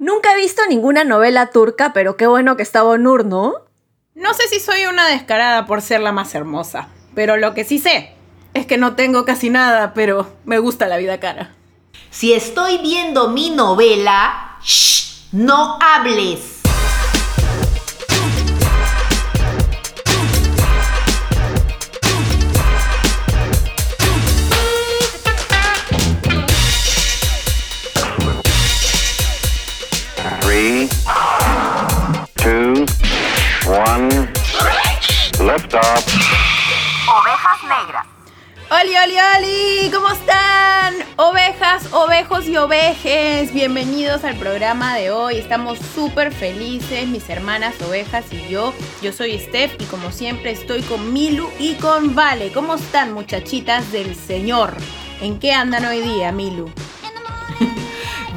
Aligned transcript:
Nunca 0.00 0.32
he 0.32 0.36
visto 0.38 0.62
ninguna 0.66 1.04
novela 1.04 1.50
turca, 1.50 1.92
pero 1.92 2.16
qué 2.16 2.26
bueno 2.26 2.56
que 2.56 2.62
está 2.62 2.80
Bonur, 2.80 3.26
¿no? 3.26 3.52
No 4.14 4.32
sé 4.32 4.48
si 4.48 4.58
soy 4.58 4.86
una 4.86 5.06
descarada 5.06 5.66
por 5.66 5.82
ser 5.82 6.00
la 6.00 6.10
más 6.10 6.34
hermosa, 6.34 6.88
pero 7.14 7.36
lo 7.36 7.52
que 7.52 7.64
sí 7.64 7.78
sé 7.78 8.14
es 8.54 8.64
que 8.64 8.78
no 8.78 8.96
tengo 8.96 9.26
casi 9.26 9.50
nada, 9.50 9.92
pero 9.92 10.26
me 10.46 10.58
gusta 10.58 10.86
la 10.86 10.96
vida 10.96 11.20
cara. 11.20 11.50
Si 12.08 12.32
estoy 12.32 12.78
viendo 12.78 13.28
mi 13.28 13.50
novela, 13.50 14.56
shh, 14.62 15.28
no 15.32 15.78
hables. 15.82 16.59
Ovejas 35.50 35.82
negras. 37.64 38.06
¡Oli, 38.70 38.96
oli, 38.96 39.16
oli! 39.18 39.90
¿Cómo 39.90 40.08
están? 40.08 40.94
Ovejas, 41.16 41.92
ovejos 41.92 42.46
y 42.46 42.56
ovejes. 42.56 43.52
Bienvenidos 43.52 44.22
al 44.22 44.36
programa 44.36 44.94
de 44.94 45.10
hoy. 45.10 45.38
Estamos 45.38 45.80
súper 45.92 46.32
felices, 46.32 47.08
mis 47.08 47.28
hermanas 47.28 47.74
ovejas 47.82 48.26
y 48.32 48.48
yo. 48.48 48.72
Yo 49.02 49.12
soy 49.12 49.40
Steph 49.40 49.74
y 49.80 49.86
como 49.86 50.12
siempre 50.12 50.52
estoy 50.52 50.82
con 50.82 51.12
Milu 51.12 51.50
y 51.58 51.74
con 51.74 52.14
Vale. 52.14 52.52
¿Cómo 52.52 52.76
están, 52.76 53.12
muchachitas 53.12 53.90
del 53.90 54.14
Señor? 54.14 54.76
¿En 55.20 55.40
qué 55.40 55.52
andan 55.52 55.84
hoy 55.84 56.00
día, 56.00 56.30
Milu? 56.30 56.70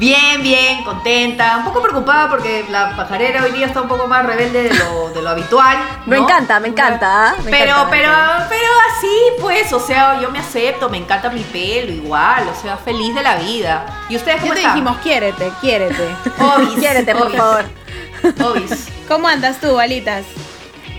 Bien, 0.04 0.42
bien, 0.44 0.84
contenta, 0.84 1.56
un 1.60 1.64
poco 1.64 1.82
preocupada 1.82 2.30
porque 2.30 2.66
la 2.70 2.94
pajarera 2.94 3.42
hoy 3.42 3.54
día 3.54 3.68
está 3.68 3.82
un 3.82 3.88
poco 3.88 4.06
más 4.06 4.26
rebelde 4.26 4.64
de 4.64 4.74
lo, 4.74 5.12
de 5.12 5.22
lo 5.22 5.30
habitual. 5.30 5.78
Me 6.06 6.18
encanta, 6.18 6.60
me 6.60 6.68
encanta. 6.68 7.30
¿ah? 7.30 7.36
Me 7.42 7.50
Pero, 7.50 7.72
encanta, 7.72 7.90
pero, 7.90 8.10
encanta. 8.12 8.48
pero 8.50 8.70
así, 8.92 9.18
pues, 9.40 9.72
o 9.72 9.80
sea, 9.80 10.20
yo 10.20 10.30
me 10.30 10.40
acepto, 10.40 10.90
me 10.90 10.98
encanta 10.98 11.30
mi 11.30 11.40
pelo 11.44 11.94
igual, 11.94 12.46
o 12.50 12.62
sea, 12.62 12.76
feliz 12.76 13.16
de 13.16 13.24
la 13.24 13.38
vida. 13.38 13.86
¿Y 14.10 14.18
ustedes 14.18 14.42
cómo 14.42 14.48
Ya 14.52 14.56
te 14.56 14.60
están? 14.60 14.76
dijimos, 14.76 14.98
quiérete, 15.02 15.50
quiérete. 15.62 16.16
Obis, 16.38 16.80
Quiérete, 16.80 17.16
por 17.16 17.28
obis, 17.28 17.38
favor. 17.38 17.64
obis. 18.44 18.88
¿Cómo 19.08 19.30
andas 19.30 19.62
tú, 19.62 19.74
Balitas? 19.74 20.26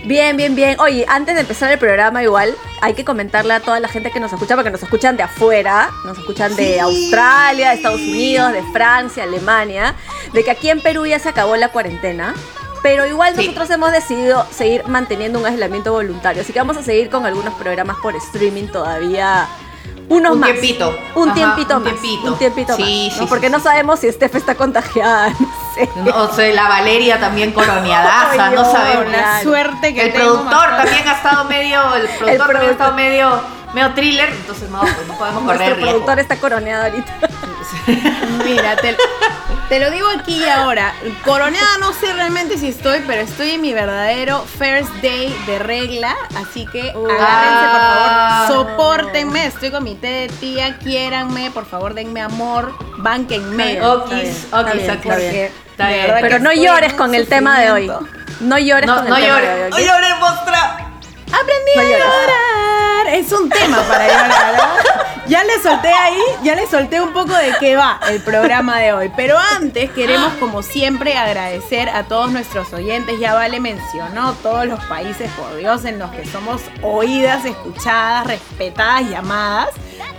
Bien, 0.05 0.37
bien, 0.37 0.55
bien. 0.55 0.79
Oye, 0.79 1.03
antes 1.09 1.33
de 1.33 1.41
empezar 1.41 1.71
el 1.71 1.79
programa, 1.79 2.21
igual 2.21 2.55
hay 2.81 2.93
que 2.93 3.03
comentarle 3.03 3.53
a 3.55 3.59
toda 3.59 3.79
la 3.79 3.87
gente 3.87 4.11
que 4.11 4.19
nos 4.19 4.31
escucha, 4.31 4.55
porque 4.55 4.69
nos 4.69 4.83
escuchan 4.83 5.17
de 5.17 5.23
afuera, 5.23 5.89
nos 6.05 6.17
escuchan 6.19 6.55
de 6.55 6.73
Sí. 6.73 6.79
Australia, 6.79 7.69
de 7.69 7.75
Estados 7.75 8.01
Unidos, 8.01 8.53
de 8.53 8.61
Francia, 8.71 9.23
Alemania, 9.23 9.95
de 10.31 10.43
que 10.43 10.51
aquí 10.51 10.69
en 10.69 10.81
Perú 10.81 11.07
ya 11.07 11.17
se 11.17 11.29
acabó 11.29 11.55
la 11.55 11.69
cuarentena. 11.69 12.35
Pero 12.83 13.07
igual 13.07 13.33
Sí. 13.35 13.41
nosotros 13.47 13.67
hemos 13.71 13.91
decidido 13.91 14.45
seguir 14.51 14.87
manteniendo 14.87 15.39
un 15.39 15.45
aislamiento 15.47 15.91
voluntario. 15.91 16.43
Así 16.43 16.53
que 16.53 16.59
vamos 16.59 16.77
a 16.77 16.83
seguir 16.83 17.09
con 17.09 17.25
algunos 17.25 17.55
programas 17.55 17.97
por 18.03 18.15
streaming 18.15 18.67
todavía. 18.67 19.47
Unos 20.07 20.33
Un 20.33 20.39
más. 20.39 20.49
tiempito. 20.51 20.95
Un 21.15 21.29
Ajá, 21.29 21.35
tiempito 21.35 21.77
un 21.77 21.83
más. 21.83 21.93
tiempito. 21.93 22.31
Un 22.31 22.37
tiempito 22.37 22.75
Sí, 22.75 22.81
más. 22.81 22.89
sí, 22.89 23.09
¿no? 23.11 23.17
sí, 23.23 23.25
Porque 23.29 23.47
sí, 23.47 23.51
no 23.51 23.57
sí. 23.57 23.63
sabemos 23.63 23.99
si 23.99 24.11
Steph 24.11 24.35
está 24.35 24.55
contagiada. 24.55 25.29
No 25.75 25.83
sé. 25.83 25.89
No, 25.97 26.23
o 26.23 26.33
sea, 26.33 26.53
la 26.53 26.69
Valeria 26.69 27.19
también 27.19 27.51
coroneadaza, 27.51 28.45
Ay, 28.47 28.55
no 28.55 28.63
sabemos. 28.71 29.11
la- 29.11 29.43
suerte 29.43 29.93
que 29.93 30.05
El 30.05 30.13
tengo, 30.13 30.25
productor 30.35 30.69
también 30.77 31.05
ha 31.07 31.11
estado 31.11 31.43
medio, 31.45 31.95
el 31.95 32.07
productor 32.17 32.47
también 32.47 32.69
ha 32.69 32.71
estado 32.71 32.93
medio, 32.93 33.41
medio 33.73 33.93
thriller, 33.93 34.29
entonces 34.29 34.69
no, 34.69 34.79
pues 34.79 35.05
no 35.05 35.17
podemos 35.17 35.43
correr 35.43 35.75
riesgo. 35.75 35.81
productor 35.91 36.19
está 36.19 36.37
coroneado 36.37 36.83
ahorita. 36.85 37.13
Mira, 38.43 38.75
te, 38.77 38.95
te 39.69 39.79
lo 39.79 39.91
digo 39.91 40.07
aquí 40.19 40.43
y 40.43 40.49
ahora. 40.49 40.93
Coroneada 41.23 41.77
no 41.79 41.93
sé 41.93 42.11
realmente 42.13 42.57
si 42.57 42.69
estoy, 42.69 43.03
pero 43.05 43.21
estoy 43.21 43.51
en 43.51 43.61
mi 43.61 43.73
verdadero 43.73 44.43
first 44.57 44.89
day 45.01 45.35
de 45.45 45.59
regla. 45.59 46.15
Así 46.35 46.65
que 46.71 46.91
Uh. 46.95 47.07
agárrense, 47.09 47.65
por 47.71 47.81
favor. 47.81 48.47
Sopórtenme. 48.47 49.45
Estoy 49.47 49.71
con 49.71 49.83
mi 49.83 49.95
té 49.95 50.07
de 50.07 50.27
tía. 50.39 50.77
Quiéranme, 50.79 51.51
por 51.51 51.65
favor, 51.65 51.93
denme 51.93 52.21
amor. 52.21 52.73
Bánquenme. 52.97 53.81
Okis, 53.85 54.45
está 54.45 54.61
okis, 54.61 54.73
bien, 54.81 54.91
okis. 54.91 55.51
Pero 56.21 56.39
no 56.39 56.53
llores 56.53 56.93
con 56.93 57.13
el 57.15 57.27
tema 57.27 57.59
de 57.59 57.71
hoy. 57.71 57.91
No 58.39 58.57
llores 58.57 58.87
No, 58.87 58.95
con 58.97 59.03
el 59.05 59.09
no 59.09 59.15
tema 59.15 59.27
llores, 59.27 59.55
de 59.55 59.63
hoy. 59.63 59.69
no 59.71 59.77
llores, 59.79 60.19
mostra. 60.19 60.61
Aprendí 61.27 61.71
No 61.75 61.81
a 61.81 61.85
llorar. 61.85 63.07
Es 63.15 63.31
un 63.31 63.49
tema 63.49 63.77
para 63.83 64.07
llorar. 64.07 64.55
Ya 65.27 65.43
le 65.43 65.59
solté 65.61 65.91
ahí, 65.91 66.21
ya 66.43 66.53
le 66.55 66.67
solté 66.67 67.01
un 67.01 67.11
poco 67.11 67.33
de 67.33 67.53
qué 67.59 67.75
va 67.75 67.99
el 68.09 68.21
programa 68.21 68.77
de 68.77 68.93
hoy. 68.93 69.11
Pero 69.15 69.37
antes 69.55 69.89
queremos, 69.91 70.33
como 70.33 70.61
siempre, 70.61 71.17
agradecer 71.17 71.89
a 71.89 72.03
todos 72.03 72.31
nuestros 72.31 72.71
oyentes. 72.73 73.19
Ya 73.19 73.33
Vale 73.33 73.59
mencionó 73.59 74.33
todos 74.43 74.67
los 74.67 74.83
países, 74.85 75.31
por 75.31 75.55
Dios, 75.55 75.83
en 75.85 75.97
los 75.97 76.11
que 76.11 76.27
somos 76.27 76.61
oídas, 76.83 77.43
escuchadas, 77.43 78.27
respetadas 78.27 79.01
y 79.09 79.15
amadas. 79.15 79.69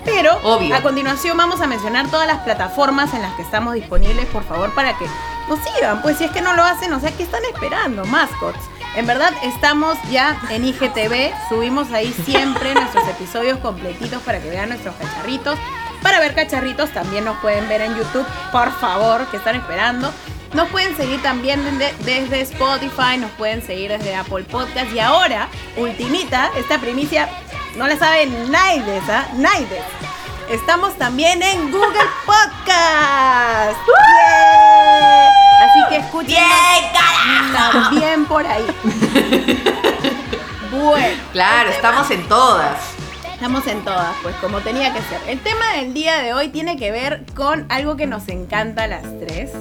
Pero 0.05 0.39
Obvio. 0.43 0.75
a 0.75 0.83
continuación 0.83 1.37
vamos 1.37 1.61
a 1.61 1.69
mencionar 1.69 2.09
todas 2.09 2.27
las 2.27 2.39
plataformas 2.39 3.15
en 3.15 3.23
las 3.23 3.35
que 3.35 3.43
estamos 3.43 3.75
disponibles, 3.75 4.27
por 4.27 4.43
favor, 4.45 4.75
para 4.75 4.99
que 4.99 5.07
nos 5.49 5.61
sigan. 5.61 6.03
Pues 6.03 6.19
si 6.19 6.25
es 6.25 6.31
que 6.33 6.41
no 6.41 6.55
lo 6.55 6.65
hacen, 6.65 6.93
o 6.93 7.01
sea, 7.01 7.13
¿qué 7.13 7.23
están 7.23 7.43
esperando? 7.53 8.05
Mascots. 8.07 8.59
En 8.97 9.07
verdad 9.07 9.35
estamos 9.43 9.99
ya 10.11 10.41
en 10.49 10.65
IGTV, 10.65 11.35
subimos 11.51 11.93
ahí 11.93 12.15
siempre 12.25 12.73
nuestros 12.73 13.07
episodios 13.07 13.59
completitos 13.59 14.23
para 14.23 14.41
que 14.41 14.49
vean 14.49 14.71
nuestros 14.71 14.95
cacharritos. 14.95 15.59
Para 16.03 16.19
ver 16.19 16.35
cacharritos 16.35 16.91
también 16.91 17.27
nos 17.27 17.37
pueden 17.41 17.69
ver 17.69 17.83
en 17.83 17.95
YouTube, 17.95 18.27
por 18.51 18.73
favor, 18.81 19.27
que 19.27 19.37
están 19.37 19.55
esperando. 19.55 20.11
Nos 20.55 20.71
pueden 20.71 20.97
seguir 20.97 21.21
también 21.21 21.61
desde, 21.79 22.41
Spotify, 22.41 23.19
nos 23.19 23.31
pueden 23.33 23.61
seguir 23.61 23.91
desde 23.91 24.15
Apple 24.15 24.45
Podcast 24.45 24.91
y 24.95 24.99
ahora, 24.99 25.49
ultimita, 25.77 26.51
esta 26.57 26.79
primicia 26.79 27.29
no 27.77 27.87
la 27.87 27.99
sabe 27.99 28.25
nadie, 28.49 29.03
¿ah? 29.11 29.27
Nadie. 29.35 30.06
Estamos 30.49 30.97
también 30.97 31.43
en 31.43 31.71
Google 31.73 31.89
Podcast. 32.27 33.77
¡Yeah! 33.87 35.29
Así 35.65 35.81
que 35.89 35.97
escuchen 35.97 36.45
también 37.53 38.25
por 38.27 38.47
ahí. 38.47 38.67
Bueno, 40.71 41.17
Claro, 41.33 41.71
estamos 41.71 42.11
en 42.11 42.29
todas. 42.29 42.77
estamos 43.33 43.67
en 43.67 43.83
todas, 43.83 44.15
pues 44.23 44.35
como 44.37 44.61
tenía 44.61 44.93
que 44.93 45.01
ser. 45.01 45.21
El 45.27 45.41
tema 45.41 45.65
del 45.77 45.95
día 45.95 46.19
de 46.19 46.35
hoy 46.35 46.49
tiene 46.49 46.77
que 46.77 46.91
ver 46.91 47.25
con 47.35 47.65
algo 47.71 47.97
que 47.97 48.07
nos 48.07 48.29
encanta 48.29 48.83
a 48.85 48.87
las 48.87 49.03
tres. 49.21 49.53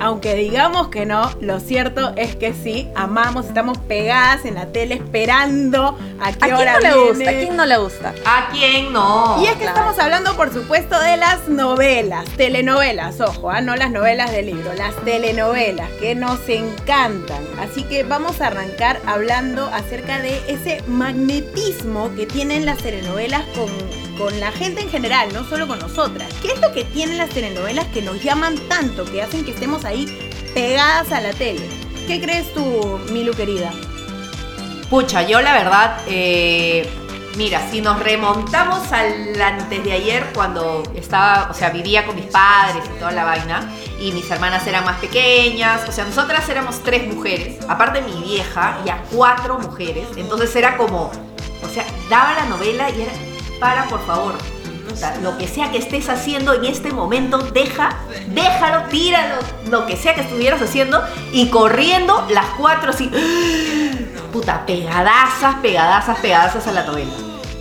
Aunque 0.00 0.34
digamos 0.34 0.88
que 0.88 1.06
no, 1.06 1.30
lo 1.40 1.60
cierto 1.60 2.12
es 2.16 2.34
que 2.36 2.52
sí, 2.54 2.88
amamos, 2.94 3.46
estamos 3.46 3.78
pegadas 3.78 4.44
en 4.44 4.54
la 4.54 4.66
tele 4.66 4.94
esperando 4.94 5.98
a 6.20 6.28
¿A 6.28 6.32
qué 6.32 6.38
quién 6.38 6.54
hora 6.54 6.74
no 6.74 6.80
le 6.80 6.88
viene. 6.94 7.08
gusta? 7.10 7.30
¿A 7.30 7.32
quién 7.34 7.56
no 7.56 7.66
le 7.66 7.76
gusta? 7.78 8.14
¿A 8.24 8.48
quién 8.50 8.92
no? 8.92 9.36
Y 9.42 9.46
es 9.46 9.52
que 9.52 9.58
claro. 9.58 9.78
estamos 9.78 9.98
hablando, 9.98 10.36
por 10.36 10.52
supuesto, 10.52 10.98
de 11.00 11.16
las 11.16 11.48
novelas, 11.48 12.24
telenovelas, 12.36 13.20
ojo, 13.20 13.50
¿ah? 13.50 13.60
no 13.60 13.76
las 13.76 13.90
novelas 13.90 14.30
del 14.32 14.46
libro, 14.46 14.72
las 14.74 14.94
telenovelas 15.04 15.90
que 16.00 16.14
nos 16.14 16.40
encantan. 16.48 17.42
Así 17.58 17.84
que 17.84 18.02
vamos 18.02 18.40
a 18.40 18.48
arrancar 18.48 19.00
hablando 19.06 19.66
acerca 19.66 20.20
de 20.20 20.40
ese 20.48 20.82
magnetismo 20.86 22.10
que 22.16 22.26
tienen 22.26 22.64
las 22.66 22.78
telenovelas 22.78 23.42
con, 23.54 23.68
con 24.20 24.38
la 24.38 24.52
gente 24.52 24.82
en 24.82 24.90
general, 24.90 25.32
no 25.32 25.44
solo 25.44 25.66
con 25.66 25.78
nosotras. 25.78 26.28
¿Qué 26.42 26.52
es 26.52 26.60
lo 26.60 26.72
que 26.72 26.84
tienen 26.84 27.16
las 27.16 27.30
telenovelas 27.30 27.86
que 27.86 28.02
nos 28.02 28.22
llaman 28.22 28.54
tanto, 28.68 29.06
que 29.06 29.22
hacen 29.22 29.46
que 29.46 29.52
estemos 29.52 29.86
ahí 29.86 30.04
pegadas 30.52 31.10
a 31.10 31.22
la 31.22 31.32
tele? 31.32 31.66
¿Qué 32.06 32.20
crees 32.20 32.52
tú, 32.52 33.00
Milu 33.12 33.32
querida? 33.32 33.72
Pucha, 34.90 35.22
yo 35.22 35.40
la 35.40 35.54
verdad, 35.54 36.02
eh, 36.06 36.86
mira, 37.38 37.66
si 37.70 37.80
nos 37.80 37.98
remontamos 37.98 38.92
al 38.92 39.40
antes 39.40 39.82
de 39.82 39.92
ayer 39.92 40.26
cuando 40.34 40.82
estaba, 40.94 41.48
o 41.50 41.54
sea, 41.54 41.70
vivía 41.70 42.04
con 42.04 42.16
mis 42.16 42.26
padres 42.26 42.84
y 42.94 42.98
toda 42.98 43.12
la 43.12 43.24
vaina, 43.24 43.72
y 43.98 44.12
mis 44.12 44.30
hermanas 44.30 44.66
eran 44.66 44.84
más 44.84 45.00
pequeñas, 45.00 45.88
o 45.88 45.92
sea, 45.92 46.04
nosotras 46.04 46.46
éramos 46.50 46.82
tres 46.82 47.06
mujeres, 47.06 47.56
aparte 47.68 48.02
mi 48.02 48.22
vieja, 48.22 48.82
ya 48.84 49.02
cuatro 49.10 49.58
mujeres, 49.58 50.08
entonces 50.16 50.54
era 50.56 50.76
como, 50.76 51.10
o 51.62 51.68
sea, 51.72 51.86
daba 52.10 52.34
la 52.34 52.44
novela 52.46 52.90
y 52.90 53.00
era, 53.00 53.12
para 53.60 53.84
por 53.84 54.04
favor. 54.06 54.34
o 54.92 54.96
sea, 54.96 55.16
lo 55.22 55.38
que 55.38 55.46
sea 55.46 55.70
que 55.70 55.78
estés 55.78 56.08
haciendo 56.08 56.52
en 56.54 56.64
este 56.64 56.90
momento, 56.90 57.38
deja, 57.38 57.96
déjalo, 58.28 58.88
tíralo, 58.88 59.36
lo 59.70 59.86
que 59.86 59.96
sea 59.96 60.14
que 60.14 60.22
estuvieras 60.22 60.60
haciendo 60.60 61.00
y 61.32 61.48
corriendo 61.48 62.26
las 62.30 62.46
cuatro 62.58 62.90
así, 62.90 63.08
puta, 64.32 64.66
pegadazas, 64.66 65.56
pegadazas, 65.62 66.18
pegadazas 66.18 66.66
a 66.66 66.72
la 66.72 66.84
novela. 66.84 67.12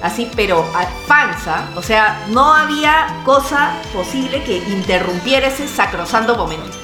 Así, 0.02 0.32
pero 0.34 0.66
a 0.74 0.88
panza, 1.08 1.70
o 1.76 1.82
sea, 1.82 2.26
no 2.30 2.54
había 2.56 3.22
cosa 3.26 3.74
posible 3.94 4.42
que 4.44 4.58
interrumpiera 4.58 5.48
ese 5.48 5.68
sacrosanto 5.68 6.38
momento. 6.38 6.79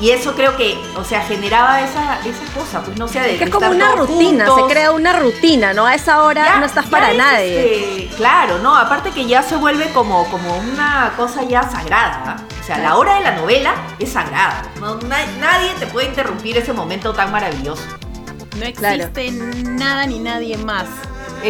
Y 0.00 0.10
eso 0.12 0.34
creo 0.34 0.56
que, 0.56 0.78
o 0.96 1.04
sea, 1.04 1.20
generaba 1.20 1.82
esa, 1.82 2.20
esa 2.24 2.52
cosa, 2.58 2.82
pues 2.82 2.96
no 2.98 3.06
sé, 3.06 3.20
de 3.20 3.36
Que 3.36 3.44
es 3.44 3.50
como 3.50 3.68
una 3.68 3.92
rutina, 3.96 4.46
juntos. 4.46 4.68
se 4.68 4.72
crea 4.74 4.92
una 4.92 5.12
rutina, 5.18 5.74
¿no? 5.74 5.84
A 5.86 5.94
esa 5.94 6.22
hora 6.22 6.44
Ya- 6.46 6.58
no 6.58 6.64
estás 6.64 6.86
para 6.86 7.10
es, 7.10 7.18
nadie. 7.18 8.04
este, 8.06 8.16
claro, 8.16 8.58
no, 8.60 8.74
aparte 8.74 9.10
que 9.10 9.26
ya 9.26 9.42
se 9.42 9.56
vuelve 9.56 9.90
como, 9.92 10.24
como 10.30 10.56
una 10.56 11.12
cosa 11.18 11.42
ya 11.42 11.62
sagrada. 11.68 12.36
O 12.60 12.64
sea, 12.64 12.78
la 12.78 12.96
hora 12.96 13.16
de 13.16 13.20
la 13.20 13.32
novela 13.32 13.74
es 13.98 14.10
sagrada. 14.12 14.62
No, 14.80 14.94
na- 15.02 15.26
nadie 15.38 15.70
te 15.78 15.86
puede 15.86 16.06
interrumpir 16.06 16.56
ese 16.56 16.72
momento 16.72 17.12
tan 17.12 17.30
maravilloso. 17.30 17.82
No 18.58 18.72
Claro. 18.74 19.04
existe 19.04 19.30
nada 19.32 20.06
ni 20.06 20.18
nadie 20.18 20.56
más. 20.58 20.86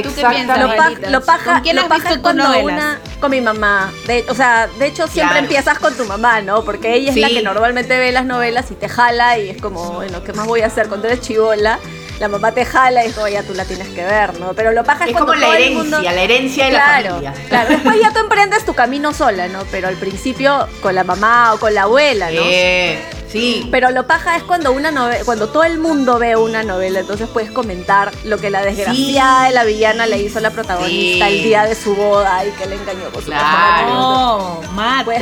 ¿Tú 0.03 0.15
qué 0.15 0.25
piensas, 0.27 0.59
Lo, 0.61 0.69
pa- 0.69 0.77
Marielitas? 0.77 1.11
lo 1.13 1.21
paja, 1.23 1.53
¿Con 1.55 1.61
quién 1.63 1.77
lo 1.77 1.83
has 1.83 1.89
paja 1.89 1.99
visto 2.01 2.09
es 2.11 2.15
tus 2.17 2.23
cuando 2.23 2.45
novelas? 2.45 2.65
una 2.65 3.01
con 3.21 3.31
mi 3.31 3.41
mamá. 3.41 3.93
De, 4.07 4.25
o 4.29 4.35
sea, 4.35 4.69
de 4.79 4.87
hecho 4.87 5.07
siempre 5.07 5.33
Claro. 5.35 5.45
empiezas 5.47 5.79
con 5.79 5.95
tu 5.97 6.05
mamá, 6.05 6.41
¿no? 6.41 6.65
Porque 6.65 6.95
ella 6.95 7.11
es 7.11 7.17
la 7.17 7.29
que 7.29 7.43
normalmente 7.43 7.99
ve 7.99 8.13
las 8.13 8.25
novelas 8.25 8.71
y 8.71 8.75
te 8.75 8.89
jala 8.89 9.39
y 9.39 9.51
es 9.51 9.61
como, 9.61 9.93
bueno, 9.93 10.23
¿qué 10.25 10.33
más 10.33 10.47
voy 10.47 10.61
a 10.63 10.67
hacer 10.67 10.89
cuando 10.89 11.09
eres 11.09 11.21
chivola? 11.21 11.79
La 12.21 12.29
mamá 12.29 12.53
te 12.53 12.65
jala 12.67 13.03
y 13.05 13.09
es 13.09 13.15
como, 13.15 13.27
ya 13.29 13.43
tú 13.43 13.55
la 13.55 13.65
tienes 13.65 13.89
que 13.89 14.05
ver, 14.05 14.39
¿no? 14.39 14.53
Pero 14.53 14.73
lo 14.73 14.85
paja 14.85 15.05
es, 15.05 15.11
Es 15.11 15.17
cuando 15.17 15.33
como 15.33 15.41
la 15.47 15.57
herencia, 15.57 15.79
mundo- 15.83 16.03
la 16.03 16.13
herencia 16.23 16.65
de 16.67 16.73
la 16.73 16.79
claro, 16.85 17.09
familia. 17.09 17.35
Claro, 17.49 17.69
después 17.71 18.01
ya 18.01 18.13
tú 18.13 18.19
emprendes 18.21 18.65
tu 18.67 18.75
camino 18.75 19.15
sola, 19.15 19.49
¿no? 19.49 19.65
Pero 19.71 19.89
al 19.89 19.97
principio 19.97 20.69
con 20.83 20.95
la 20.95 21.03
mamá 21.03 21.55
o 21.55 21.59
con 21.59 21.73
la 21.73 21.83
abuela, 21.85 22.31
¿no? 22.31 22.43
Eh, 22.45 23.03
sí. 23.33 23.67
Pero 23.71 23.91
lo 23.91 24.07
paja 24.07 24.37
es 24.37 24.43
cuando 24.43 24.71
una 24.73 24.91
novela, 24.91 25.25
cuando 25.25 25.49
todo 25.49 25.65
el 25.65 25.79
mundo 25.79 26.19
ve 26.19 26.37
una 26.37 26.63
novela, 26.63 27.01
entonces 27.01 27.27
puedes 27.27 27.51
comentar 27.51 28.11
lo 28.25 28.37
que 28.37 28.51
la 28.51 28.63
desgraciada 28.63 29.45
de 29.47 29.53
la 29.53 29.65
villana 29.65 30.05
le 30.05 30.19
hizo 30.19 30.41
a 30.41 30.43
la 30.43 30.51
protagonista 30.51 31.27
Sí. 31.27 31.33
el 31.39 31.43
día 31.43 31.63
de 31.65 31.75
su 31.75 31.95
boda 31.97 32.45
y 32.45 32.51
que 32.51 32.67
le 32.67 32.75
engañó 32.77 33.09
con 33.15 33.23
su 33.25 33.31
Claro. 33.31 33.89
No, 33.89 34.61
Puedes. 35.07 35.21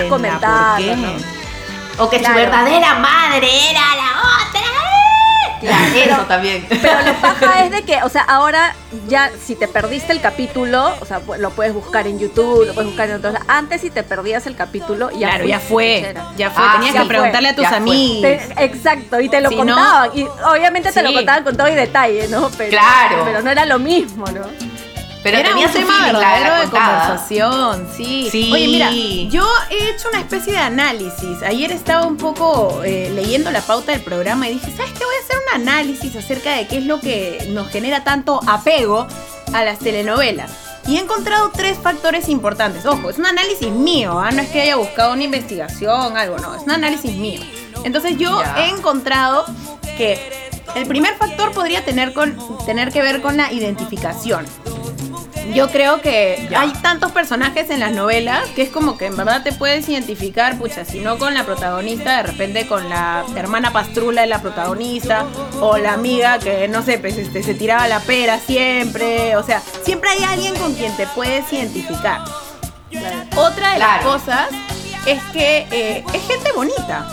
¿no? 0.96 1.38
O 2.00 2.08
que 2.10 2.18
Claro. 2.18 2.34
su 2.34 2.40
verdadera 2.40 2.94
madre 2.94 3.48
era 3.70 3.80
la 3.80 4.20
otra. 4.20 4.47
Claro, 5.68 5.94
Eso 5.94 6.22
también. 6.26 6.66
Pero 6.68 7.02
lo 7.06 7.14
paja 7.20 7.64
es 7.64 7.70
de 7.70 7.82
que, 7.82 8.02
o 8.02 8.08
sea, 8.08 8.22
ahora 8.22 8.74
ya 9.08 9.30
si 9.44 9.54
te 9.54 9.68
perdiste 9.68 10.12
el 10.12 10.20
capítulo, 10.20 10.94
o 11.00 11.04
sea, 11.04 11.20
lo 11.38 11.50
puedes 11.50 11.72
buscar 11.74 12.06
en 12.06 12.18
YouTube, 12.18 12.66
lo 12.66 12.74
puedes 12.74 12.88
buscar 12.90 13.08
en 13.10 13.16
otros. 13.16 13.34
Antes 13.48 13.80
si 13.82 13.90
te 13.90 14.02
perdías 14.02 14.46
el 14.46 14.56
capítulo, 14.56 15.10
ya 15.10 15.28
Claro, 15.30 15.44
ya 15.46 15.60
fue. 15.60 16.14
Ya 16.36 16.50
fue. 16.50 16.62
Ah, 16.66 16.72
Tenías 16.76 16.94
ya 16.94 17.00
que 17.00 17.06
fue, 17.06 17.14
preguntarle 17.16 17.48
a 17.48 17.56
tus 17.56 17.66
amigos. 17.66 18.22
Te- 18.22 18.64
exacto, 18.64 19.20
y 19.20 19.28
te 19.28 19.40
lo 19.40 19.48
Si 19.50 19.56
no- 19.56 19.64
contaban. 19.64 20.10
y 20.14 20.24
obviamente 20.50 20.92
te 20.92 21.02
lo 21.02 21.12
contaban 21.12 21.44
con 21.44 21.56
todo 21.56 21.68
y 21.68 21.74
detalle, 21.74 22.28
¿no? 22.28 22.50
Pero, 22.56 22.70
Claro. 22.70 23.22
Pero 23.24 23.42
no 23.42 23.50
era 23.50 23.64
lo 23.66 23.78
mismo, 23.78 24.24
¿no? 24.26 24.67
Pero 25.22 25.38
Era 25.38 25.48
tenía 25.50 25.66
un 25.66 25.72
tema 25.72 26.04
verdadero 26.06 26.60
de 26.60 26.70
conversación, 26.70 27.88
sí. 27.96 28.28
Sí. 28.30 28.50
Oye, 28.52 28.68
mira, 28.68 28.90
yo 29.28 29.46
he 29.70 29.90
hecho 29.90 30.08
una 30.10 30.20
especie 30.20 30.52
de 30.52 30.58
análisis. 30.58 31.42
Ayer 31.44 31.72
estaba 31.72 32.06
un 32.06 32.16
poco 32.16 32.82
eh, 32.84 33.10
leyendo 33.14 33.50
la 33.50 33.60
pauta 33.60 33.92
del 33.92 34.00
programa 34.02 34.48
y 34.48 34.54
dije, 34.54 34.72
¿sabes 34.76 34.92
qué? 34.92 35.04
Voy 35.04 35.14
a 35.16 35.24
hacer 35.24 35.36
un 35.54 35.60
análisis 35.68 36.14
acerca 36.16 36.54
de 36.54 36.66
qué 36.68 36.78
es 36.78 36.84
lo 36.86 37.00
que 37.00 37.46
nos 37.50 37.68
genera 37.68 38.04
tanto 38.04 38.40
apego 38.46 39.06
a 39.52 39.64
las 39.64 39.78
telenovelas. 39.80 40.50
Y 40.86 40.96
he 40.96 41.00
encontrado 41.00 41.50
tres 41.54 41.76
factores 41.78 42.28
importantes. 42.28 42.86
Ojo, 42.86 43.10
es 43.10 43.18
un 43.18 43.26
análisis 43.26 43.70
mío, 43.70 44.18
¿ah? 44.20 44.30
no 44.30 44.40
es 44.40 44.48
que 44.48 44.62
haya 44.62 44.76
buscado 44.76 45.12
una 45.12 45.24
investigación, 45.24 46.16
algo, 46.16 46.38
no, 46.38 46.54
es 46.54 46.62
un 46.62 46.70
análisis 46.70 47.14
mío. 47.16 47.40
Entonces 47.84 48.16
yo 48.16 48.40
Ya. 48.40 48.64
he 48.64 48.68
encontrado 48.70 49.44
que 49.98 50.47
el 50.74 50.86
primer 50.86 51.14
factor 51.16 51.52
podría 51.52 51.84
tener, 51.84 52.12
con, 52.12 52.36
tener 52.66 52.92
que 52.92 53.02
ver 53.02 53.20
con 53.20 53.36
la 53.36 53.52
identificación. 53.52 54.46
Yo 55.54 55.70
creo 55.70 56.02
que 56.02 56.46
Ya. 56.50 56.60
hay 56.60 56.72
tantos 56.82 57.10
personajes 57.12 57.70
en 57.70 57.80
las 57.80 57.92
novelas 57.92 58.46
que 58.54 58.60
es 58.60 58.68
como 58.68 58.98
que 58.98 59.06
en 59.06 59.16
verdad 59.16 59.42
te 59.42 59.52
puedes 59.52 59.88
identificar, 59.88 60.58
pucha, 60.58 60.84
si 60.84 61.00
no 61.00 61.18
con 61.18 61.32
la 61.32 61.44
protagonista, 61.44 62.18
de 62.18 62.22
repente 62.24 62.66
con 62.66 62.88
la 62.90 63.24
hermana 63.34 63.72
pastrula 63.72 64.20
de 64.20 64.26
la 64.26 64.42
protagonista, 64.42 65.24
o 65.62 65.78
la 65.78 65.94
amiga 65.94 66.38
que, 66.38 66.68
no 66.68 66.82
sé, 66.82 66.98
pues 66.98 67.16
este, 67.16 67.42
se 67.42 67.54
tiraba 67.54 67.88
la 67.88 68.00
pera 68.00 68.38
siempre, 68.38 69.36
o 69.36 69.42
sea, 69.42 69.62
siempre 69.84 70.10
hay 70.10 70.22
alguien 70.24 70.54
con 70.56 70.74
quien 70.74 70.94
te 70.98 71.06
puedes 71.06 71.50
identificar. 71.50 72.20
Otra 73.36 73.72
de 73.72 73.78
las 73.78 74.04
cosas 74.04 74.48
es 75.06 75.22
que 75.32 75.66
eh, 75.70 76.04
es 76.12 76.26
gente 76.26 76.52
bonita. 76.54 77.08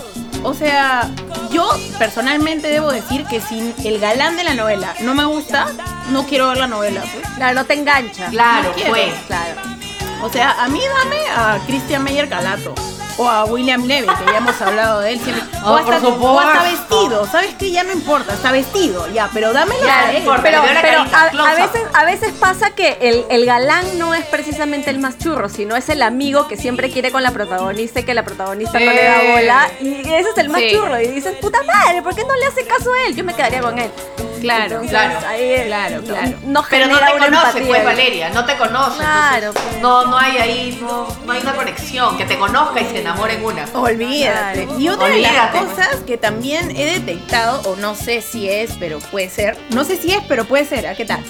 O 0.45 0.53
sea, 0.53 1.09
yo 1.51 1.67
personalmente 1.97 2.67
debo 2.67 2.91
decir 2.91 3.25
que 3.25 3.41
si 3.41 3.73
el 3.83 3.99
galán 3.99 4.37
de 4.37 4.43
la 4.43 4.53
novela 4.53 4.93
no 5.01 5.15
me 5.15 5.25
gusta, 5.25 5.67
no 6.11 6.25
quiero 6.27 6.49
ver 6.49 6.57
la 6.57 6.67
novela. 6.67 7.01
pues. 7.01 7.27
Claro, 7.35 7.55
no 7.55 7.65
te 7.65 7.73
engancha. 7.73 8.27
Claro, 8.29 8.69
No 8.77 8.83
pues. 8.89 9.11
Claro. 9.25 9.59
O 10.21 10.29
sea, 10.31 10.63
a 10.63 10.67
mí 10.67 10.79
dame 11.03 11.17
a 11.35 11.59
Christian 11.65 12.03
Meyer 12.03 12.29
Calato. 12.29 12.75
O 13.17 13.29
a 13.29 13.45
William 13.45 13.85
Levy, 13.85 14.07
que 14.07 14.25
ya 14.25 14.37
hemos 14.39 14.61
hablado 14.61 14.99
de 14.99 15.13
él 15.13 15.19
siempre. 15.21 15.43
Oh, 15.63 15.71
o, 15.71 15.75
hasta, 15.77 16.05
o 16.05 16.39
hasta 16.39 16.63
vestido. 16.63 17.25
¿Sabes 17.31 17.55
qué? 17.57 17.71
Ya 17.71 17.83
no 17.83 17.93
importa. 17.93 18.33
Está 18.33 18.51
vestido, 18.51 19.07
ya. 19.13 19.29
Pero 19.33 19.53
dámelo 19.53 19.85
Ya, 19.85 19.99
a 19.99 20.03
no 20.03 20.09
él. 20.11 20.17
importa. 20.17 20.43
Pero, 20.43 20.61
pero 20.81 20.99
a, 21.45 21.53
veces, 21.55 21.81
a 21.93 22.03
veces 22.03 22.33
pasa 22.33 22.71
que 22.71 22.97
el, 23.01 23.25
el 23.29 23.45
galán 23.45 23.97
no 23.97 24.13
es 24.13 24.25
precisamente 24.25 24.89
el 24.89 24.99
más 24.99 25.17
churro, 25.17 25.47
sino 25.47 25.77
es 25.77 25.87
el 25.87 26.01
amigo 26.01 26.49
que 26.49 26.57
siempre 26.57 26.89
quiere 26.91 27.09
con 27.11 27.23
la 27.23 27.31
protagonista 27.31 28.01
y 28.01 28.03
que 28.03 28.13
la 28.13 28.23
protagonista 28.23 28.79
no 28.79 28.91
le 28.91 29.03
da 29.05 29.17
bola. 29.31 29.69
Y 29.79 29.93
ese 30.01 30.29
es 30.31 30.37
el 30.37 30.49
más 30.49 30.59
Sí. 30.61 30.71
churro. 30.73 30.99
Y 30.99 31.07
dices, 31.07 31.35
puta 31.39 31.59
madre, 31.63 32.01
¿por 32.01 32.13
qué 32.15 32.23
no 32.25 32.35
le 32.35 32.45
hace 32.47 32.65
caso 32.65 32.91
a 32.93 33.07
él? 33.07 33.15
Yo 33.15 33.23
me 33.23 33.33
quedaría 33.33 33.61
con 33.61 33.79
él. 33.79 33.89
Claro, 34.41 34.63
Entonces, 34.81 34.89
claro. 34.91 35.27
ahí, 35.27 35.63
Claro, 35.65 36.01
no- 36.01 36.07
claro. 36.07 36.37
No, 36.43 36.65
Pero 36.69 36.87
no 36.87 36.99
te 36.99 37.11
conoce, 37.19 37.61
pues 37.61 37.83
Valeria, 37.85 38.29
no 38.29 38.45
te 38.45 38.55
conoce. 38.57 38.97
Claro, 38.99 39.47
entonces, 39.47 39.63
pues. 39.71 39.81
no, 39.81 40.05
no 40.05 40.17
hay 40.17 40.37
ahí, 40.37 40.77
no, 40.81 41.07
no 41.25 41.31
hay 41.31 41.41
una 41.41 41.53
conexión. 41.55 42.17
Que 42.17 42.25
te 42.25 42.37
conozca 42.37 42.81
y 42.81 42.85
se 42.85 42.99
enamore 43.01 43.35
en 43.35 43.45
una. 43.45 43.65
Olvídate. 43.73 44.63
Claro. 44.65 44.79
Y 44.79 44.89
otra 44.89 45.07
de 45.07 45.21
las 45.21 45.51
cosas 45.51 45.95
que 46.05 46.17
también 46.17 46.71
he 46.75 46.85
detectado, 46.85 47.61
o 47.69 47.75
no 47.75 47.95
sé 47.95 48.21
si 48.21 48.49
es, 48.49 48.71
pero 48.79 48.99
puede 48.99 49.29
ser. 49.29 49.57
No 49.71 49.83
sé 49.83 49.97
si 49.97 50.11
es, 50.11 50.19
pero 50.27 50.45
puede 50.45 50.65
ser. 50.65 50.87
¿A 50.87 50.95
qué 50.95 51.05
tal? 51.05 51.23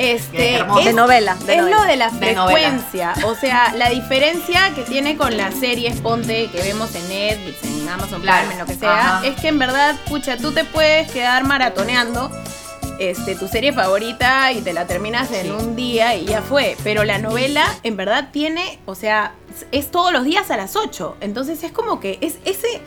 Este, 0.00 0.54
hermoso. 0.54 0.84
De 0.84 0.92
novela, 0.94 1.34
de 1.34 1.54
es 1.56 1.58
novela. 1.60 1.76
lo 1.76 1.84
de 1.84 1.96
la 1.96 2.10
De 2.10 2.18
frecuencia. 2.18 3.12
O 3.24 3.34
sea, 3.34 3.72
la 3.76 3.90
diferencia 3.90 4.72
que 4.74 4.82
tiene 4.82 5.16
con 5.16 5.36
las 5.36 5.54
series 5.54 6.00
Ponte 6.00 6.48
que 6.50 6.62
vemos 6.62 6.94
en 6.94 7.06
Netflix, 7.08 7.62
en 7.64 7.88
Amazon 7.88 8.22
Claro. 8.22 8.48
Prime, 8.48 8.52
en 8.54 8.58
lo 8.60 8.66
que 8.66 8.74
sea, 8.80 9.16
Ajá. 9.18 9.26
es 9.26 9.36
que 9.40 9.48
en 9.48 9.58
verdad, 9.58 9.94
pucha, 10.08 10.36
tú 10.38 10.52
te 10.52 10.64
puedes 10.64 11.10
quedar 11.12 11.44
maratoneando 11.44 12.30
este, 12.98 13.34
tu 13.34 13.46
serie 13.48 13.72
favorita 13.72 14.52
y 14.52 14.60
te 14.62 14.72
la 14.72 14.86
terminas 14.86 15.30
en 15.32 15.52
un 15.52 15.76
día 15.76 16.14
y 16.14 16.24
ya 16.26 16.42
fue. 16.42 16.76
Pero 16.82 17.04
la 17.04 17.18
novela, 17.18 17.64
en 17.82 17.96
verdad, 17.96 18.28
tiene, 18.32 18.78
o 18.86 18.94
sea, 18.94 19.32
es 19.72 19.90
todos 19.90 20.12
los 20.12 20.24
días 20.24 20.50
a 20.50 20.56
las 20.56 20.76
8. 20.76 21.16
Entonces 21.20 21.62
es 21.62 21.72
como 21.72 22.00
que 22.00 22.18
es 22.20 22.36
ese, 22.44 22.80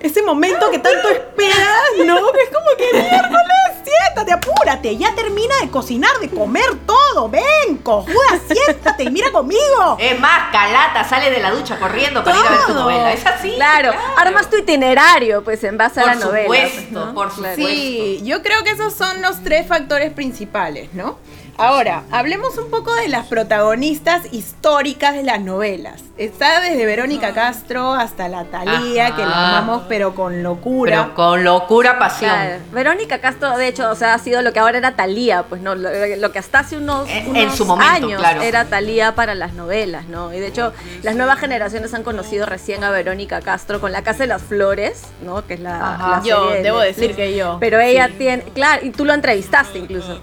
ese 0.00 0.22
momento 0.22 0.70
que 0.70 0.78
tanto 0.78 1.08
esperas, 1.08 2.06
¿no? 2.06 2.32
Que 2.32 2.42
es 2.42 2.50
como 2.50 2.66
que 2.76 2.92
miércoles, 2.92 3.84
siéntate, 3.84 4.32
apúrate, 4.32 4.96
ya 4.96 5.14
termina 5.14 5.54
de 5.62 5.70
cocinar, 5.70 6.10
de 6.20 6.28
comer 6.30 6.64
todo. 6.86 7.28
Ven, 7.28 7.78
cojuda, 7.82 8.40
siéntate 8.46 9.04
y 9.04 9.10
mira 9.10 9.30
conmigo. 9.32 9.96
Es 9.98 10.18
más, 10.20 10.50
Calata 10.52 11.04
sale 11.08 11.30
de 11.30 11.40
la 11.40 11.50
ducha 11.50 11.78
corriendo 11.78 12.22
para 12.24 12.38
ir 12.38 12.46
a 12.46 12.50
ver 12.50 12.60
tu 12.60 12.66
Todo. 12.72 12.82
novela. 12.82 13.12
Es 13.12 13.24
así. 13.26 13.52
Claro, 13.54 13.92
armas 14.16 14.50
tu 14.50 14.56
itinerario, 14.56 15.42
pues, 15.44 15.62
en 15.64 15.76
base 15.78 16.00
Por 16.00 16.10
a 16.10 16.14
la 16.14 16.24
novela. 16.24 16.46
pues, 16.46 16.70
supuesto, 16.72 17.06
¿no? 17.06 17.14
por 17.14 17.30
supuesto. 17.30 17.56
Sí, 17.66 18.20
yo 18.24 18.42
creo 18.42 18.62
que 18.64 18.70
esos 18.70 18.94
son 18.94 19.22
los 19.22 19.42
tres 19.42 19.66
factores 19.66 20.12
principales, 20.12 20.92
¿no? 20.92 21.18
Ahora, 21.58 22.02
hablemos 22.10 22.58
un 22.58 22.70
poco 22.70 22.94
de 22.94 23.08
las 23.08 23.26
protagonistas 23.28 24.22
históricas 24.30 25.14
de 25.14 25.22
las 25.22 25.40
novelas. 25.40 26.02
Está 26.18 26.60
desde 26.60 26.84
Verónica 26.84 27.32
Castro 27.32 27.92
hasta 27.94 28.28
la 28.28 28.44
Thalía, 28.44 29.06
Ajá. 29.06 29.16
que 29.16 29.22
la 29.24 29.48
amamos 29.58 29.82
pero 29.88 30.14
con 30.14 30.42
locura. 30.42 31.02
Pero 31.04 31.14
con 31.14 31.44
locura, 31.44 31.98
pasión. 31.98 32.30
Claro. 32.30 32.62
Verónica 32.72 33.20
Castro, 33.20 33.56
de 33.56 33.68
hecho, 33.68 33.90
o 33.90 33.94
sea, 33.94 34.12
ha 34.14 34.18
sido 34.18 34.42
lo 34.42 34.52
que 34.52 34.58
ahora 34.60 34.76
era 34.78 34.96
Talía, 34.96 35.44
pues 35.44 35.62
no, 35.62 35.74
lo, 35.74 35.88
lo 36.18 36.32
que 36.32 36.38
hasta 36.38 36.58
hace 36.60 36.76
unos, 36.76 37.08
En- 37.08 37.28
unos 37.30 37.42
en 37.42 37.50
su 37.52 37.64
momento, 37.64 37.90
años 38.06 38.20
claro. 38.20 38.42
era 38.42 38.66
Talía 38.66 39.14
para 39.14 39.34
las 39.34 39.54
novelas, 39.54 40.06
¿no? 40.08 40.34
Y 40.34 40.38
de 40.40 40.48
hecho, 40.48 40.74
las 41.02 41.16
nuevas 41.16 41.38
generaciones 41.38 41.94
han 41.94 42.02
conocido 42.02 42.44
recién 42.44 42.84
a 42.84 42.90
Verónica 42.90 43.40
Castro 43.40 43.80
con 43.80 43.92
La 43.92 44.02
Casa 44.02 44.20
de 44.20 44.26
las 44.28 44.42
Flores, 44.42 45.04
¿no? 45.22 45.46
Que 45.46 45.54
es 45.54 45.60
la, 45.60 46.20
Yo, 46.24 46.44
serie 46.44 46.56
de 46.58 46.62
debo 46.64 46.78
Netflix. 46.80 46.96
decir 46.98 47.16
que 47.16 47.34
yo, 47.36 47.56
Pero 47.60 47.80
ella 47.80 48.08
sí. 48.08 48.14
tiene, 48.18 48.42
claro, 48.54 48.84
y 48.84 48.90
tú 48.90 49.04
lo 49.06 49.14
entrevistaste 49.14 49.78
incluso. 49.78 50.20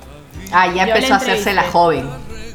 Ah, 0.53 0.67
ya 0.67 0.85
Yo 0.85 0.93
empezó 0.95 1.13
a 1.15 1.17
hacerse 1.17 1.53
la 1.53 1.63
joven. 1.63 2.09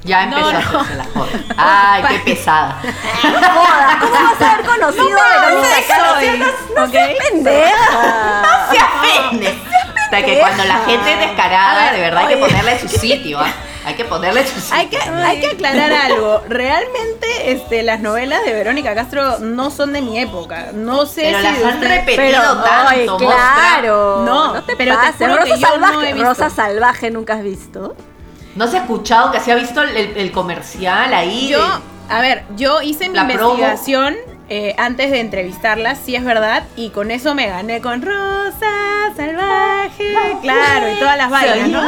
Ya 0.04 0.26
No, 0.26 0.38
empezó 0.38 0.52
no. 0.52 0.78
a 0.78 0.82
hacerse 0.82 0.94
la 0.96 1.04
joven. 1.04 1.46
Ay, 1.56 2.02
qué 2.08 2.18
pesada. 2.20 2.78
Joda, 3.22 3.98
¿Cómo 4.00 4.12
vas 4.12 4.40
a 4.40 4.52
haber 4.54 4.66
conocido 4.66 5.18
a 5.20 5.40
Verónica 5.40 5.76
Castro? 5.88 6.84
¿ok? 6.84 6.94
¡Pendeja! 7.30 8.70
Se 8.70 8.78
ofende. 8.78 9.58
O 10.06 10.10
sea, 10.10 10.24
que 10.24 10.38
cuando 10.38 10.64
la 10.64 10.78
gente 10.86 11.12
es 11.12 11.18
descarada, 11.20 11.92
de 11.92 12.00
verdad 12.00 12.22
hay 12.26 12.34
que 12.34 12.40
ponerla 12.40 12.72
en 12.72 12.80
su 12.80 12.88
sitio. 12.88 13.40
¿ah? 13.40 13.52
Hay 13.88 13.94
que 13.94 14.04
ponerla 14.04 14.40
en 14.40 14.46
su 14.46 14.60
sitio. 14.60 14.76
Hay 14.76 14.86
que, 14.88 14.98
hay 14.98 15.40
que 15.40 15.46
aclarar 15.46 15.90
algo. 16.10 16.42
Realmente 16.46 17.52
este, 17.52 17.82
las 17.82 18.00
novelas 18.00 18.44
de 18.44 18.52
Verónica 18.52 18.94
Castro 18.94 19.38
no 19.38 19.70
son 19.70 19.94
de 19.94 20.02
mi 20.02 20.18
época. 20.18 20.72
No 20.74 21.06
sé 21.06 21.22
Pero 21.22 21.38
si 21.38 21.44
las 21.44 21.72
han 21.74 21.80
repetido 21.80 22.16
Pero, 22.16 22.42
tanto. 22.62 22.66
ay, 22.88 23.06
claro. 23.18 24.22
No, 24.26 24.54
no 24.54 24.62
te 24.62 24.76
pero 24.76 24.94
pases. 24.94 25.26
Rosa 25.26 25.42
que 25.44 25.50
yo 25.50 25.56
no 25.56 25.86
Salvaje, 25.86 26.08
he 26.10 26.12
visto. 26.12 26.28
Rosa 26.28 26.50
Salvaje, 26.50 27.10
¿nunca 27.10 27.34
has 27.34 27.42
visto? 27.42 27.96
¿No 28.56 28.66
se 28.68 28.76
ha 28.76 28.80
escuchado 28.80 29.30
que 29.32 29.40
se 29.40 29.52
ha 29.52 29.54
visto 29.54 29.82
el, 29.82 30.32
comercial 30.32 31.14
ahí? 31.14 31.48
Yo, 31.48 31.58
de- 31.62 31.82
a 32.10 32.20
ver, 32.20 32.44
yo 32.56 32.82
hice 32.82 33.08
mi 33.08 33.18
promo. 33.32 33.56
Eh, 34.48 34.74
antes 34.78 35.10
de 35.10 35.20
entrevistarla, 35.20 35.94
sí 35.94 36.16
es 36.16 36.24
verdad, 36.24 36.64
y 36.76 36.90
con 36.90 37.10
eso 37.10 37.34
me 37.34 37.46
gané 37.48 37.80
con 37.80 38.00
Rosa 38.02 39.12
Salvaje, 39.16 40.12
claro, 40.42 40.92
y 40.92 40.98
todas 40.98 41.16
las 41.18 41.30
vainas, 41.30 41.68
¿no? 41.68 41.80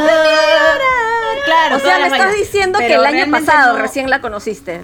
Claro, 1.45 1.77
o 1.77 1.79
sea, 1.79 1.99
me 1.99 2.07
estás 2.07 2.35
diciendo 2.35 2.79
que 2.79 2.93
el 2.93 3.05
año 3.05 3.31
pasado 3.31 3.73
no- 3.77 3.81
recién 3.81 4.09
la 4.09 4.21
conociste. 4.21 4.81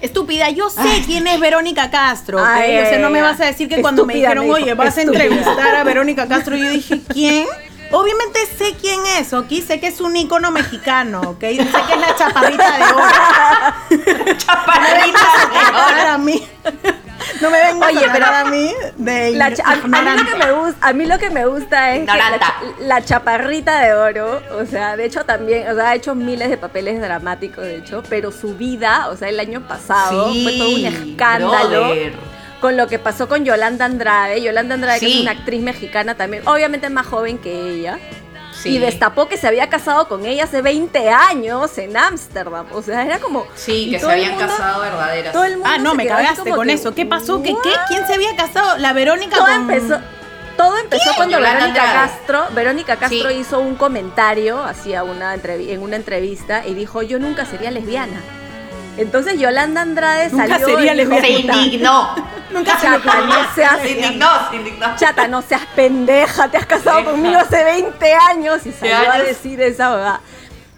Estúpida, 0.00 0.50
yo 0.50 0.68
sé 0.68 0.80
Ay. 0.82 1.02
quién 1.06 1.26
es 1.28 1.38
Verónica 1.38 1.88
Castro. 1.90 2.44
Ay, 2.44 2.76
o 2.78 2.86
sea, 2.86 2.98
no 2.98 3.08
me 3.10 3.22
vas 3.22 3.40
a 3.40 3.46
decir 3.46 3.68
que 3.68 3.80
cuando 3.80 4.04
me 4.04 4.14
dijeron, 4.14 4.38
me 4.38 4.44
dijo, 4.46 4.56
oye, 4.56 4.74
vas 4.74 4.98
a 4.98 5.02
entrevistar 5.02 5.76
a 5.76 5.84
Verónica 5.84 6.26
Castro, 6.26 6.56
yo 6.56 6.68
dije, 6.70 7.00
¿quién? 7.12 7.46
Obviamente 7.92 8.40
sé 8.58 8.74
quién 8.80 9.00
es, 9.18 9.32
¿ok? 9.32 9.48
Sé 9.66 9.78
que 9.80 9.86
es 9.88 10.00
un 10.00 10.16
ícono 10.16 10.50
mexicano, 10.50 11.20
¿ok? 11.20 11.40
Sé 11.40 11.56
que 11.56 11.92
es 11.94 12.00
la 12.00 12.16
chaparrita 12.16 12.78
de 12.78 12.84
oro. 12.84 14.36
Chaparrita 14.38 15.20
de 15.52 16.02
oro. 16.02 16.08
a 16.12 16.18
mí. 16.18 16.46
No 17.40 17.50
me 17.50 17.58
vengas 17.58 17.88
Oye, 17.90 18.06
a 18.06 18.12
pero 18.12 18.26
a 18.26 18.44
mí 18.46 18.72
de 18.96 19.30
La 19.32 19.46
a, 19.46 19.72
a 19.72 19.76
mí 19.76 19.90
lo 20.16 20.24
que 20.26 20.36
me 20.36 20.52
gusta, 20.52 20.88
a 20.88 20.92
mí 20.92 21.06
lo 21.06 21.18
que 21.18 21.30
me 21.30 21.46
gusta 21.46 21.94
es 21.94 22.00
que 22.00 22.06
la, 22.06 22.14
Ignoranta. 22.16 22.46
cha- 22.46 22.62
la 22.80 23.04
chaparrita 23.04 23.80
de 23.80 23.94
oro, 23.94 24.42
o 24.60 24.66
sea, 24.66 24.96
de 24.96 25.04
hecho 25.04 25.24
también, 25.24 25.68
o 25.70 25.74
sea, 25.74 25.90
ha 25.90 25.94
hecho 25.94 26.14
miles 26.16 26.50
de 26.50 26.56
papeles 26.56 27.00
dramáticos, 27.00 27.64
de 27.64 27.76
hecho, 27.76 28.02
pero 28.08 28.32
su 28.32 28.56
vida, 28.56 29.08
o 29.08 29.16
sea, 29.16 29.28
el 29.28 29.38
año 29.38 29.60
pasado 29.68 30.32
Sí, 30.32 30.42
fue 30.42 30.52
todo 30.58 30.70
un 30.74 30.84
escándalo 30.86 31.68
brother. 31.84 32.12
Con 32.62 32.78
lo 32.78 32.86
que 32.86 32.98
pasó 32.98 33.28
con 33.28 33.44
Yolanda 33.44 33.84
Andrade. 33.84 34.40
Yolanda 34.40 34.76
Andrade, 34.76 35.00
que 35.00 35.06
es 35.06 35.20
una 35.20 35.32
actriz 35.32 35.60
mexicana 35.60 36.14
también, 36.16 36.46
obviamente 36.48 36.88
más 36.88 37.06
joven 37.06 37.36
que 37.36 37.52
ella. 37.68 37.98
Sí. 38.52 38.76
Y 38.76 38.78
destapó 38.78 39.28
que 39.28 39.36
se 39.36 39.48
había 39.48 39.68
casado 39.68 40.06
con 40.08 40.24
ella 40.24 40.44
hace 40.44 40.62
20 40.62 41.10
años 41.10 41.76
en 41.78 41.96
Ámsterdam. 41.96 42.66
O 42.72 42.80
sea, 42.82 43.04
era 43.04 43.18
como. 43.18 43.44
Sí, 43.56 43.90
que 43.90 43.98
se 43.98 44.10
habían 44.10 44.32
mundo- 44.32 44.46
casado 44.46 44.80
verdaderas. 44.82 45.32
Todo 45.32 45.44
el 45.44 45.54
mundo 45.54 45.68
Ah, 45.72 45.78
no, 45.78 45.94
me 45.94 46.06
cagaste 46.06 46.50
con 46.50 46.66
que, 46.68 46.74
eso. 46.74 46.94
¿Qué 46.94 47.04
pasó? 47.04 47.42
¿Qué, 47.42 47.54
qué? 47.62 47.70
¿Quién 47.88 48.06
se 48.06 48.14
había 48.14 48.36
casado? 48.36 48.78
La 48.78 48.92
Verónica 48.92 49.36
Todo 49.36 49.46
con... 49.46 49.54
empezó, 49.70 49.98
todo 50.56 50.78
empezó 50.78 51.10
cuando 51.16 51.38
Yolanda 51.38 51.60
Verónica 51.60 51.82
Andrade. 51.84 52.08
Castro, 52.10 52.44
Verónica 52.54 52.96
Castro 52.96 53.30
Sí. 53.30 53.36
hizo 53.40 53.58
un 53.58 53.74
comentario 53.74 54.62
hacia 54.62 55.02
una 55.02 55.34
entrevi- 55.34 55.70
en 55.70 55.82
una 55.82 55.96
entrevista 55.96 56.64
y 56.64 56.74
dijo 56.74 57.02
yo 57.02 57.18
nunca 57.18 57.44
sería 57.46 57.70
lesbiana. 57.72 58.20
Entonces 58.98 59.38
Yolanda 59.38 59.80
Andrade 59.80 60.28
Nunca 60.30 60.46
salió 60.58 60.66
sería 60.68 60.94
y 60.94 60.98
dijo, 60.98 61.10
Se 61.20 61.20
"Puta, 61.42 61.56
indignó. 61.56 62.14
Nunca 62.50 62.78
Chata, 62.78 63.20
no 63.22 63.54
seas, 63.54 63.80
Se 63.80 63.90
indignó, 63.92 64.28
se 64.50 64.56
indignó. 64.56 64.96
chata, 64.96 65.28
no 65.28 65.40
seas 65.42 65.62
pendeja, 65.74 66.48
te 66.48 66.58
has 66.58 66.66
casado 66.66 66.98
Deja. 66.98 67.10
conmigo 67.12 67.38
hace 67.38 67.64
20 67.64 68.14
años 68.14 68.66
y 68.66 68.72
salió 68.72 69.10
a 69.10 69.18
decir 69.18 69.60
esa 69.62 69.90
verdad. 69.94 70.20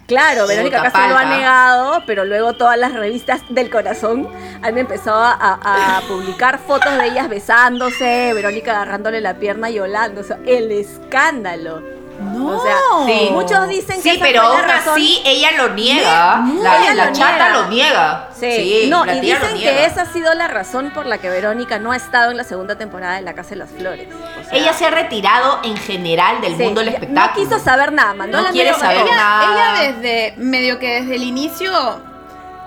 Claro, 0.07 0.45
Verónica 0.47 0.83
Castro 0.83 1.07
lo 1.09 1.17
ha 1.17 1.25
negado, 1.25 2.03
pero 2.05 2.25
luego 2.25 2.53
todas 2.53 2.77
las 2.77 2.93
revistas 2.93 3.41
del 3.49 3.69
corazón 3.71 4.29
han 4.61 4.77
empezado 4.77 5.21
a, 5.21 5.31
a- 5.33 5.97
a 5.97 6.01
publicar 6.01 6.59
fotos 6.59 6.95
de 6.97 7.07
ellas 7.07 7.27
besándose, 7.27 8.31
Verónica 8.33 8.71
agarrándole 8.71 9.19
la 9.19 9.33
pierna 9.33 9.69
y 9.71 9.73
Yolanda, 9.73 10.21
o 10.21 10.23
sea, 10.23 10.37
el 10.45 10.71
escándalo. 10.71 11.81
No. 12.19 12.47
O 12.57 12.63
sea, 12.63 12.75
Sí. 13.05 13.29
muchos 13.31 13.67
dicen 13.67 13.97
que 13.97 14.01
Sí, 14.01 14.09
esa 14.15 14.25
pero 14.25 14.41
aún 14.41 14.61
razón. 14.61 14.93
así 14.93 15.21
ella 15.25 15.51
lo 15.57 15.69
niega. 15.69 16.37
No, 16.37 16.63
la 16.63 16.77
ella 16.81 16.93
la 16.93 17.05
lo 17.07 17.11
chata 17.13 17.31
niega. 17.37 17.49
lo 17.49 17.67
niega. 17.69 18.29
Sí, 18.39 18.85
no, 18.89 19.05
la 19.05 19.15
y 19.15 19.21
tía 19.21 19.35
lo 19.35 19.41
dicen 19.41 19.57
niega. 19.57 19.71
que 19.77 19.85
esa 19.85 20.01
ha 20.03 20.05
sido 20.05 20.33
la 20.33 20.47
razón 20.47 20.91
por 20.93 21.05
la 21.05 21.17
que 21.17 21.29
Verónica 21.29 21.79
no 21.79 21.91
ha 21.91 21.95
estado 21.95 22.31
en 22.31 22.37
la 22.37 22.43
segunda 22.43 22.77
temporada 22.77 23.15
de 23.15 23.21
La 23.21 23.33
Casa 23.33 23.51
de 23.51 23.55
las 23.57 23.69
Flores. 23.71 24.07
O 24.13 24.43
sea, 24.49 24.57
Ella 24.59 24.73
se 24.73 24.85
ha 24.85 24.91
retirado 24.91 25.59
en 25.63 25.75
general 25.77 26.41
del 26.41 26.55
sí, 26.57 26.63
mundo 26.63 26.81
del 26.81 26.89
no 26.91 26.95
espectáculo. 26.95 27.43
quiso 27.49 27.59
saber 27.59 27.91
nada, 27.93 28.13
mandó 28.13 28.37
No 28.37 28.43
la 28.43 28.51
quiere 28.51 28.73
saber 28.73 28.97
Ella- 29.05 29.15
nada. 29.15 29.51
Ella 29.81 29.91
desde, 29.93 30.33
medio 30.37 30.79
que 30.79 31.01
desde 31.01 31.15
el 31.15 31.23
inicio, 31.23 31.71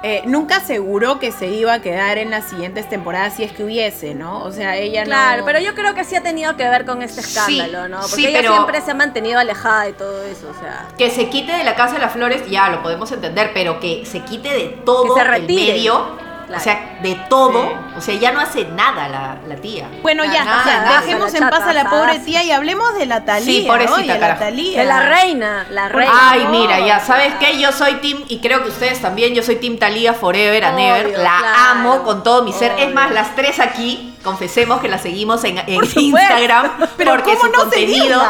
eh, 0.03 0.23
nunca 0.27 0.57
aseguró 0.59 1.19
que 1.19 1.33
se 1.33 1.49
iba 1.49 1.73
a 1.75 1.81
quedar 1.81 2.19
en 2.19 2.31
las 2.31 2.49
siguientes 2.49 2.89
temporadas 2.89 3.35
si 3.35 3.43
es 3.45 3.53
que 3.53 3.65
hubiese, 3.65 4.15
¿no? 4.15 4.43
O 4.45 4.53
sea, 4.53 4.77
ella 4.77 5.05
Claro, 5.05 5.41
no... 5.41 5.47
pero 5.47 5.59
yo 5.61 5.75
creo 5.75 5.95
que 5.95 6.05
sí 6.05 6.15
ha 6.15 6.23
tenido 6.23 6.57
que 6.57 6.69
ver 6.69 6.85
con 6.85 7.03
este 7.03 7.23
Sí, 7.23 7.59
escándalo, 7.59 7.89
¿no? 7.89 8.01
Porque 8.01 8.15
sí, 8.17 8.27
ella 8.27 8.39
pero- 8.41 8.53
siempre 8.53 8.81
se 8.81 8.91
ha 8.93 8.95
mantenido 8.95 9.39
alejada 9.41 9.85
de 9.85 9.93
todo 9.95 10.23
eso, 10.25 10.49
o 10.57 10.61
sea. 10.61 10.87
Que 10.97 11.11
se 11.11 11.29
quite 11.29 11.53
de 11.53 11.65
la 11.65 11.75
Casa 11.75 11.95
de 11.95 12.01
las 12.01 12.13
Flores, 12.13 12.49
ya 12.49 12.69
lo 12.71 12.83
podemos 12.83 13.11
entender, 13.13 13.51
pero 13.55 13.81
que 13.81 14.05
se 14.07 14.21
quite 14.21 14.51
de 14.53 14.65
todo 14.85 15.15
Que 15.17 15.21
se 15.23 15.37
el 15.37 15.43
medio. 15.47 16.28
Claro. 16.49 16.61
O 16.61 16.65
sea, 16.65 16.99
de 17.03 17.15
todo. 17.29 17.63
Sí. 17.63 17.75
O 17.99 18.01
sea, 18.01 18.15
ya 18.15 18.33
no 18.33 18.41
hace 18.41 18.65
nada 18.65 19.07
la, 19.09 19.37
la 19.47 19.57
tía. 19.57 19.87
Bueno, 20.03 20.25
ya, 20.25 20.45
Nada, 20.45 20.61
o 20.61 20.65
sea, 20.65 20.81
nada. 20.81 21.01
dejemos 21.03 21.33
la 21.33 21.39
en 21.39 21.51
paz 21.51 21.63
a 21.63 21.73
la 21.75 21.91
pobre 21.91 22.19
tía 22.21 22.43
y 22.43 22.51
hablemos 22.51 22.95
de 22.95 23.05
la 23.07 23.25
Talía. 23.25 23.45
Sí, 23.45 23.67
pobrecita, 23.69 23.95
oye, 23.97 24.19
la. 24.19 24.39
Talía. 24.39 24.81
De 24.81 24.85
la 24.87 25.01
reina, 25.03 25.67
la 25.71 25.89
reina. 25.89 26.13
Ay, 26.31 26.47
mira, 26.51 26.81
ya 26.81 27.01
sabes 27.01 27.35
que 27.35 27.59
yo 27.61 27.71
soy 27.71 27.97
Team, 27.97 28.25
y 28.29 28.39
creo 28.41 28.63
que 28.63 28.71
ustedes 28.71 29.01
también, 29.03 29.35
yo 29.35 29.43
soy 29.43 29.57
Team 29.57 29.79
Talía 29.79 30.15
Forever 30.15 30.65
and 30.65 30.77
Obvio, 30.79 30.97
Ever. 30.97 31.19
La 31.19 31.39
claro, 31.39 31.59
amo 31.71 32.03
con 32.03 32.23
todo 32.23 32.43
mi 32.43 32.53
ser. 32.55 32.73
Es 32.79 32.93
más, 32.95 33.11
las 33.13 33.37
tres 33.37 33.61
aquí, 33.61 34.17
confesemos 34.25 34.81
que 34.81 34.89
las 34.89 35.03
seguimos 35.03 35.45
en, 35.45 35.59
en 35.59 35.75
Por 35.75 35.87
supuesto. 35.87 36.01
Instagram. 36.01 36.71
Pero 36.97 37.11
porque 37.13 37.37
¿cómo 37.37 37.41
su 37.43 37.49
no 37.53 37.59
contenido. 37.61 38.23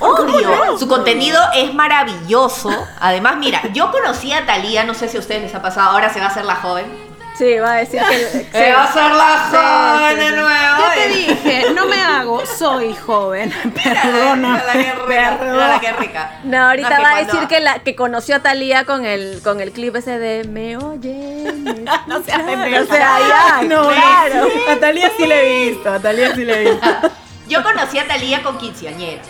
Obvio, 0.00 0.78
su 0.78 0.88
contenido 0.88 1.40
es 1.54 1.72
maravilloso. 1.74 2.70
Además, 3.00 3.36
mira, 3.36 3.62
yo 3.72 3.90
conocí 3.90 4.32
a 4.32 4.44
Talía, 4.44 4.84
no 4.84 4.94
sé 4.94 5.08
si 5.08 5.16
a 5.16 5.20
ustedes 5.20 5.42
les 5.42 5.54
ha 5.54 5.62
pasado, 5.62 5.90
ahora 5.90 6.12
se 6.12 6.18
va 6.20 6.26
a 6.26 6.28
hacer 6.30 6.44
la 6.44 6.56
joven. 6.56 7.13
Sí, 7.36 7.58
va 7.58 7.72
a 7.72 7.76
decir 7.78 8.00
que. 8.00 8.46
Se 8.52 8.72
va 8.72 8.82
a 8.82 8.84
hacer 8.84 9.10
la 9.10 9.50
joven 9.50 10.18
de 10.18 10.30
nuevo. 10.30 10.76
Yo 10.78 10.94
te 10.94 11.08
dije, 11.08 11.66
no 11.74 11.86
me 11.86 12.00
hago, 12.00 12.46
soy 12.46 12.94
joven. 12.94 13.52
Perdona. 13.84 14.62
Mira 15.08 15.68
la 15.68 15.80
que 15.80 15.92
rica. 15.94 16.38
No, 16.44 16.68
ahorita 16.68 16.90
No, 16.96 17.02
va 17.02 17.08
a 17.08 17.12
cuando- 17.12 17.32
decir 17.32 17.48
que 17.48 17.60
la 17.60 17.78
que 17.80 17.96
conoció 17.96 18.36
a 18.36 18.38
Talía 18.40 18.84
con 18.84 19.04
el 19.04 19.40
con 19.42 19.60
el 19.60 19.72
clip 19.72 19.96
ese 19.96 20.18
de 20.18 20.44
Me 20.44 20.76
oye. 20.76 21.52
No 22.06 22.22
seas 22.22 22.40
O 22.42 22.46
pendeja. 22.46 22.86
sea, 22.86 23.18
ya, 23.28 23.62
No, 23.62 23.88
claro. 23.88 24.46
A 24.70 24.76
Talía 24.76 25.10
sí 25.16 25.26
le 25.26 25.40
he 25.66 25.70
visto, 25.70 25.92
a 25.92 25.98
Talía 25.98 26.34
sí 26.34 26.44
le 26.44 26.54
he 26.62 26.70
visto. 26.70 27.10
Yo 27.48 27.62
conocí 27.62 27.98
a 27.98 28.06
Talía 28.06 28.42
con 28.42 28.58
quinceañera. 28.58 29.22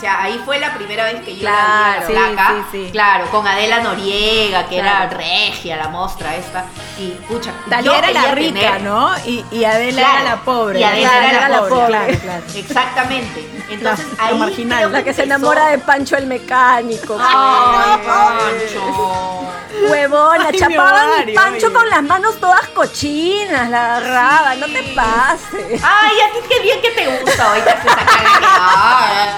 O 0.00 0.02
sea, 0.02 0.22
ahí 0.22 0.40
fue 0.46 0.58
la 0.58 0.72
primera 0.72 1.04
vez 1.04 1.20
que 1.22 1.34
yo 1.34 1.40
Claro, 1.40 2.00
la 2.00 2.06
vi 2.08 2.14
a 2.16 2.28
sí, 2.30 2.34
la 2.34 2.46
sí, 2.48 2.54
sí. 2.86 2.88
Claro, 2.90 3.26
con 3.30 3.46
Adela 3.46 3.80
Noriega, 3.80 4.66
que 4.66 4.78
era 4.78 5.06
regia, 5.10 5.76
la 5.76 5.88
mostra 5.88 6.34
esta. 6.36 6.64
Y, 6.98 7.10
pucha, 7.28 7.52
Talía 7.68 7.84
yo 7.92 7.98
era 7.98 8.10
la 8.10 8.34
rica, 8.34 8.54
tener- 8.60 8.80
¿no? 8.80 9.10
Y, 9.26 9.44
y 9.50 9.62
Adela 9.66 10.00
Claro. 10.00 10.18
era 10.20 10.30
la 10.30 10.36
pobre. 10.40 10.80
Y 10.80 10.84
Adela 10.84 11.28
era 11.30 11.48
la 11.50 11.60
pobre. 11.68 11.86
Claro, 11.88 12.18
claro. 12.18 12.42
Exactamente. 12.54 13.50
Entonces, 13.68 14.06
La- 14.16 14.24
ahí 14.24 14.32
la 14.32 14.38
marginal. 14.46 14.90
La 14.92 15.02
que 15.04 15.12
se 15.12 15.24
enamora 15.24 15.66
de 15.66 15.78
Pancho 15.80 16.16
el 16.16 16.26
mecánico. 16.26 17.18
Ay. 17.20 18.00
Pancho. 18.06 19.46
Huevona, 19.90 20.46
Ay, 20.46 20.52
mi 20.52 20.58
chapaban 20.58 21.06
mi 21.08 21.12
ovario, 21.14 21.34
Pancho 21.34 21.66
oye. 21.66 21.74
con 21.74 21.90
las 21.90 22.02
manos 22.02 22.40
todas 22.40 22.68
cochinas, 22.68 23.68
la 23.68 23.96
agarraba, 23.96 24.54
no 24.54 24.64
te 24.66 24.82
pases. 24.94 25.82
Ay, 25.84 26.16
a 26.20 26.32
ti 26.32 26.38
qué 26.48 26.60
bien 26.60 26.80
que 26.80 26.90
te 26.90 27.06
gusta. 27.18 27.36
Saca 27.36 27.84
la 27.84 28.06
que. 28.06 28.46
Ay, 28.48 29.28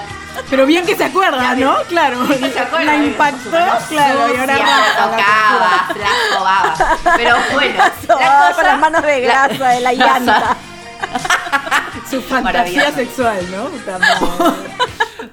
Pero 0.49 0.67
bien 0.67 0.85
que 0.87 0.97
se 0.97 1.05
acuerda, 1.05 1.55
¿no? 1.55 1.77
Claro. 1.89 2.27
¿Se 2.27 2.59
acuerdan? 2.59 2.87
La 2.87 3.05
impactó, 3.07 3.51
Manos 3.51 3.83
claro. 3.85 4.35
Y 4.35 4.37
ahora 4.37 4.57
la 4.57 4.87
tocaba, 4.97 5.89
la 5.99 6.37
sobaba. 6.37 6.99
Pero 7.17 7.37
bueno, 7.53 7.75
la 7.79 7.91
cosa, 7.91 8.53
con 8.55 8.65
las 8.65 8.79
manos 8.81 9.03
de 9.03 9.21
grasa 9.21 9.69
de 9.71 9.81
la 9.81 9.93
llanta. 9.95 10.57
Su 12.11 12.21
fantasía 12.23 12.93
sexual, 12.93 13.39
¿no? 13.51 13.71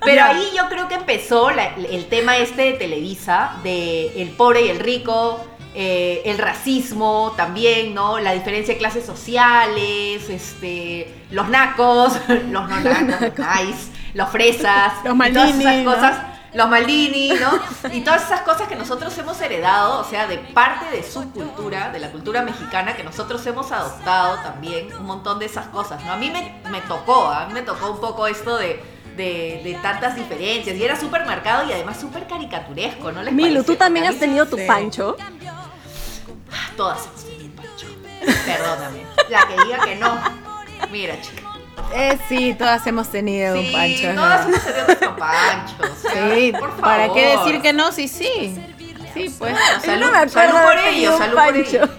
Pero 0.01 0.23
ahí 0.23 0.49
yo 0.55 0.67
creo 0.69 0.87
que 0.87 0.95
empezó 0.95 1.49
la- 1.51 1.73
el 1.75 2.05
tema 2.07 2.37
este 2.37 2.61
de 2.63 2.73
Televisa, 2.73 3.53
de 3.63 4.21
el 4.21 4.29
pobre 4.29 4.61
y 4.61 4.69
el 4.69 4.79
rico, 4.79 5.45
eh, 5.75 6.21
el 6.25 6.37
racismo 6.37 7.33
también, 7.35 7.93
¿no? 7.93 8.19
La 8.19 8.31
diferencia 8.33 8.73
de 8.73 8.77
clases 8.79 9.05
sociales, 9.05 10.29
este, 10.29 11.13
los 11.31 11.49
nacos, 11.49 12.13
los 12.27 12.43
no 12.45 12.67
nacos, 12.67 13.21
los 13.21 13.37
nice, 13.39 13.91
los 14.13 14.29
fresas, 14.29 14.93
Los 15.03 15.15
y 15.15 15.17
todas 15.17 15.17
Maldini, 15.17 15.63
esas 15.63 15.75
¿no? 15.83 15.93
cosas. 15.93 16.17
Los 16.51 16.67
Maldini, 16.67 17.29
¿no? 17.33 17.93
Y 17.93 18.01
todas 18.01 18.23
esas 18.23 18.41
cosas 18.41 18.67
que 18.67 18.75
nosotros 18.75 19.15
hemos 19.19 19.39
heredado, 19.39 19.99
o 19.99 20.03
sea, 20.03 20.25
de 20.25 20.37
parte 20.39 20.89
de 20.89 21.03
su 21.03 21.31
cultura, 21.31 21.91
de 21.91 21.99
la 21.99 22.09
cultura 22.11 22.41
mexicana, 22.41 22.95
que 22.95 23.03
nosotros 23.03 23.45
hemos 23.45 23.71
adoptado 23.71 24.37
también, 24.39 24.91
un 24.97 25.05
montón 25.05 25.37
de 25.37 25.45
esas 25.45 25.67
cosas, 25.67 26.03
¿no? 26.05 26.11
A 26.13 26.17
mí 26.17 26.31
me, 26.31 26.59
me 26.71 26.81
tocó, 26.81 27.27
a 27.27 27.45
mí 27.45 27.53
me 27.53 27.61
tocó 27.61 27.91
un 27.91 27.99
poco 28.01 28.25
esto 28.25 28.57
de, 28.57 28.81
de, 29.15 29.61
de 29.63 29.77
tantas 29.83 30.15
diferencias, 30.15 30.75
y 30.75 30.83
era 30.83 30.99
súper 30.99 31.23
marcado 31.27 31.69
y 31.69 31.71
además 31.73 31.99
súper 31.99 32.25
caricaturesco, 32.25 33.11
¿no 33.11 33.21
les 33.21 33.31
Milu, 33.31 33.63
tú 33.63 33.75
también 33.75 34.07
has 34.07 34.17
tenido 34.17 34.47
tu 34.47 34.57
Sí. 34.57 34.63
Pancho. 34.65 35.17
Todas 36.75 37.05
hemos 37.05 37.25
tenido 37.25 37.55
pancho. 37.55 37.87
Perdóname. 38.45 39.03
La 39.29 39.45
que 39.47 39.63
diga 39.65 39.79
que 39.85 39.95
no. 39.97 40.17
Mira, 40.91 41.21
chica. 41.21 41.43
Eh, 41.93 42.17
sí, 42.27 42.53
todas 42.57 42.85
hemos 42.87 43.09
tenido 43.09 43.55
Sí, 43.55 43.67
un 43.67 43.71
pancho. 43.73 44.13
todas 44.15 44.45
hemos 44.47 44.63
tenido 44.63 44.85
nuestro 44.85 45.15
pancho. 45.15 45.73
o 45.81 45.95
sea, 46.09 46.35
Sí, 46.35 46.51
por 46.51 46.69
favor. 46.69 46.81
¿para 46.81 47.13
qué 47.13 47.37
decir 47.37 47.61
que 47.61 47.73
no? 47.73 47.91
Sí, 47.91 48.07
sí. 48.07 48.63
Sí, 49.13 49.35
pues. 49.39 49.55
Salud, 49.83 50.05
no 50.05 50.11
me 50.11 50.29
salud 50.29 50.53
por 50.63 50.77
ellos, 50.77 51.17
salud 51.17 51.35
por 51.35 51.55
ellos. 51.57 51.89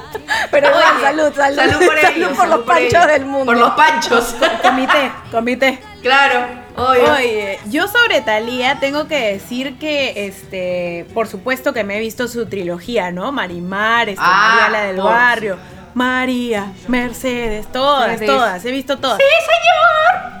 Pero 0.52 0.70
bueno, 0.70 0.86
salud, 1.02 1.32
salud. 1.34 1.56
Salud 1.56 1.84
por 1.86 1.98
ellos. 1.98 2.28
por 2.28 2.36
salud 2.36 2.50
los 2.56 2.64
panchos 2.64 2.92
ellos. 2.94 3.06
del 3.08 3.24
mundo. 3.26 3.44
Por 3.46 3.56
los 3.56 3.70
panchos. 3.72 4.36
Comité, 4.62 5.12
comité. 5.32 5.80
claro, 6.00 6.46
obvio. 6.76 7.12
Oye, 7.14 7.58
yo 7.66 7.88
sobre 7.88 8.20
Talía 8.20 8.78
tengo 8.78 9.08
que 9.08 9.32
decir 9.32 9.78
que, 9.80 10.26
este, 10.26 11.06
por 11.12 11.26
supuesto 11.26 11.72
que 11.72 11.82
me 11.82 11.96
he 11.96 12.00
visto 12.00 12.28
su 12.28 12.46
trilogía, 12.46 13.10
¿no? 13.10 13.32
Marimar, 13.32 14.08
este, 14.08 14.22
Ah, 14.24 14.60
María 14.62 14.68
la 14.70 14.86
del 14.86 14.96
por 14.96 15.04
barrio, 15.06 15.58
María, 15.94 16.72
Mercedes, 16.88 17.66
todas, 17.72 18.08
Mercedes. 18.08 18.30
todas, 18.30 18.64
he 18.64 18.70
visto 18.70 18.98
todas. 18.98 19.18
Sí, 19.18 19.24
señor. 19.40 20.40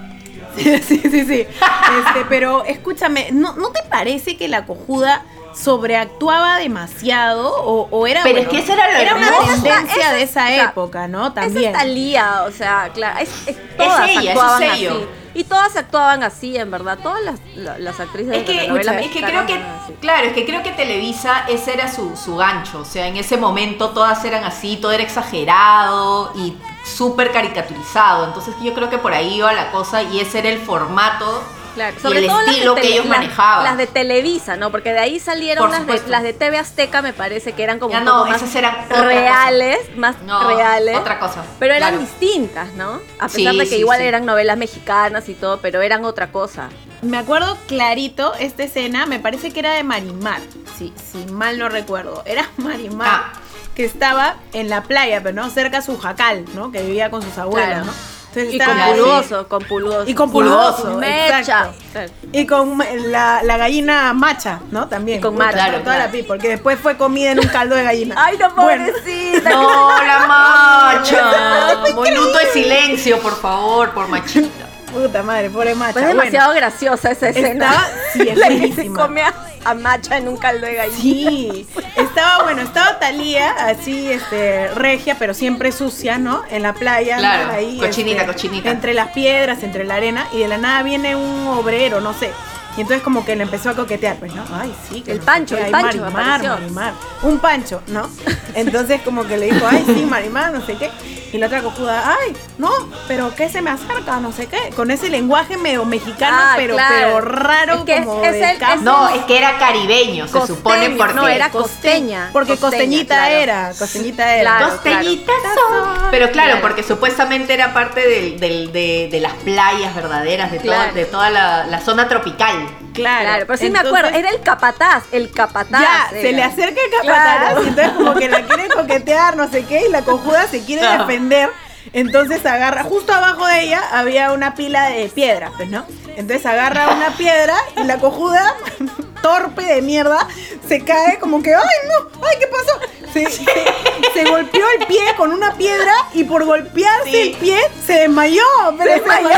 Sí, 0.56 0.78
sí, 0.82 1.00
sí, 1.10 1.24
sí. 1.24 1.40
Este, 1.40 2.24
pero 2.28 2.64
escúchame, 2.64 3.28
¿no, 3.32 3.54
¿no 3.54 3.70
te 3.70 3.82
parece 3.88 4.36
que 4.36 4.48
la 4.48 4.66
cojuda 4.66 5.24
sobreactuaba 5.54 6.58
demasiado 6.58 7.54
o, 7.62 7.88
o 7.90 8.06
era 8.06 8.22
Pero 8.22 8.36
bueno, 8.36 8.50
es 8.50 8.54
que 8.56 8.62
esa 8.62 8.72
era 8.74 9.02
la 9.04 9.14
una 9.16 9.30
tendencia 9.46 10.02
Esa- 10.02 10.12
de 10.12 10.22
esa 10.22 10.44
o 10.44 10.48
sea, 10.48 10.64
época, 10.64 11.08
¿no? 11.08 11.26
Esa 11.26 11.34
También. 11.34 11.70
es 11.72 11.78
Talía, 11.78 12.42
o 12.46 12.50
sea, 12.52 12.90
claro, 12.94 13.18
es, 13.20 13.30
es- 13.48 13.76
todas 13.76 14.08
ella, 14.08 14.20
ese 14.20 14.30
actuaban 14.30 14.58
sello. 14.60 14.90
así. 14.90 15.06
Y 15.32 15.44
todas 15.44 15.76
actuaban 15.76 16.24
así, 16.24 16.56
en 16.56 16.72
verdad. 16.72 16.98
Todas 17.00 17.22
las, 17.22 17.38
la- 17.54 17.78
las 17.78 18.00
actrices 18.00 18.32
Es 18.34 18.40
de 18.40 18.44
que, 18.44 18.52
telenovela 18.58 19.00
es 19.00 19.10
que 19.12 19.22
creo 19.22 19.46
que, 19.46 19.62
claro, 20.00 20.26
es 20.26 20.32
que 20.32 20.44
creo 20.44 20.62
que 20.64 20.72
Televisa 20.72 21.44
ese 21.48 21.72
era 21.72 21.86
su, 21.92 22.16
su 22.16 22.36
gancho. 22.36 22.80
O 22.80 22.84
sea, 22.84 23.06
en 23.06 23.16
ese 23.16 23.36
momento 23.36 23.90
todas 23.90 24.24
eran 24.24 24.42
así, 24.44 24.76
todo 24.76 24.90
era 24.90 25.04
exagerado 25.04 26.32
y 26.34 26.56
súper 26.84 27.30
caricaturizado. 27.30 28.26
Entonces 28.26 28.54
yo 28.62 28.74
creo 28.74 28.90
que 28.90 28.98
por 28.98 29.12
ahí 29.12 29.34
iba 29.36 29.52
la 29.52 29.70
cosa 29.70 30.02
y 30.02 30.18
ese 30.20 30.40
era 30.40 30.48
el 30.48 30.58
formato 30.58 31.42
Claro, 31.74 31.96
y 32.02 32.16
el 32.16 32.26
las 32.26 32.74
que 32.80 32.88
ellos 32.88 33.06
las- 33.06 33.18
manejaban. 33.18 33.64
Las 33.64 33.78
de 33.78 33.86
Televisa, 33.86 34.56
¿no? 34.56 34.70
Porque 34.70 34.92
de 34.92 34.98
ahí 34.98 35.20
salieron 35.20 35.70
las 35.70 35.86
de, 35.86 36.02
las 36.08 36.22
de 36.22 36.32
TV 36.32 36.58
Azteca, 36.58 37.00
me 37.02 37.12
parece 37.12 37.52
que 37.52 37.62
eran 37.62 37.78
como 37.78 37.92
Ya 37.92 37.98
un 38.00 38.04
no, 38.04 38.12
poco 38.18 38.30
más 38.30 38.42
esas 38.42 38.54
eran 38.56 38.76
reales, 38.90 39.78
más 39.96 40.20
No, 40.22 40.48
reales. 40.48 40.96
otra 40.96 41.18
cosa, 41.18 41.44
Pero 41.58 41.74
eran 41.74 41.90
claro. 41.96 42.04
distintas, 42.06 42.72
¿no? 42.74 43.00
A 43.18 43.28
Sí, 43.28 43.38
pesar 43.38 43.54
de 43.54 43.64
que 43.64 43.66
sí, 43.76 43.76
igual 43.76 44.00
sí. 44.00 44.04
eran 44.06 44.24
novelas 44.26 44.56
mexicanas 44.56 45.28
y 45.28 45.34
todo, 45.34 45.58
pero 45.60 45.80
eran 45.82 46.04
otra 46.04 46.32
cosa. 46.32 46.68
Me 47.02 47.16
acuerdo 47.18 47.56
clarito 47.66 48.34
esta 48.38 48.62
escena, 48.64 49.06
me 49.06 49.18
parece 49.20 49.52
que 49.52 49.60
era 49.60 49.72
de 49.72 49.82
Marimar, 49.84 50.40
si, 50.78 50.92
si 51.10 51.24
mal 51.32 51.58
no 51.58 51.68
recuerdo. 51.68 52.22
Era 52.26 52.48
Marimar 52.58 53.08
Ah. 53.08 53.32
que 53.74 53.84
estaba 53.84 54.36
en 54.52 54.68
la 54.68 54.82
playa, 54.82 55.22
pero 55.22 55.34
no 55.34 55.48
cerca 55.50 55.78
a 55.78 55.82
su 55.82 55.96
jacal, 55.98 56.44
¿no? 56.54 56.70
Que 56.72 56.82
vivía 56.82 57.10
con 57.10 57.22
sus 57.22 57.38
abuelos, 57.38 57.68
Claro. 57.68 57.84
¿no? 57.86 57.92
Entonces 58.32 58.54
Y 58.54 58.58
con 58.58 58.76
pulgoso, 58.78 59.48
con 59.48 59.62
pulgoso. 59.64 60.04
Y 60.08 60.14
con 60.14 60.30
pulgoso, 60.30 60.96
Mecha. 60.98 61.40
exacto. 61.40 62.10
Y 62.32 62.46
con 62.46 62.78
la, 63.10 63.42
la 63.42 63.56
gallina 63.56 64.12
macha, 64.12 64.60
¿no? 64.70 64.86
También. 64.86 65.18
Y 65.18 65.20
con 65.20 65.36
macha, 65.36 65.50
toda 65.52 65.64
claro, 65.64 65.78
la 65.78 65.82
claro. 65.84 66.10
people, 66.12 66.26
porque 66.28 66.48
después 66.50 66.78
fue 66.78 66.96
comida 66.96 67.32
en 67.32 67.40
un 67.40 67.48
caldo 67.48 67.74
de 67.74 67.82
gallina. 67.82 68.14
Ay, 68.16 68.38
no, 68.38 68.50
Bueno, 68.54 68.84
pobrecita. 68.92 69.50
No, 69.50 69.90
la 69.90 70.26
macha. 70.28 71.84
Minuto 72.02 72.38
de 72.38 72.46
silencio, 72.52 73.18
por 73.18 73.36
favor, 73.36 73.90
por 73.90 74.06
machita. 74.08 74.69
Puta 74.92 75.22
madre, 75.22 75.50
pobre 75.50 75.74
macha. 75.74 75.92
Pues 75.94 76.04
es 76.04 76.08
Bueno, 76.14 76.22
demasiado 76.22 76.54
graciosa 76.54 77.10
esa 77.10 77.28
escena. 77.30 77.66
Estaba- 77.66 77.88
sí, 78.12 78.28
es 78.28 78.36
la 78.38 78.48
que 78.48 78.72
se 78.72 78.86
come 78.88 79.22
a, 79.22 79.34
a 79.64 79.74
Macha 79.74 80.16
en 80.18 80.28
un 80.28 80.36
caldo 80.36 80.66
de 80.66 80.74
gallina. 80.74 81.00
Sí, 81.00 81.66
estaba 81.96 82.42
bueno, 82.44 82.62
estaba 82.62 82.98
Talía 82.98 83.50
así, 83.66 84.10
este, 84.10 84.68
regia, 84.74 85.16
pero 85.18 85.34
siempre 85.34 85.72
sucia, 85.72 86.18
¿no? 86.18 86.42
En 86.50 86.62
la 86.62 86.72
playa, 86.74 87.16
¿no? 87.16 87.20
Claro, 87.22 87.52
ahí, 87.52 87.78
cochinita, 87.78 88.22
este, 88.22 88.32
cochinita. 88.32 88.70
Entre 88.70 88.94
las 88.94 89.08
piedras, 89.08 89.62
entre 89.62 89.84
la 89.84 89.96
arena, 89.96 90.26
y 90.32 90.38
de 90.38 90.48
la 90.48 90.58
nada 90.58 90.82
viene 90.82 91.16
un 91.16 91.46
obrero, 91.48 92.00
no 92.00 92.12
sé. 92.14 92.30
Y 92.76 92.82
entonces 92.82 93.02
como 93.02 93.24
que 93.24 93.34
le 93.36 93.42
empezó 93.42 93.70
a 93.70 93.74
coquetear, 93.74 94.16
pues, 94.16 94.32
¿no? 94.34 94.44
Ay, 94.52 94.72
sí, 94.88 95.02
que 95.02 95.12
El 95.12 95.18
no 95.18 95.24
Pancho, 95.24 95.56
el 95.56 95.70
Pancho 95.70 95.98
Marimar. 96.02 96.42
Marimar. 96.42 96.92
Un 97.22 97.38
Pancho, 97.38 97.82
¿no? 97.88 98.08
Entonces 98.54 99.00
como 99.02 99.26
que 99.26 99.36
le 99.36 99.46
dijo, 99.52 99.66
ay, 99.68 99.82
sí, 99.86 100.06
Marimar, 100.06 100.52
no 100.52 100.64
sé 100.64 100.76
qué. 100.76 100.90
Y 101.32 101.38
la 101.38 101.46
otra 101.46 101.62
cojuda, 101.62 102.16
ay, 102.20 102.32
no, 102.58 102.70
pero 103.06 103.32
¿qué 103.36 103.48
se 103.48 103.62
me 103.62 103.70
acerca? 103.70 104.18
No 104.18 104.32
sé 104.32 104.46
qué. 104.46 104.70
Con 104.74 104.90
ese 104.90 105.08
lenguaje 105.10 105.56
medio 105.56 105.84
mexicano, 105.84 106.36
Ah, 106.40 106.54
pero, 106.56 106.74
claro. 106.74 106.94
pero 106.96 107.20
raro 107.20 107.74
Es 107.74 107.80
que 107.84 107.96
es- 107.98 108.04
como 108.06 108.24
es 108.24 108.32
de 108.32 108.50
el- 108.52 108.58
campo. 108.58 108.74
es 108.74 108.82
No, 108.82 109.08
es 109.10 109.22
que 109.26 109.38
era 109.38 109.56
caribeño, 109.58 110.26
se 110.26 110.46
supone 110.48 110.90
porque. 110.90 111.14
no, 111.14 111.28
era 111.28 111.50
Coste- 111.52 111.52
costeña. 111.62 112.30
Porque 112.32 112.56
Costeña, 112.56 112.70
costeñita 112.70 113.14
claro. 113.16 113.34
era, 113.36 113.72
costeñita 113.78 114.34
era. 114.36 114.56
Claro. 114.58 114.72
Costeñitas 114.74 115.34
son. 115.54 115.88
Pero 116.10 116.30
claro, 116.32 116.48
Claro. 116.50 116.60
porque 116.62 116.82
supuestamente 116.82 117.54
era 117.54 117.72
parte 117.74 118.00
del, 118.08 118.40
del- 118.40 118.72
de, 118.72 119.08
de 119.12 119.20
las 119.20 119.34
playas 119.34 119.94
verdaderas, 119.94 120.50
de, 120.50 120.58
toda- 120.58 120.92
de 120.92 121.04
toda 121.04 121.30
la, 121.30 121.66
la 121.66 121.80
zona 121.80 122.08
tropical. 122.08 122.59
Claro, 122.92 123.20
Claro, 123.24 123.44
pero 123.46 123.58
sí 123.58 123.66
Entonces, 123.66 123.92
me 123.92 123.98
acuerdo, 123.98 124.18
era 124.18 124.30
el 124.30 124.40
capataz, 124.40 125.04
el 125.12 125.30
capataz. 125.32 125.80
Ya, 125.80 126.08
era. 126.10 126.20
se 126.20 126.32
le 126.32 126.42
acerca 126.42 126.80
el 126.84 126.90
capataz 126.90 127.38
Claro. 127.38 127.62
y 127.64 127.68
entonces 127.68 127.92
como 127.94 128.14
que 128.14 128.28
la 128.28 128.42
quiere 128.46 128.68
coquetear, 128.68 129.36
no 129.36 129.48
sé 129.50 129.64
qué, 129.64 129.86
y 129.86 129.90
la 129.90 130.02
cojuda 130.02 130.46
se 130.48 130.64
quiere 130.64 130.82
Claro. 130.82 131.06
defender. 131.06 131.50
Entonces 131.92 132.44
agarra, 132.46 132.84
justo 132.84 133.12
abajo 133.12 133.46
de 133.46 133.62
ella 133.62 133.80
había 133.92 134.32
una 134.32 134.54
pila 134.54 134.90
de 134.90 135.08
piedras, 135.08 135.50
pues, 135.56 135.68
¿no? 135.70 135.84
Entonces 136.16 136.44
agarra 136.46 136.88
una 136.90 137.10
piedra 137.16 137.54
y 137.76 137.84
la 137.84 137.96
cojuda, 137.98 138.54
torpe 139.22 139.62
de 139.62 139.82
mierda, 139.82 140.26
se 140.68 140.84
cae 140.84 141.18
como 141.18 141.42
que, 141.42 141.54
¡ay, 141.54 141.62
no! 141.88 142.26
¡Ay, 142.26 142.36
qué 142.38 142.46
pasó! 142.46 142.78
Se, 143.12 143.28
se- 143.30 143.44
se 144.14 144.24
golpeó 144.24 144.64
el 144.78 144.86
pie 144.86 145.02
con 145.16 145.32
una 145.32 145.52
piedra 145.54 145.92
y 146.14 146.24
por 146.24 146.44
golpearse 146.44 147.10
Sí. 147.10 147.20
el 147.32 147.36
pie 147.38 147.60
se 147.86 147.92
desmayó. 147.94 148.42
Pero 148.78 148.92
se 148.92 148.98
desmayó. 149.00 149.28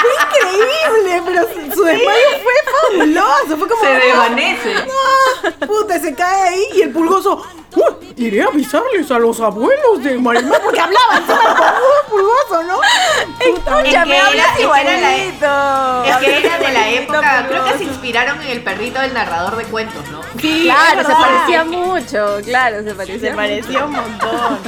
Fue 0.00 0.10
increíble, 0.50 1.22
pero 1.24 1.42
su, 1.74 1.84
desmayo 1.84 2.18
fue 2.42 2.52
fabuloso. 2.90 3.56
Fue 3.58 3.68
como. 3.68 3.82
Se 3.82 3.88
desvanece. 4.06 4.74
¡Ah! 4.76 5.50
Puta, 5.66 5.98
se 5.98 6.14
cae 6.14 6.48
ahí 6.48 6.64
y 6.74 6.82
el 6.82 6.90
pulgoso. 6.90 7.44
"Uy, 7.76 8.14
iré 8.16 8.42
a 8.42 8.46
avisarles 8.46 9.10
a 9.10 9.18
los 9.18 9.40
abuelos 9.40 10.02
de 10.02 10.18
Marimar 10.18 10.60
porque 10.62 10.80
hablaban 10.80 11.18
encima 11.18 11.74
el 12.04 12.10
pulgoso, 12.10 12.62
¿no? 12.64 12.76
Puta, 13.38 13.82
Es 13.82 13.90
que 13.90 13.96
hablas 13.96 14.60
igualito. 14.60 16.04
Es 16.04 16.16
que 16.16 16.46
era 16.46 16.58
de 16.58 16.72
la 16.72 16.88
época, 16.88 17.46
creo 17.48 17.64
que 17.66 17.78
se 17.78 17.84
inspiraron 17.84 18.40
en 18.42 18.48
el 18.48 18.62
perrito 18.64 19.00
del 19.00 19.12
narrador 19.14 19.56
de 19.56 19.64
cuentos, 19.64 20.08
¿no? 20.10 20.20
Sí, 20.40 20.62
Claro, 20.64 21.06
se 21.08 21.14
parecía 21.14 21.64
mucho, 21.64 22.38
claro, 22.44 22.57
se 23.20 23.30
pareció 23.34 23.86
un 23.86 23.92
montón. 23.92 24.58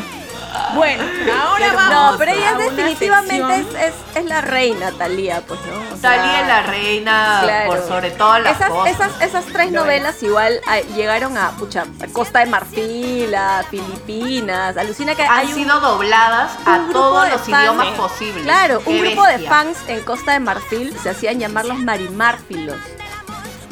Bueno, 0.75 1.03
ahora 1.43 1.73
vamos. 1.75 2.13
no, 2.13 2.19
pero 2.19 2.33
ella 2.33 2.55
definitivamente 2.55 3.55
es, 3.57 3.67
es, 3.89 3.95
es 4.17 4.25
la 4.25 4.41
reina, 4.41 4.91
Talía, 4.93 5.43
pues, 5.47 5.61
¿no? 5.61 5.95
O 5.95 5.97
sea, 5.97 6.17
Talía 6.17 6.47
la 6.47 6.63
reina 6.63 7.41
claro. 7.43 7.71
por 7.71 7.87
sobre 7.89 8.11
todas 8.13 8.43
las 8.43 8.57
esas, 8.57 8.69
cosas. 8.71 8.95
esas, 8.95 9.21
esas 9.23 9.45
tres 9.47 9.71
Lo 9.73 9.81
novelas 9.83 10.21
igual 10.23 10.61
ah, 10.67 10.79
llegaron 10.97 11.37
a, 11.39 11.51
pucha, 11.53 11.85
a 12.03 12.07
Costa 12.13 12.41
de 12.41 12.47
Marfil, 12.47 13.35
a 13.35 13.65
Filipinas, 13.71 14.77
alucina 14.77 15.15
que 15.15 15.23
Han 15.23 15.39
hay 15.41 15.47
un, 15.49 15.55
sido 15.55 15.81
dobladas 15.81 16.53
un 16.67 16.73
a 16.73 16.89
todos 16.93 17.29
los 17.31 17.41
fans- 17.43 17.49
idiomas 17.63 17.89
posibles. 17.97 18.43
Claro, 18.45 18.81
Qué 18.85 18.91
un 18.91 19.01
grupo 19.01 19.25
de 19.27 19.39
fans 19.41 19.79
en 19.89 20.01
Costa 20.03 20.33
de 20.33 20.41
Marfil 20.41 20.97
se 21.01 21.11
hacían 21.11 21.39
llamar 21.39 21.65
los 21.65 21.79
marimárfilos. 21.79 22.77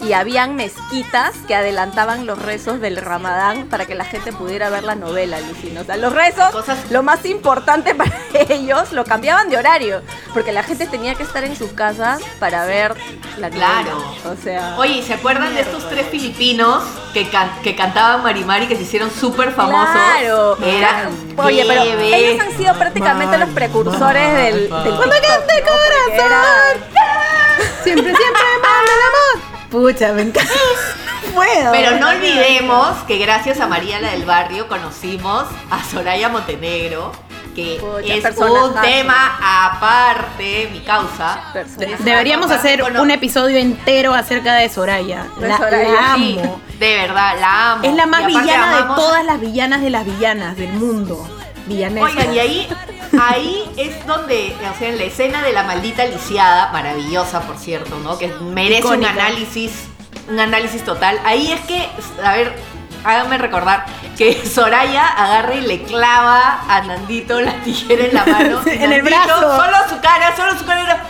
Y 0.01 0.13
habían 0.13 0.55
mezquitas 0.55 1.35
que 1.49 1.57
adelantaban 1.57 2.25
los 2.25 2.41
rezos 2.41 2.81
del 2.81 2.97
Ramadán 2.99 3.67
para 3.69 3.85
que 3.85 3.97
la 3.97 4.05
gente 4.05 4.33
pudiera 4.33 4.71
ver 4.71 4.85
la 4.85 4.95
novela, 4.95 5.41
Lucina. 5.41 5.81
O 5.81 5.85
sea, 5.85 5.97
los 5.97 6.13
rezos, 6.13 6.51
Cosas- 6.53 6.91
lo 6.91 7.03
más 7.03 7.25
importante 7.25 7.95
para 7.97 8.13
ellos, 8.49 8.93
lo 8.93 9.05
cambiaban 9.05 9.51
de 9.51 9.57
horario. 9.57 10.03
Porque 10.33 10.53
la 10.53 10.63
gente 10.63 10.87
tenía 10.87 11.17
que 11.17 11.25
estar 11.25 11.43
en 11.43 11.57
sus 11.57 11.73
casas 11.73 12.21
para 12.39 12.65
ver 12.65 12.95
la 13.39 13.49
novela. 13.51 13.67
Claro. 13.83 14.05
O 14.33 14.37
sea. 14.43 14.77
Oye, 14.79 15.03
¿se 15.03 15.15
acuerdan 15.15 15.55
de 15.55 15.63
estos 15.63 15.89
tres 15.89 16.07
filipinos 16.07 16.85
que, 17.13 17.29
can- 17.29 17.51
que 17.65 17.75
cantaban 17.75 18.23
Marimari 18.23 18.69
que 18.69 18.77
se 18.77 18.83
hicieron 18.83 19.11
súper 19.11 19.51
famosos? 19.53 19.91
Claro. 19.95 20.59
Eran 20.65 21.09
Oye, 21.39 21.65
pero 21.67 21.83
ellos 21.83 22.41
han 22.41 22.57
sido 22.57 22.75
prácticamente 22.79 23.37
los 23.37 23.49
precursores 23.49 24.33
del, 24.33 24.55
del 24.61 24.69
Cuando. 24.69 24.95
Porque 25.01 25.63
corazón. 25.63 26.13
era- 26.13 26.45
Siempre, 27.83 28.15
siempre 28.15 28.43
manda 28.63 28.93
el 28.95 29.41
amor. 29.43 29.58
Pucha, 29.71 30.13
me 30.13 30.23
encanta. 30.23 30.53
No 31.27 31.33
puedo. 31.35 31.73
Pero 31.73 31.99
no 31.99 32.09
olvidemos 32.09 32.89
que 33.07 33.19
gracias 33.19 33.61
a 33.61 33.67
María 33.67 34.01
la 34.01 34.11
del 34.13 34.25
Barrio 34.25 34.67
conocimos 34.69 35.45
a 35.71 35.85
Soraya 35.85 36.29
Montenegro, 36.29 37.13
que 37.55 37.77
Pucha, 37.81 38.15
es 38.15 38.39
un 38.39 38.81
tema 38.81 39.39
aparte, 39.67 40.69
mi 40.73 40.81
causa. 40.81 41.53
Deberíamos 42.01 42.51
hacer 42.51 42.81
Bueno, 42.83 43.03
un 43.03 43.11
episodio 43.11 43.59
entero 43.59 44.15
acerca 44.15 44.55
de 44.55 44.69
Soraya. 44.69 45.27
De 45.39 45.49
La, 45.49 45.57
Soraya, 45.59 45.93
la 45.93 46.15
sí, 46.17 46.39
amo. 46.41 46.61
de 46.79 46.97
verdad, 46.97 47.35
la 47.41 47.73
amo. 47.73 47.85
Es 47.85 47.95
la 47.95 48.07
más 48.07 48.27
villana 48.27 48.77
de 48.77 48.83
todas 48.95 49.25
las 49.25 49.41
villanas 49.41 49.81
de 49.83 49.91
las 49.91 50.05
villanas 50.07 50.57
del 50.57 50.73
mundo. 50.73 51.29
Villanesca. 51.67 52.09
Oigan, 52.09 52.35
y 52.35 52.39
ahí, 52.39 52.69
ahí 53.21 53.71
es 53.77 54.07
donde, 54.07 54.55
o 54.75 54.79
sea, 54.79 54.89
en 54.89 54.99
la 54.99 55.05
escena 55.05 55.43
de 55.43 55.53
la 55.53 55.63
maldita 55.65 56.05
lisiada, 56.05 56.71
maravillosa 56.73 57.41
por 57.43 57.57
cierto, 57.59 57.99
¿no? 58.03 58.19
Que 58.19 58.29
merece 58.29 58.81
Icónica. 58.81 59.13
un 59.13 59.19
análisis, 59.19 59.73
un 60.29 60.41
análisis 60.41 60.85
total. 60.85 61.21
Ahí 61.25 61.53
es 61.53 61.61
que, 61.63 61.89
a 62.25 62.33
ver, 62.33 62.55
háganme 63.05 63.39
recordar 63.39 63.87
que 64.17 64.45
Soraya 64.55 65.07
agarra 65.07 65.55
y 65.55 65.61
le 65.63 65.83
clava 65.83 66.63
a 66.69 66.81
Nandito 66.83 67.41
la 67.41 67.55
tijera 67.63 68.05
en 68.05 68.15
la 68.15 68.25
mano. 68.27 68.61
Sí, 68.65 68.71
en 68.73 68.93
el 68.93 69.03
brazo. 69.03 69.57
Solo 69.57 69.77
su 69.89 70.01
cara, 70.01 70.35
solo 70.37 70.59
su 70.59 70.65
cara 70.65 70.83
era. 70.85 71.05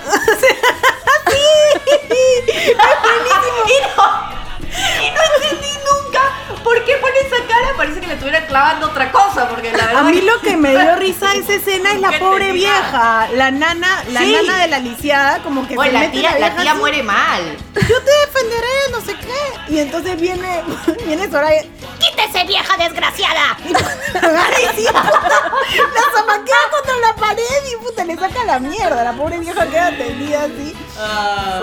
Y 3.66 3.96
no, 3.96 4.47
y 5.02 5.10
no 5.10 5.20
entendí 5.36 5.68
nunca 5.78 6.20
por 6.64 6.84
qué 6.84 6.96
pone 6.96 7.18
esa 7.20 7.36
cara. 7.48 7.68
Parece 7.76 8.00
que 8.00 8.06
le 8.06 8.14
estuviera 8.14 8.46
clavando 8.46 8.86
otra 8.86 9.10
cosa, 9.12 9.48
porque 9.48 9.70
la 9.72 9.86
verdad. 9.86 9.98
A 9.98 10.02
mí 10.10 10.20
lo 10.20 10.40
que 10.40 10.56
me 10.56 10.70
dio 10.70 10.96
risa 10.96 11.32
esa 11.34 11.54
escena 11.54 11.92
es 11.92 12.00
la 12.00 12.18
pobre 12.18 12.52
vieja, 12.52 13.28
la 13.34 13.50
nana, 13.50 14.02
la 14.10 14.20
Sí. 14.20 14.32
nana 14.32 14.58
de 14.62 14.68
la 14.68 14.78
lisiada, 14.80 15.38
como 15.42 15.66
que 15.66 15.76
Oye, 15.78 15.88
se 15.88 15.92
la 15.94 16.00
mete 16.00 16.18
tía, 16.18 16.30
la 16.32 16.36
vieja 16.50 16.62
tía 16.62 16.70
así, 16.72 16.80
muere 16.80 17.02
mal. 17.02 17.56
Yo 17.74 18.02
te 18.02 18.10
defenderé, 18.26 18.90
no 18.90 19.00
sé 19.00 19.14
qué. 19.14 19.72
Y 19.74 19.78
entonces 19.78 20.20
viene, 20.20 20.62
viene 21.06 21.30
Soraya. 21.30 21.62
¡Quítese, 21.98 22.44
vieja 22.46 22.76
desgraciada! 22.76 23.56
Agarra 24.14 24.60
y 24.60 24.76
sí, 24.76 24.86
puta, 24.86 25.50
la 25.94 26.18
zamaquea 26.18 26.56
contra 26.70 26.96
la 27.06 27.14
pared 27.14 27.42
y 27.72 27.84
puta, 27.84 28.04
le 28.04 28.16
saca 28.16 28.44
la 28.44 28.58
mierda. 28.60 29.02
La 29.04 29.12
pobre 29.12 29.38
vieja 29.38 29.66
queda 29.66 29.90
tendida 29.96 30.44
así. 30.44 30.74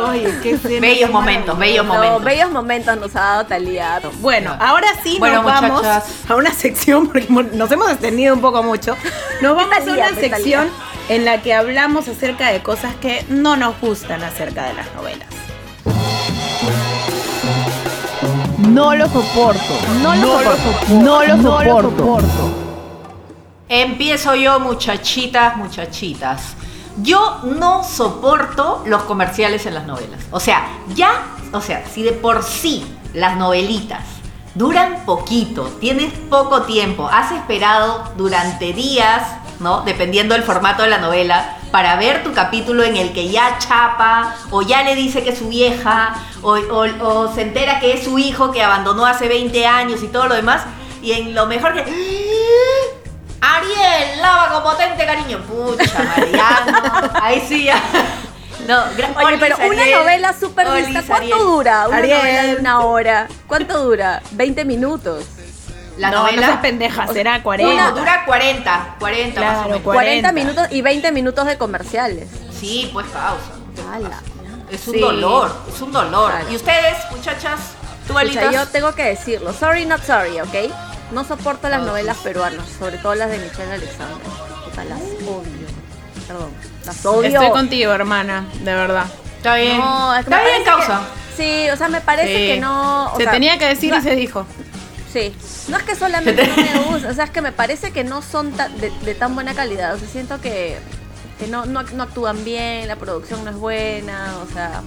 Oye, 0.09 0.39
qué 0.43 0.51
escena 0.51 0.79
Bellos 0.81 1.09
momentos, 1.09 1.57
bellos 1.57 1.85
No, 1.85 1.93
momentos. 1.93 2.23
bellos 2.23 2.51
momentos 2.51 2.94
nos 2.95 3.15
ha 3.15 3.21
dado 3.21 3.45
Talía. 3.45 4.01
Bueno, 4.19 4.55
ahora 4.59 4.87
sí 5.03 5.17
Bueno, 5.19 5.43
nos 5.43 5.45
vamos 5.45 5.85
a 5.85 6.35
una 6.35 6.51
sección, 6.53 7.07
porque 7.07 7.27
nos 7.29 7.71
hemos 7.71 7.91
extendido 7.91 8.33
un 8.33 8.41
poco 8.41 8.63
mucho. 8.63 8.95
Nos 9.41 9.55
vamos 9.55 9.77
a 9.77 9.91
una 9.91 10.07
pues, 10.09 10.19
sección 10.19 10.69
en 11.09 11.25
la 11.25 11.41
que 11.41 11.53
hablamos 11.53 12.07
acerca 12.07 12.51
de 12.51 12.63
cosas 12.63 12.95
que 12.95 13.25
no 13.29 13.55
nos 13.57 13.79
gustan 13.81 14.23
acerca 14.23 14.63
de 14.65 14.73
las 14.73 14.93
novelas. 14.95 15.27
No 18.69 18.95
lo 18.95 19.07
soporto. 19.07 19.61
No 20.01 20.15
lo 20.15 20.39
soporto. 20.41 20.93
No 20.93 21.23
lo 21.23 21.41
soporto. 21.41 22.65
Empiezo 23.67 24.35
yo, 24.35 24.59
muchachitas, 24.59 25.57
muchachitas. 25.57 26.55
Yo 26.97 27.41
no 27.43 27.83
soporto 27.83 28.83
los 28.85 29.03
comerciales 29.03 29.65
en 29.65 29.73
las 29.73 29.85
novelas. 29.85 30.21
O 30.31 30.39
sea, 30.39 30.67
ya, 30.95 31.23
o 31.55 31.61
sea, 31.61 31.83
si 31.93 32.03
de 32.03 32.11
por 32.11 32.43
sí 32.43 32.85
las 33.13 33.37
novelitas 33.37 34.01
duran 34.53 35.03
poquito, 35.05 35.63
tienes 35.81 36.13
poco 36.29 36.61
tiempo, 36.63 37.09
has 37.11 37.31
esperado 37.31 38.11
durante 38.17 38.71
días, 38.73 39.23
¿no? 39.59 39.81
Dependiendo 39.81 40.33
del 40.33 40.43
formato 40.43 40.83
de 40.83 40.89
la 40.89 40.97
novela, 40.99 41.57
para 41.71 41.97
ver 41.97 42.23
tu 42.23 42.31
capítulo 42.33 42.83
en 42.83 42.95
el 42.95 43.11
que 43.11 43.29
ya 43.29 43.57
chapa, 43.59 44.33
o 44.51 44.61
ya 44.61 44.83
le 44.83 44.95
dice 44.95 45.23
que 45.23 45.31
es 45.31 45.39
su 45.39 45.49
vieja, 45.49 46.15
o, 46.41 46.51
o- 46.53 47.05
o 47.05 47.33
se 47.35 47.41
entera 47.41 47.79
que 47.81 47.93
es 47.93 48.05
su 48.05 48.17
hijo 48.17 48.51
que 48.51 48.63
abandonó 48.63 49.05
hace 49.05 49.27
20 49.27 49.65
años 49.67 50.01
y 50.03 50.07
todo 50.07 50.27
lo 50.27 50.35
demás, 50.35 50.61
y 51.01 51.11
en 51.11 51.35
lo 51.35 51.47
mejor 51.47 51.73
que... 51.73 51.83
Ariel, 53.41 54.21
lava 54.21 54.49
con 54.53 54.63
potente 54.63 55.05
cariño. 55.05 55.37
Pucha, 55.39 56.01
Mariano. 56.03 57.09
Ahí 57.21 57.43
sí 57.47 57.65
ya. 57.65 57.79
No, 58.67 58.83
Oye, 59.25 59.37
pero 59.39 59.57
una 59.57 59.85
novela 59.85 60.33
súper 60.33 60.67
vista, 60.83 61.03
¿cuánto 61.05 61.15
Ariel. 61.35 61.37
dura? 61.39 61.87
Una 61.87 61.97
Ariel. 61.97 62.17
novela 62.17 62.43
de 62.43 62.55
una 62.55 62.79
hora. 62.81 63.27
¿Cuánto 63.47 63.83
dura? 63.83 64.21
20 64.31 64.65
minutos. 64.65 65.25
La 65.97 66.09
no, 66.11 66.23
novela 66.23 66.41
no 66.41 66.47
seas 66.47 66.59
pendeja, 66.59 67.07
será 67.07 67.41
40. 67.43 67.73
Una 67.73 67.91
dura 67.91 68.25
40, 68.25 68.95
40 68.99 69.39
más 69.41 69.49
o 69.49 69.53
Claro, 69.53 69.69
menos. 69.69 69.81
40 69.83 69.83
40. 69.83 70.31
minutos 70.33 70.67
y 70.71 70.81
20 70.81 71.11
minutos 71.11 71.45
de 71.45 71.57
comerciales. 71.57 72.27
Sí, 72.59 72.89
pues. 72.91 73.05
¿Qué 73.75 73.81
Ala. 73.81 74.19
Es 74.71 74.87
un 74.87 74.93
Sí. 74.95 74.99
dolor, 74.99 75.55
es 75.73 75.81
un 75.81 75.91
dolor. 75.91 76.31
Claro. 76.31 76.51
¿Y 76.51 76.55
ustedes, 76.55 76.97
muchachas? 77.11 77.59
¿Tú, 78.07 78.17
Escucha, 78.19 78.51
yo 78.51 78.67
tengo 78.67 78.93
que 78.93 79.03
decirlo. 79.03 79.53
Sorry, 79.53 79.85
not 79.85 80.01
sorry, 80.03 80.39
¿ok? 80.41 80.71
No 81.11 81.23
soporto 81.23 81.69
las 81.69 81.81
Ah, 81.81 81.85
novelas 81.85 82.17
sí. 82.17 82.23
peruanas, 82.23 82.65
sobre 82.79 82.97
todo 82.97 83.15
las 83.15 83.29
de 83.29 83.37
Michelle 83.39 83.71
Alexander. 83.73 84.17
Puta, 84.65 84.83
las 84.85 84.99
odio. 84.99 85.67
Perdón, 86.27 86.49
Estoy 86.91 87.49
contigo, 87.51 87.91
hermana, 87.91 88.45
de 88.61 88.73
verdad. 88.73 89.05
Está 89.37 89.55
bien. 89.55 89.77
No, 89.77 90.13
es 90.15 90.25
que 90.25 90.31
Está 90.33 90.43
bien, 90.43 90.63
parece 90.63 90.85
causa. 90.85 91.01
que- 91.35 91.35
sí, 91.65 91.69
o 91.69 91.75
sea, 91.77 91.87
me 91.89 92.01
parece 92.01 92.27
Sí. 92.35 92.47
que 92.53 92.59
no. 92.59 93.11
o 93.13 93.17
se 93.17 93.23
sea, 93.23 93.31
tenía 93.31 93.57
que 93.57 93.65
decir 93.67 93.91
no- 93.91 93.99
y 93.99 94.01
se 94.01 94.15
dijo. 94.15 94.45
Sí. 95.11 95.35
No 95.69 95.77
es 95.77 95.83
que 95.83 95.95
solamente 95.95 96.45
no 96.47 96.55
me 96.57 96.79
gusta, 96.91 97.09
o 97.09 97.13
sea, 97.13 97.23
es 97.25 97.29
que 97.31 97.41
me 97.41 97.51
parece 97.51 97.91
que 97.91 98.03
no 98.03 98.21
son 98.21 98.55
de, 98.57 98.91
de 99.01 99.15
tan 99.15 99.33
buena 99.35 99.53
calidad. 99.53 99.93
O 99.95 99.99
sea, 99.99 100.07
siento 100.07 100.41
que, 100.41 100.77
que 101.39 101.47
no, 101.47 101.65
no, 101.65 101.83
no 101.83 102.03
actúan 102.03 102.43
bien, 102.43 102.87
la 102.87 102.95
producción 102.97 103.43
no 103.45 103.51
es 103.51 103.57
buena, 103.57 104.33
o 104.47 104.53
sea. 104.53 104.81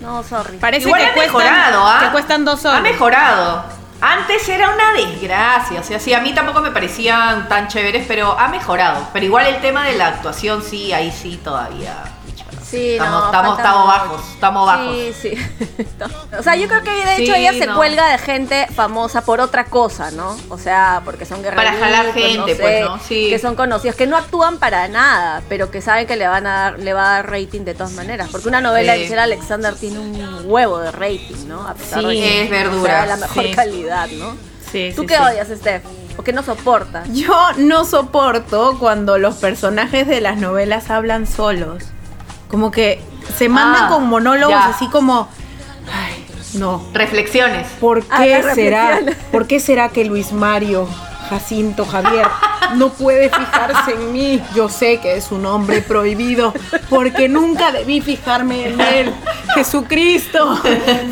No, 0.00 0.22
sorry. 0.22 0.58
Parece 0.58 0.86
Igual 0.86 1.00
que 1.02 1.06
ha 1.08 1.14
cuestan, 1.14 1.36
mejorado, 1.42 1.86
¿ah? 1.86 2.00
que 2.04 2.10
cuestan 2.12 2.44
dos 2.44 2.64
Ha 2.66 2.76
soles. 2.76 2.82
mejorado. 2.92 3.64
Antes 4.00 4.48
era 4.48 4.70
una 4.70 4.92
desgracia, 4.92 5.80
o 5.80 5.82
sea, 5.82 5.98
sí, 5.98 6.12
a 6.12 6.20
mí 6.20 6.34
tampoco 6.34 6.60
me 6.60 6.70
parecían 6.70 7.48
tan 7.48 7.68
chéveres, 7.68 8.04
pero 8.06 8.38
ha 8.38 8.48
mejorado. 8.48 9.08
Pero 9.12 9.24
igual 9.24 9.46
el 9.46 9.60
tema 9.60 9.86
de 9.86 9.96
la 9.96 10.08
actuación, 10.08 10.62
sí, 10.62 10.92
ahí 10.92 11.10
sí 11.10 11.40
todavía. 11.42 12.15
Sí, 12.68 12.92
estamos, 12.94 13.32
no, 13.32 13.56
estamos, 13.56 13.86
bajos, 13.86 14.20
estamos 14.32 14.66
bajos. 14.66 14.96
Sí, 14.96 15.12
sí. 15.22 15.34
o 16.38 16.42
sea, 16.42 16.56
yo 16.56 16.66
creo 16.66 16.82
que 16.82 16.90
de 16.90 17.16
hecho 17.22 17.32
Sí, 17.34 17.40
ella 17.40 17.52
se 17.52 17.66
no. 17.66 17.76
cuelga 17.76 18.08
de 18.10 18.18
gente 18.18 18.66
famosa 18.74 19.24
por 19.24 19.40
otra 19.40 19.66
cosa, 19.66 20.10
¿no? 20.10 20.36
O 20.48 20.58
sea, 20.58 21.02
porque 21.04 21.24
son 21.26 21.42
guerreros. 21.42 21.64
Para 21.64 21.78
jalar 21.78 22.12
gente, 22.12 22.56
pues, 22.56 22.84
¿no? 22.84 22.98
Sí. 22.98 23.28
Que 23.30 23.38
son 23.38 23.54
conocidos, 23.54 23.94
que 23.96 24.06
no 24.08 24.16
actúan 24.16 24.58
para 24.58 24.88
nada, 24.88 25.42
pero 25.48 25.70
que 25.70 25.80
saben 25.80 26.06
que 26.08 26.16
le 26.16 26.26
van 26.26 26.46
a 26.46 26.54
dar, 26.72 26.78
le 26.80 26.92
va 26.92 27.02
a 27.06 27.12
dar 27.22 27.30
rating 27.30 27.60
de 27.60 27.74
todas 27.74 27.92
maneras. 27.92 28.28
Porque 28.32 28.48
una 28.48 28.60
novela 28.60 28.92
de 28.92 28.98
Sí. 28.98 29.02
Michelle 29.04 29.20
Alexander 29.22 29.74
tiene 29.76 29.98
un 30.00 30.42
huevo 30.46 30.78
de 30.80 30.90
rating, 30.90 31.46
¿no? 31.46 31.68
A 31.68 31.74
pesar 31.74 32.00
Sí, 32.00 32.06
de 32.06 32.14
que 32.14 32.42
es 32.42 32.50
verdura, 32.50 32.92
sea 32.92 33.02
de 33.02 33.06
la 33.08 33.16
mejor 33.16 33.44
sí. 33.44 33.50
calidad, 33.52 34.08
¿no? 34.08 34.36
Sí, 34.72 34.92
¿Tú 34.96 35.02
sí, 35.02 35.06
qué 35.06 35.14
sí. 35.16 35.22
odias, 35.22 35.48
Steph? 35.56 35.84
¿O 36.18 36.24
qué 36.24 36.32
no 36.32 36.42
soportas? 36.42 37.06
Yo 37.12 37.52
no 37.58 37.84
soporto 37.84 38.76
cuando 38.80 39.18
los 39.18 39.36
personajes 39.36 40.08
de 40.08 40.20
las 40.20 40.38
novelas 40.38 40.90
hablan 40.90 41.26
solos. 41.28 41.84
Como 42.56 42.70
que 42.70 43.02
se 43.36 43.50
mandan 43.50 43.84
Ah, 43.84 43.88
con 43.90 44.06
monólogos 44.08 44.48
ya. 44.56 44.68
así 44.70 44.88
como. 44.88 45.28
Ay, 45.92 46.24
no. 46.54 46.82
Reflexiones. 46.94 47.66
¿Por 47.78 48.02
Ah, 48.08 48.22
qué 48.22 48.42
será? 48.54 48.98
¿Por 49.30 49.46
qué 49.46 49.60
será 49.60 49.90
que 49.90 50.06
Luis 50.06 50.32
Mario, 50.32 50.88
Jacinto, 51.28 51.84
Javier 51.84 52.26
no 52.76 52.88
puede 52.94 53.28
fijarse 53.28 53.90
en 53.92 54.10
mí? 54.10 54.42
Yo 54.54 54.70
sé 54.70 55.00
que 55.00 55.18
es 55.18 55.30
un 55.32 55.44
hombre 55.44 55.82
prohibido, 55.82 56.54
porque 56.88 57.28
nunca 57.28 57.72
debí 57.72 58.00
fijarme 58.00 58.68
en 58.68 58.80
él. 58.80 59.14
Jesucristo, 59.54 60.58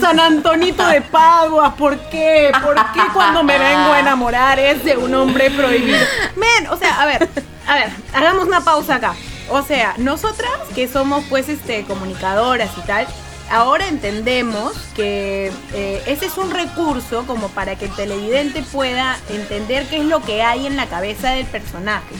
San 0.00 0.18
Antonito 0.18 0.86
de 0.86 1.02
Padua, 1.02 1.74
¿por 1.76 1.98
qué? 2.08 2.52
¿Por 2.64 2.74
qué 2.94 3.00
cuando 3.12 3.42
me 3.42 3.58
vengo 3.58 3.92
a 3.92 4.00
enamorar 4.00 4.58
es 4.58 4.82
de 4.82 4.96
un 4.96 5.14
hombre 5.14 5.50
prohibido? 5.50 5.98
Men, 6.36 6.68
o 6.70 6.76
sea, 6.78 7.02
a 7.02 7.04
ver, 7.04 7.28
a 7.66 7.74
ver, 7.74 7.90
hagamos 8.14 8.46
una 8.46 8.62
pausa 8.62 8.94
acá. 8.94 9.14
O 9.50 9.62
sea, 9.62 9.94
nosotras 9.98 10.50
que 10.74 10.88
somos 10.88 11.24
pues 11.28 11.48
este 11.48 11.84
comunicadoras 11.84 12.70
y 12.78 12.80
tal, 12.86 13.06
ahora 13.50 13.86
entendemos 13.88 14.72
que 14.96 15.52
eh, 15.74 16.02
ese 16.06 16.26
es 16.26 16.36
un 16.38 16.50
recurso 16.50 17.24
como 17.26 17.48
para 17.48 17.76
que 17.76 17.84
el 17.86 17.94
televidente 17.94 18.62
pueda 18.62 19.18
entender 19.28 19.86
qué 19.88 19.98
es 19.98 20.04
lo 20.04 20.20
que 20.22 20.42
hay 20.42 20.66
en 20.66 20.76
la 20.76 20.86
cabeza 20.86 21.30
del 21.32 21.46
personaje. 21.46 22.14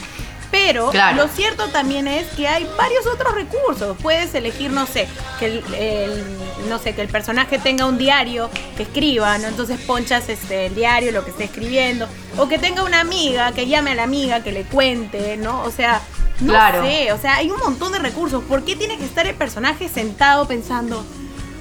Pero 0.51 0.89
Claro. 0.91 1.17
lo 1.17 1.27
cierto 1.27 1.67
también 1.69 2.07
es 2.07 2.27
que 2.27 2.47
hay 2.47 2.65
varios 2.77 3.05
otros 3.07 3.33
recursos. 3.33 3.97
Puedes 4.01 4.33
elegir, 4.35 4.71
no 4.71 4.85
sé, 4.85 5.07
que 5.39 5.47
el, 5.47 5.63
el- 5.73 6.23
no 6.69 6.79
sé, 6.79 6.93
que 6.95 7.01
el 7.01 7.09
personaje 7.09 7.57
tenga 7.59 7.85
un 7.87 7.97
diario 7.97 8.49
que 8.77 8.83
escriba, 8.83 9.37
¿no? 9.39 9.47
Entonces 9.47 9.79
ponchas 9.81 10.29
este 10.29 10.67
el 10.67 10.75
diario, 10.75 11.11
lo 11.11 11.25
que 11.25 11.31
esté 11.31 11.45
escribiendo. 11.45 12.07
O 12.37 12.47
que 12.47 12.57
tenga 12.57 12.83
una 12.83 13.01
amiga, 13.01 13.51
que 13.51 13.67
llame 13.67 13.91
a 13.91 13.95
la 13.95 14.03
amiga, 14.03 14.43
que 14.43 14.53
le 14.53 14.63
cuente, 14.63 15.35
¿no? 15.35 15.61
O 15.63 15.71
sea, 15.71 15.99
no 16.41 16.53
Claro. 16.53 16.83
sé, 16.83 17.11
o 17.13 17.17
sea, 17.17 17.35
hay 17.37 17.49
un 17.51 17.59
montón 17.59 17.91
de 17.91 17.99
recursos. 17.99 18.43
¿Por 18.43 18.63
qué 18.63 18.75
tiene 18.75 18.97
que 18.97 19.05
estar 19.05 19.25
el 19.27 19.35
personaje 19.35 19.87
sentado 19.89 20.47
pensando, 20.47 21.03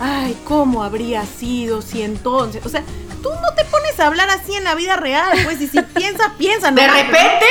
ay, 0.00 0.36
cómo 0.44 0.82
habría 0.82 1.24
sido 1.26 1.82
si 1.82 2.02
entonces? 2.02 2.64
O 2.66 2.68
sea, 2.68 2.82
tú 3.22 3.30
no 3.30 3.54
te 3.56 3.64
pones 3.66 3.98
a 4.00 4.06
hablar 4.06 4.28
así 4.30 4.54
en 4.54 4.64
la 4.64 4.74
vida 4.74 4.96
real, 4.96 5.38
pues, 5.44 5.60
y 5.60 5.68
si 5.68 5.80
piensas, 5.94 6.32
piensa, 6.38 6.70
¿no? 6.70 6.80
De 6.80 6.88
repente, 6.88 7.46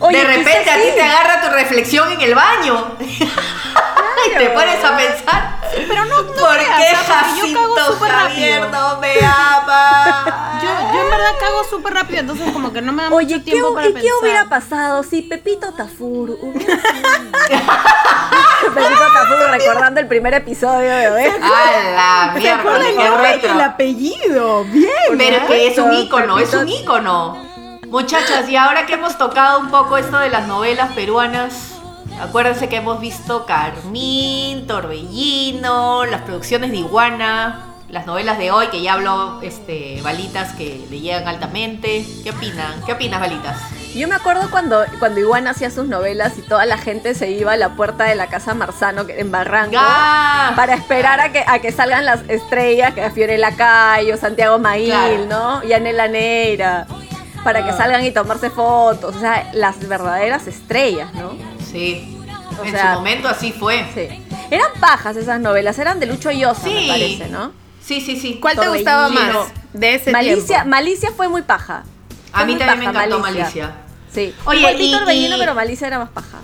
Oye, 0.00 0.18
de 0.18 0.24
repente 0.24 0.70
a 0.70 0.74
ti 0.76 0.88
te 0.94 1.02
agarra 1.02 1.40
tu 1.42 1.48
reflexión 1.50 2.10
en 2.12 2.20
el 2.20 2.34
baño. 2.34 2.96
y 3.00 4.38
te 4.38 4.50
pones 4.50 4.82
a 4.84 4.96
pensar. 4.96 5.60
Pero 5.88 6.04
no, 6.04 6.22
no 6.22 6.32
¿Por 6.32 6.54
creas, 6.56 6.78
qué. 6.78 6.96
Porque 6.96 7.48
yo 7.50 7.54
cago 7.54 7.74
Jacinto 7.74 7.92
súper 7.94 8.10
Javier 8.12 8.60
rápido. 8.62 8.80
no 8.80 9.00
me 9.00 9.14
ama? 9.26 10.50
Yo, 10.62 10.70
yo 10.94 11.00
en 11.04 11.10
verdad 11.10 11.32
cago 11.40 11.64
súper 11.68 11.92
rápido, 11.92 12.20
entonces 12.20 12.50
como 12.52 12.72
que 12.72 12.80
no 12.80 12.92
me 12.92 13.02
da 13.02 13.10
Oye, 13.10 13.34
mucho 13.34 13.44
¿qué, 13.44 13.50
tiempo 13.50 13.70
hu- 13.70 13.74
para 13.74 13.86
¿y 13.88 13.92
qué 13.92 14.00
pensar. 14.00 14.18
hubiera 14.22 14.44
pasado 14.48 15.02
si 15.02 15.20
Pepito 15.22 15.72
Tafur 15.74 16.30
hubiera 16.40 16.74
sido- 16.76 17.34
Pepito 18.74 19.12
Tafur 19.12 19.50
recordando 19.50 20.00
el 20.00 20.06
primer 20.06 20.32
episodio 20.34 20.88
de 20.90 21.10
Bebé. 21.10 21.30
A 21.30 22.28
la 22.28 22.32
¿Se 22.34 22.40
mierda, 22.40 22.62
qué 22.62 22.88
el 22.88 22.96
nombre 22.96 23.28
y 23.28 23.32
retro. 23.34 23.52
el 23.52 23.60
apellido? 23.60 24.64
Bien. 24.64 24.90
Pero 25.18 25.36
es 25.36 25.42
que 25.44 25.66
es 25.68 25.78
un 25.78 25.90
Pepito, 25.90 26.02
ícono, 26.06 26.38
es 26.38 26.54
un 26.54 26.68
ícono. 26.68 27.53
Muchachas, 27.94 28.48
y 28.48 28.56
ahora 28.56 28.86
que 28.86 28.94
hemos 28.94 29.16
tocado 29.18 29.60
un 29.60 29.70
poco 29.70 29.96
esto 29.96 30.18
de 30.18 30.28
las 30.28 30.48
novelas 30.48 30.90
peruanas, 30.94 31.76
acuérdense 32.20 32.68
que 32.68 32.74
hemos 32.74 33.00
visto 33.00 33.46
Carmín, 33.46 34.66
Torbellino, 34.66 36.04
las 36.04 36.22
producciones 36.22 36.72
de 36.72 36.78
Iguana, 36.78 37.66
las 37.88 38.04
novelas 38.04 38.36
de 38.38 38.50
hoy, 38.50 38.66
que 38.66 38.82
ya 38.82 38.94
habló 38.94 39.40
este, 39.42 40.00
Balitas, 40.02 40.54
que 40.54 40.84
le 40.90 40.98
llegan 40.98 41.28
altamente. 41.28 42.04
¿Qué 42.24 42.30
opinan? 42.32 42.82
¿Qué 42.84 42.94
opinas, 42.94 43.20
Balitas? 43.20 43.60
Yo 43.94 44.08
me 44.08 44.16
acuerdo 44.16 44.50
cuando, 44.50 44.84
cuando 44.98 45.20
Iguana 45.20 45.50
hacía 45.50 45.70
sus 45.70 45.86
novelas 45.86 46.36
y 46.36 46.42
toda 46.42 46.66
la 46.66 46.78
gente 46.78 47.14
se 47.14 47.30
iba 47.30 47.52
a 47.52 47.56
la 47.56 47.76
puerta 47.76 48.02
de 48.02 48.16
la 48.16 48.26
casa 48.26 48.54
Marzano 48.54 49.04
en 49.06 49.30
Barranco 49.30 49.76
¡Ah! 49.78 50.52
para 50.56 50.74
esperar 50.74 51.20
a 51.20 51.30
que, 51.30 51.44
a 51.46 51.60
que 51.60 51.70
salgan 51.70 52.04
las 52.04 52.22
estrellas, 52.28 52.92
que 52.92 53.08
Fiorella 53.12 53.54
Cayo, 53.54 54.16
Santiago 54.16 54.58
Maíl, 54.58 54.88
Claro. 54.88 55.26
¿no? 55.28 55.62
Y 55.64 55.72
Anela 55.74 56.08
Neira, 56.08 56.88
para 57.44 57.62
que 57.64 57.70
Ah. 57.70 57.76
salgan 57.76 58.04
y 58.04 58.10
tomarse 58.10 58.50
fotos, 58.50 59.14
o 59.14 59.20
sea, 59.20 59.50
las 59.52 59.86
verdaderas 59.86 60.46
estrellas, 60.48 61.12
¿no? 61.14 61.32
Sí, 61.70 62.18
O 62.60 62.64
en 62.64 62.70
sea, 62.72 62.92
su 62.94 62.98
momento 63.00 63.28
así 63.28 63.52
fue. 63.52 63.86
Sí. 63.94 64.08
Eran 64.50 64.68
pajas 64.80 65.16
esas 65.16 65.40
novelas, 65.40 65.78
eran 65.78 66.00
de 66.00 66.06
Lucho 66.06 66.30
Llosa, 66.30 66.62
Sí. 66.68 66.74
me 66.74 66.88
parece, 66.88 67.28
¿no? 67.28 67.52
Sí, 67.84 68.00
sí, 68.00 68.16
sí. 68.18 68.38
¿Cuál 68.40 68.58
te 68.58 68.68
gustaba 68.68 69.08
más? 69.10 69.48
de 69.72 69.94
ese 69.96 70.10
Malicia, 70.12 70.46
tiempo. 70.46 70.68
Malicia 70.70 71.10
fue 71.16 71.28
muy 71.28 71.42
paja. 71.42 71.82
A 72.32 72.38
Fue 72.38 72.46
mí 72.46 72.52
muy 72.54 72.58
también 72.60 72.78
me 72.78 72.86
paja, 72.94 73.04
encantó 73.06 73.18
Malicia. 73.20 73.72
Sí. 74.12 74.34
Oye, 74.44 74.72
y- 74.72 74.76
Tito 74.78 74.98
Torbellino, 74.98 75.36
y- 75.36 75.38
pero 75.40 75.54
Malicia 75.54 75.86
era 75.88 75.98
más 75.98 76.08
paja. 76.10 76.38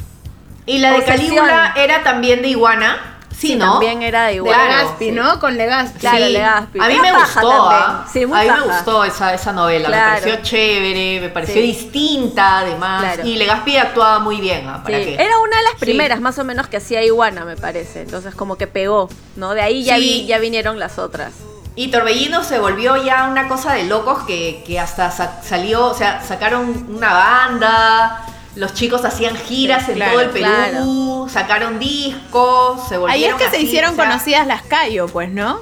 Y 0.66 0.78
la 0.78 0.92
de. 0.92 1.04
Calígula 1.04 1.72
era 1.76 2.02
también 2.02 2.42
de 2.42 2.48
Iguana. 2.48 3.18
Sí, 3.40 3.56
¿no? 3.56 3.72
también 3.72 4.02
era 4.02 4.26
de 4.26 4.34
igual. 4.34 4.56
Sí. 4.98 5.10
¿no? 5.12 5.40
Con 5.40 5.56
Legazpi. 5.56 5.98
Claro, 5.98 6.26
Sí. 6.26 6.32
Legazpi. 6.32 6.78
A 6.80 6.88
mí 6.88 6.98
me 7.00 7.12
gustó. 7.12 7.70
¿ah? 7.70 8.06
Sí, 8.12 8.26
muy 8.26 8.38
a 8.38 8.42
mí 8.42 8.50
me 8.50 8.60
gustó 8.72 9.04
esa, 9.04 9.32
esa 9.32 9.52
novela, 9.52 9.88
Claro. 9.88 10.10
me 10.14 10.20
pareció 10.20 10.42
chévere, 10.42 11.20
me 11.22 11.28
pareció 11.30 11.54
Sí. 11.54 11.62
distinta 11.62 12.58
además. 12.58 13.02
Claro. 13.14 13.26
Y 13.26 13.36
Legazpi 13.36 13.76
actuaba 13.78 14.18
muy 14.18 14.40
bien, 14.40 14.68
¿ah? 14.68 14.82
¿Para 14.84 14.98
Sí, 14.98 15.04
qué? 15.04 15.14
Era 15.14 15.38
una 15.38 15.56
de 15.56 15.62
las 15.62 15.72
Sí. 15.72 15.78
primeras, 15.80 16.20
más 16.20 16.38
o 16.38 16.44
menos, 16.44 16.66
que 16.68 16.76
hacía 16.76 17.02
Iguana, 17.02 17.44
me 17.46 17.56
parece. 17.56 18.02
Entonces, 18.02 18.34
como 18.34 18.56
que 18.56 18.66
pegó, 18.66 19.08
¿no? 19.36 19.54
De 19.54 19.62
ahí 19.62 19.84
ya, 19.84 19.96
Sí. 19.96 20.00
vi, 20.02 20.26
ya 20.26 20.38
vinieron 20.38 20.78
las 20.78 20.98
otras. 20.98 21.32
Y 21.76 21.88
Torbellino 21.90 22.44
se 22.44 22.58
volvió 22.58 23.02
ya 23.02 23.28
una 23.30 23.48
cosa 23.48 23.72
de 23.72 23.84
locos 23.84 24.24
que, 24.24 24.62
que 24.66 24.78
hasta 24.78 25.10
sa- 25.10 25.40
salió, 25.42 25.86
o 25.86 25.94
sea, 25.94 26.20
sacaron 26.22 26.86
una 26.94 27.14
banda, 27.14 28.20
los 28.56 28.74
chicos 28.74 29.04
hacían 29.04 29.36
giras 29.36 29.88
en 29.88 29.94
claro, 29.96 30.12
todo 30.12 30.20
el 30.22 30.30
Perú, 30.30 30.44
claro. 30.44 31.26
sacaron 31.28 31.78
discos, 31.78 32.88
se 32.88 32.96
volvieron 32.98 33.10
Ahí 33.10 33.24
es 33.24 33.34
que 33.50 33.56
se 33.56 33.62
hicieron 33.62 33.92
o 33.92 33.96
sea, 33.96 34.06
conocidas 34.06 34.46
las 34.46 34.62
Cayo, 34.62 35.06
pues, 35.06 35.30
¿no? 35.30 35.60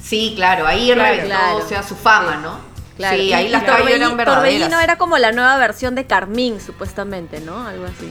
Sí, 0.00 0.32
claro, 0.36 0.66
ahí 0.66 0.86
Claro, 0.92 1.02
reventó, 1.02 1.26
claro. 1.26 1.56
o 1.58 1.68
sea, 1.68 1.82
su 1.82 1.96
fama. 1.96 2.36
¿no? 2.36 2.58
Claro. 2.96 3.16
Sí, 3.16 3.32
ahí 3.32 3.48
las 3.48 3.64
Cayo 3.64 3.88
eran 3.88 4.16
verdaderas. 4.16 4.44
Torbellino 4.44 4.80
era 4.80 4.96
como 4.96 5.18
la 5.18 5.32
nueva 5.32 5.56
versión 5.56 5.94
de 5.94 6.06
Carmín, 6.06 6.60
supuestamente, 6.60 7.40
¿no? 7.40 7.66
Algo 7.66 7.84
así. 7.84 8.10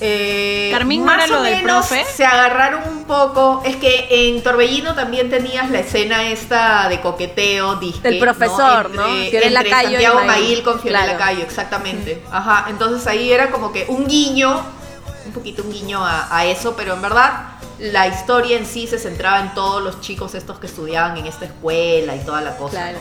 Eh, 0.00 0.70
Carmín 0.72 1.04
más 1.04 1.16
era 1.16 1.26
lo 1.26 1.40
o 1.40 1.42
del 1.42 1.56
menos 1.56 1.86
profe. 1.86 2.04
se 2.04 2.24
agarraron 2.24 2.82
un 2.88 3.04
poco. 3.04 3.62
Es 3.64 3.76
que 3.76 4.06
en 4.10 4.42
Torbellino 4.42 4.94
también 4.94 5.28
tenías 5.28 5.70
la 5.70 5.80
escena 5.80 6.28
esta 6.30 6.88
de 6.88 7.00
coqueteo, 7.00 7.76
disque, 7.76 8.08
Del 8.08 8.18
profesor, 8.18 8.90
¿no? 8.90 9.06
Entre, 9.06 9.52
Santiago 9.52 10.24
Maíl. 10.24 10.26
Maíl 10.26 10.62
con 10.62 10.80
Fiorella 10.80 11.04
Claro. 11.04 11.18
Cayo, 11.18 11.42
exactamente. 11.42 12.22
Ajá, 12.30 12.66
entonces 12.70 13.06
ahí 13.06 13.30
era 13.32 13.50
como 13.50 13.72
que 13.72 13.84
un 13.88 14.06
guiño, 14.06 14.62
un 15.26 15.32
poquito 15.32 15.62
un 15.62 15.72
guiño 15.72 16.04
a, 16.04 16.34
a 16.34 16.46
eso, 16.46 16.74
pero 16.76 16.94
en 16.94 17.02
verdad 17.02 17.58
la 17.78 18.06
historia 18.08 18.58
en 18.58 18.66
sí 18.66 18.86
se 18.86 18.98
centraba 18.98 19.40
en 19.40 19.54
todos 19.54 19.82
los 19.82 20.00
chicos 20.00 20.34
estos 20.34 20.58
que 20.58 20.66
estudiaban 20.66 21.16
en 21.16 21.26
esta 21.26 21.46
escuela 21.46 22.14
y 22.14 22.20
toda 22.20 22.40
la 22.42 22.56
cosa. 22.56 22.72
Claro. 22.72 22.98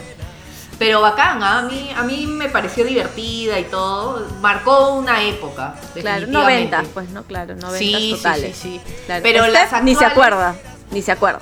¿No? 0.79 0.85
Pero 0.85 1.01
bacán, 1.01 1.43
¿ah? 1.43 1.59
a 1.59 1.61
mí, 1.63 1.91
a 1.95 2.03
mí 2.03 2.25
me 2.25 2.49
pareció 2.49 2.83
divertida 2.85 3.59
y 3.59 3.65
todo. 3.65 4.25
Marcó 4.41 4.93
una 4.95 5.21
época. 5.23 5.75
Claro, 5.93 6.21
definitivamente. 6.21 6.31
noventas, 6.31 6.87
pues, 6.93 7.09
¿no? 7.09 7.23
Claro, 7.23 7.55
noventas 7.55 7.77
Sí, 7.79 7.93
sí, 7.95 8.11
totales. 8.15 8.57
sí, 8.57 8.81
sí. 8.85 8.93
Claro. 9.05 9.23
Pero 9.23 9.43
Steph 9.45 9.71
las 9.73 9.83
ni 9.83 9.95
se 9.95 10.05
acuerda, 10.05 10.55
ni 10.91 11.01
se 11.01 11.11
acuerda. 11.11 11.39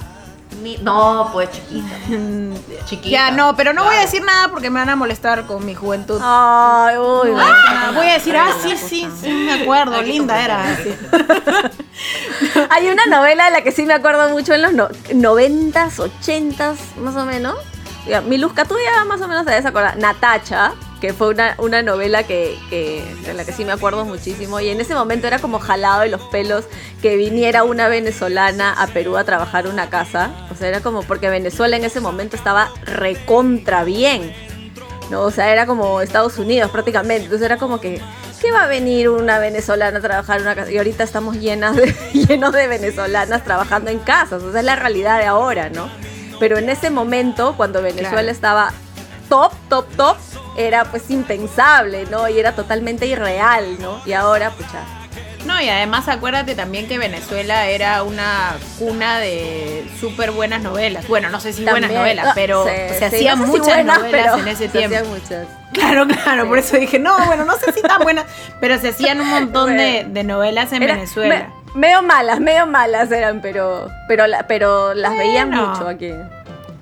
Ni- 0.63 0.77
no, 0.77 1.29
pues 1.33 1.49
chiquita. 1.51 1.95
chiquita. 2.85 3.09
Ya, 3.09 3.31
no, 3.31 3.55
pero 3.55 3.73
no 3.73 3.83
voy 3.83 3.95
a 3.95 3.99
decir 3.99 4.23
nada 4.23 4.47
porque 4.47 4.69
me 4.71 4.79
van 4.79 4.89
a 4.89 4.95
molestar 4.95 5.45
con 5.45 5.63
mi 5.63 5.75
juventud. 5.75 6.19
Ay, 6.23 6.97
uy, 6.97 7.29
Ah, 7.37 7.91
voy 7.93 8.07
a 8.07 8.13
decir, 8.13 8.35
ah, 8.35 8.49
sí, 8.63 8.75
sí, 8.75 9.07
sí, 9.21 9.29
me 9.29 9.61
acuerdo, 9.61 10.01
linda 10.01 10.43
era. 10.43 10.63
Hay 12.69 12.87
una 12.89 13.05
novela 13.07 13.45
de 13.45 13.51
la 13.51 13.61
que 13.61 13.71
sí 13.71 13.83
me 13.85 13.93
acuerdo 13.93 14.29
mucho 14.29 14.53
en 14.53 14.61
los 14.63 14.73
no- 14.73 14.89
noventas, 15.13 15.99
ochentas, 15.99 16.77
más 16.97 17.15
o 17.15 17.25
menos. 17.25 17.55
Ya, 18.07 18.21
Miluska, 18.21 18.63
tú 18.63 18.75
ya 18.83 19.03
más 19.03 19.19
o 19.21 19.27
menos 19.27 19.45
te 19.45 19.53
acordar. 19.53 19.97
Natacha, 19.97 20.73
que 21.01 21.13
fue 21.13 21.29
una, 21.29 21.55
una 21.57 21.81
novela 21.81 22.23
que, 22.23 22.57
de 22.71 23.33
la 23.33 23.43
que 23.43 23.51
sí 23.51 23.65
me 23.65 23.73
acuerdo 23.73 24.05
muchísimo. 24.05 24.59
Y 24.61 24.69
en 24.69 24.79
ese 24.79 24.95
momento 24.95 25.27
era 25.27 25.39
como 25.39 25.59
jalado 25.59 26.01
de 26.01 26.09
los 26.09 26.21
pelos 26.21 26.65
que 27.01 27.17
viniera 27.17 27.63
una 27.63 27.89
venezolana 27.89 28.73
a 28.73 28.87
Perú 28.87 29.17
a 29.17 29.25
trabajar 29.25 29.67
una 29.67 29.89
casa. 29.89 30.31
O 30.51 30.55
sea, 30.55 30.69
era 30.69 30.79
como 30.79 31.03
porque 31.03 31.29
Venezuela 31.29 31.75
en 31.75 31.83
ese 31.83 31.99
momento 31.99 32.37
estaba 32.37 32.69
recontra 32.83 33.83
bien. 33.83 34.33
¿no? 35.09 35.23
O 35.23 35.31
sea, 35.31 35.51
era 35.51 35.65
como 35.65 35.99
Estados 36.01 36.37
Unidos 36.37 36.71
prácticamente. 36.71 37.25
Entonces 37.25 37.45
era 37.45 37.57
como 37.57 37.81
que, 37.81 38.01
¿qué 38.41 38.51
va 38.51 38.63
a 38.63 38.67
venir 38.67 39.09
una 39.09 39.39
venezolana 39.39 39.99
a 39.99 40.01
trabajar 40.01 40.41
una 40.41 40.55
casa? 40.55 40.71
Y 40.71 40.77
ahorita 40.77 41.03
estamos 41.03 41.35
llenas 41.37 41.75
llenos 42.13 42.53
de 42.53 42.67
venezolanas 42.67 43.43
trabajando 43.43 43.91
en 43.91 43.99
casas. 43.99 44.43
O 44.43 44.51
sea, 44.51 44.61
es 44.61 44.65
la 44.65 44.77
realidad 44.77 45.19
de 45.19 45.25
ahora, 45.25 45.69
¿no? 45.69 45.89
Pero 46.39 46.57
en 46.57 46.69
ese 46.69 46.89
momento, 46.89 47.53
cuando 47.57 47.81
Venezuela 47.81 48.11
Claro. 48.11 48.29
estaba 48.29 48.73
top, 49.29 49.51
top, 49.69 49.85
top, 49.95 50.17
era 50.57 50.85
pues 50.85 51.09
impensable, 51.09 52.05
¿no? 52.09 52.27
Y 52.29 52.39
era 52.39 52.53
totalmente 52.53 53.05
irreal, 53.07 53.77
¿no? 53.79 54.01
Y 54.05 54.13
ahora, 54.13 54.51
pucha. 54.51 54.79
No, 55.45 55.61
y 55.61 55.69
además 55.69 56.07
acuérdate 56.09 56.55
también 56.55 56.87
que 56.87 56.97
Venezuela 56.97 57.67
era 57.67 58.03
una 58.03 58.55
cuna 58.79 59.19
de 59.19 59.87
súper 59.99 60.31
buenas 60.31 60.61
novelas. 60.61 61.07
Bueno, 61.07 61.29
no 61.29 61.39
sé 61.39 61.53
si 61.53 61.61
buenas 61.63 61.81
también- 61.83 62.01
novelas, 62.01 62.27
ah, 62.29 62.31
pero 62.35 62.65
sí, 62.65 62.71
se 62.89 62.97
sí, 62.97 63.05
hacían 63.05 63.39
no 63.39 63.45
sé 63.45 63.51
si 63.53 63.57
muchas 63.59 63.75
buenas, 63.75 63.97
novelas 63.99 64.25
pero 64.33 64.37
en 64.41 64.47
ese 64.49 64.63
se 64.69 64.77
tiempo. 64.77 64.97
hacían 64.97 65.13
muchas. 65.13 65.47
Claro, 65.73 66.07
claro, 66.07 66.43
Sí. 66.43 66.49
por 66.49 66.57
eso 66.57 66.77
dije, 66.77 66.99
no, 66.99 67.17
bueno, 67.27 67.45
no 67.45 67.55
sé 67.57 67.71
si 67.71 67.81
tan 67.81 68.01
buenas, 68.01 68.25
pero 68.59 68.77
se 68.79 68.89
hacían 68.89 69.21
un 69.21 69.29
montón 69.29 69.77
de, 69.77 70.05
de 70.09 70.23
novelas 70.23 70.71
en 70.73 70.83
Era- 70.83 70.95
Venezuela. 70.95 71.35
me- 71.49 71.56
medio 71.77 72.01
malas, 72.03 72.39
medio 72.39 72.65
malas 72.67 73.11
eran, 73.11 73.41
pero, 73.41 73.87
pero, 74.07 74.25
pero 74.47 74.93
las 74.93 75.15
veían 75.17 75.49
Bueno. 75.49 75.67
mucho 75.67 75.87
aquí. 75.87 76.11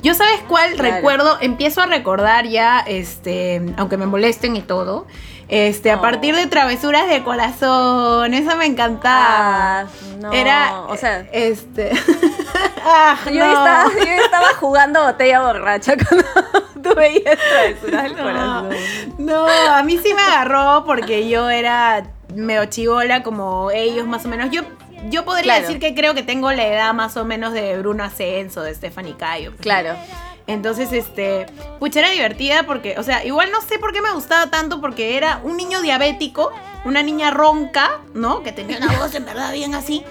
Yo 0.01 0.13
sabes 0.13 0.39
cuál 0.47 0.73
Claro. 0.73 0.95
recuerdo, 0.95 1.37
empiezo 1.41 1.81
a 1.81 1.85
recordar 1.87 2.45
ya, 2.47 2.79
este, 2.79 3.61
aunque 3.77 3.97
me 3.97 4.05
molesten 4.05 4.55
y 4.55 4.61
todo, 4.61 5.07
este, 5.47 5.91
a 5.91 5.99
partir 6.01 6.35
de 6.35 6.45
Travesuras 6.47 7.07
de 7.07 7.23
Corazón, 7.23 8.33
eso 8.33 8.55
me 8.55 8.65
encantaba. 8.65 9.79
Ah, 9.81 9.85
no, 10.19 10.31
Era, 10.31 10.81
o 10.87 10.95
sea, 10.97 11.25
este, 11.31 11.91
ah, 12.85 13.17
yo, 13.25 13.39
no. 13.39 13.45
estaba, 13.47 13.83
yo 13.93 14.23
estaba 14.23 14.47
jugando 14.59 15.03
botella 15.03 15.41
borracha 15.41 15.93
cuando 16.07 16.25
tú 16.83 16.95
veías 16.95 17.37
travesuras 17.49 18.03
del 18.03 18.15
No, 18.15 18.23
corazón. 18.23 18.69
no, 19.17 19.47
a 19.47 19.81
mí 19.83 19.97
sí 20.01 20.13
me 20.13 20.21
agarró 20.21 20.83
porque 20.85 21.27
yo 21.29 21.49
era 21.49 22.03
medio 22.35 22.65
chivola 22.65 23.23
como 23.23 23.71
ellos 23.71 24.05
más 24.07 24.23
o 24.25 24.27
menos. 24.29 24.49
Yo, 24.51 24.61
yo 25.09 25.25
podría 25.25 25.43
Claro. 25.55 25.61
decir 25.61 25.79
que 25.79 25.93
creo 25.95 26.13
que 26.13 26.23
tengo 26.23 26.51
la 26.51 26.65
edad 26.67 26.93
más 26.93 27.17
o 27.17 27.25
menos 27.25 27.53
de 27.53 27.77
Bruno 27.79 28.03
Ascenso, 28.03 28.61
de 28.61 28.73
Stephanie 28.73 29.15
Cayo. 29.17 29.51
pues. 29.51 29.61
Claro. 29.61 29.95
Entonces, 30.47 30.91
este, 30.93 31.47
pucha, 31.79 31.99
era 32.01 32.11
divertida 32.11 32.63
porque, 32.63 32.95
o 32.99 33.03
sea, 33.03 33.25
igual 33.25 33.51
no 33.51 33.61
sé 33.61 33.79
por 33.79 33.91
qué 33.93 34.01
me 34.01 34.11
gustaba 34.11 34.51
tanto 34.51 34.79
porque 34.79 35.17
era 35.17 35.39
un 35.43 35.57
niño 35.57 35.81
diabético, 35.81 36.51
una 36.85 37.01
niña 37.01 37.31
ronca, 37.31 37.99
¿no? 38.13 38.43
Que 38.43 38.51
tenía 38.51 38.77
una 38.77 38.95
voz 38.99 39.15
en 39.15 39.25
verdad 39.25 39.51
bien 39.53 39.73
así. 39.73 40.03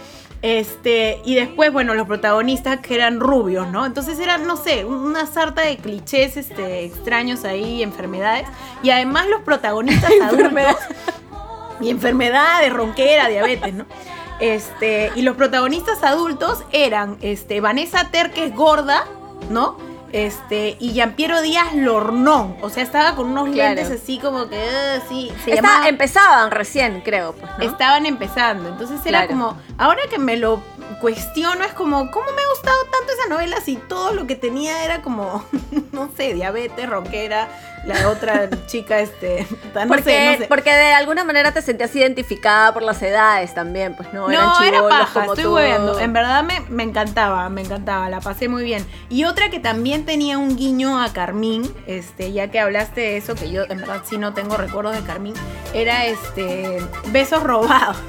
Este, 0.42 1.20
y 1.24 1.36
después, 1.36 1.72
bueno, 1.72 1.94
los 1.94 2.06
protagonistas 2.06 2.80
que 2.80 2.96
eran 2.96 3.18
rubios, 3.20 3.68
¿no? 3.68 3.86
Entonces 3.86 4.18
eran, 4.18 4.46
no 4.46 4.56
sé, 4.56 4.84
una 4.84 5.24
sarta 5.26 5.62
de 5.62 5.76
clichés 5.78 6.36
este, 6.36 6.84
extraños 6.84 7.44
ahí, 7.44 7.82
enfermedades. 7.82 8.46
Y 8.82 8.90
además 8.90 9.26
los 9.28 9.40
protagonistas 9.42 10.10
adultos. 10.22 10.76
Y 11.80 11.90
enfermedades, 11.90 12.72
ronquera, 12.72 13.28
diabetes, 13.28 13.72
¿no? 13.72 13.86
Este, 14.40 15.12
y 15.14 15.22
los 15.22 15.36
protagonistas 15.36 16.02
adultos 16.02 16.64
eran 16.72 17.16
este, 17.22 17.60
Vanessa 17.60 18.10
Ter, 18.10 18.30
que 18.32 18.44
es 18.46 18.54
gorda, 18.54 19.04
¿no? 19.50 19.76
Este, 20.12 20.76
y 20.78 20.90
Giampiero 20.92 21.40
Díaz 21.42 21.74
Lornón. 21.74 22.56
O 22.62 22.68
sea, 22.70 22.82
estaba 22.84 23.16
con 23.16 23.30
unos 23.30 23.48
Claro. 23.50 23.74
lentes 23.74 23.90
así 24.02 24.18
como 24.18 24.48
que, 24.48 24.56
eh, 24.62 25.00
sí, 25.08 25.32
se 25.44 25.56
llamaba- 25.56 25.88
empezaban 25.88 26.50
recién, 26.52 27.00
creo, 27.00 27.32
pues, 27.32 27.50
¿no? 27.58 27.64
estaban 27.64 28.06
empezando. 28.06 28.68
Entonces 28.68 29.00
era 29.06 29.26
Claro. 29.26 29.28
como, 29.28 29.56
ahora 29.78 30.02
que 30.08 30.18
me 30.18 30.36
lo 30.36 30.60
cuestiono, 31.00 31.64
es 31.64 31.72
como, 31.72 32.10
¿cómo 32.12 32.26
me 32.26 32.42
ha 32.42 32.48
gustado 32.54 32.76
tanto 32.92 33.12
esa 33.12 33.28
novela 33.28 33.56
si 33.60 33.76
todo 33.76 34.12
lo 34.12 34.26
que 34.26 34.36
tenía 34.36 34.84
era 34.84 35.02
como, 35.02 35.44
no 35.92 36.08
sé, 36.16 36.34
diabetes, 36.34 36.88
ronquera, 36.88 37.48
la 37.86 38.08
otra 38.08 38.48
chica, 38.66 39.00
este, 39.00 39.46
no 39.74 39.88
porque, 39.88 40.02
sé, 40.02 40.32
no 40.32 40.38
sé. 40.38 40.46
porque 40.48 40.72
de 40.72 40.92
alguna 40.92 41.24
manera 41.24 41.52
te 41.52 41.62
sentías 41.62 41.94
identificada 41.94 42.72
por 42.72 42.82
las 42.82 43.02
edades 43.02 43.54
también, 43.54 43.94
pues 43.94 44.12
no, 44.12 44.30
eran 44.30 44.46
No, 44.46 44.62
era 44.62 44.88
paja, 44.88 45.20
como 45.20 45.34
estoy 45.34 45.52
hueveando. 45.52 46.00
En 46.00 46.12
verdad 46.12 46.42
me, 46.42 46.60
me 46.68 46.82
encantaba, 46.82 47.48
me 47.48 47.62
encantaba, 47.62 48.08
la 48.08 48.20
pasé 48.20 48.48
muy 48.48 48.64
bien. 48.64 48.86
Y 49.08 49.24
otra 49.24 49.50
que 49.50 49.60
también 49.60 50.04
tenía 50.04 50.38
un 50.38 50.56
guiño 50.56 51.00
a 51.00 51.12
Carmín, 51.12 51.72
este, 51.86 52.32
ya 52.32 52.50
que 52.50 52.60
hablaste 52.60 53.00
de 53.00 53.16
eso, 53.16 53.34
que 53.34 53.50
yo 53.50 53.64
en 53.68 53.78
verdad 53.78 54.02
sí 54.04 54.18
no 54.18 54.34
tengo 54.34 54.56
recuerdos 54.56 54.94
de 54.94 55.02
Carmín, 55.02 55.34
era 55.72 56.06
este 56.06 56.80
Besos 57.08 57.42
robados. 57.42 57.96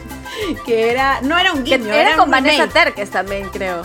Que 0.66 0.92
era, 0.92 1.22
no 1.22 1.38
era 1.38 1.54
un 1.54 1.64
Que 1.64 1.78
guiño, 1.78 1.94
era, 1.94 2.10
era, 2.10 2.18
con 2.18 2.30
Vanessa. 2.30 2.68
Terques 2.68 3.10
también, 3.10 3.48
creo. 3.50 3.84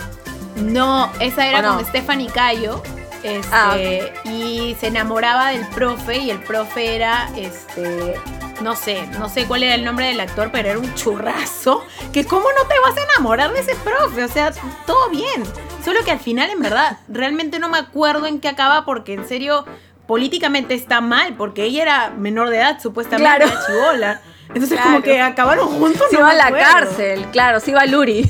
No, 0.57 1.09
esa 1.21 1.47
era 1.47 1.63
con 1.63 1.85
Stephanie 1.85 2.29
Cayo. 2.29 2.83
Este, 3.23 3.49
Ah, 3.51 3.75
y 4.25 4.75
se 4.79 4.87
enamoraba 4.87 5.49
del 5.49 5.65
profe 5.67 6.17
y 6.17 6.31
el 6.31 6.39
profe 6.39 6.95
era 6.95 7.29
este 7.35 8.15
no 8.61 8.75
sé, 8.75 9.07
no 9.17 9.27
sé 9.27 9.45
cuál 9.45 9.63
era 9.63 9.73
el 9.73 9.83
nombre 9.83 10.05
del 10.05 10.19
actor, 10.19 10.49
pero 10.51 10.69
era 10.69 10.77
un 10.79 10.93
churrazo. 10.93 11.83
Que 12.13 12.25
cómo 12.25 12.43
no 12.43 12.67
te 12.67 12.75
vas 12.79 12.95
a 12.95 13.03
enamorar 13.11 13.51
de 13.53 13.59
ese 13.61 13.73
profe, 13.75 14.23
o 14.23 14.27
sea, 14.27 14.51
todo 14.85 15.09
bien. 15.09 15.43
Solo 15.83 16.03
que 16.05 16.11
al 16.11 16.19
final 16.19 16.49
en 16.51 16.59
verdad 16.61 16.97
realmente 17.07 17.57
no 17.57 17.69
me 17.69 17.79
acuerdo 17.79 18.27
en 18.27 18.39
qué 18.39 18.47
acaba 18.49 18.85
porque 18.85 19.13
en 19.15 19.27
serio 19.27 19.65
políticamente 20.05 20.75
está 20.75 21.01
mal 21.01 21.33
porque 21.37 21.63
ella 21.63 21.81
era 21.81 22.09
menor 22.11 22.49
de 22.51 22.57
edad, 22.57 22.79
supuestamente 22.79 23.45
Claro. 23.45 23.45
era 23.51 23.65
chivola. 23.65 24.21
Entonces 24.49 24.71
Claro. 24.73 24.91
como 24.91 25.01
que 25.03 25.21
acabaron 25.21 25.67
juntos. 25.69 26.03
Se 26.11 26.15
no 26.17 26.19
iba 26.21 26.29
a 26.29 26.33
la 26.35 26.45
acuerdo. 26.47 26.65
cárcel, 26.71 27.25
claro, 27.31 27.59
se 27.61 27.71
iba 27.71 27.81
a 27.81 27.85
Luri. 27.87 28.29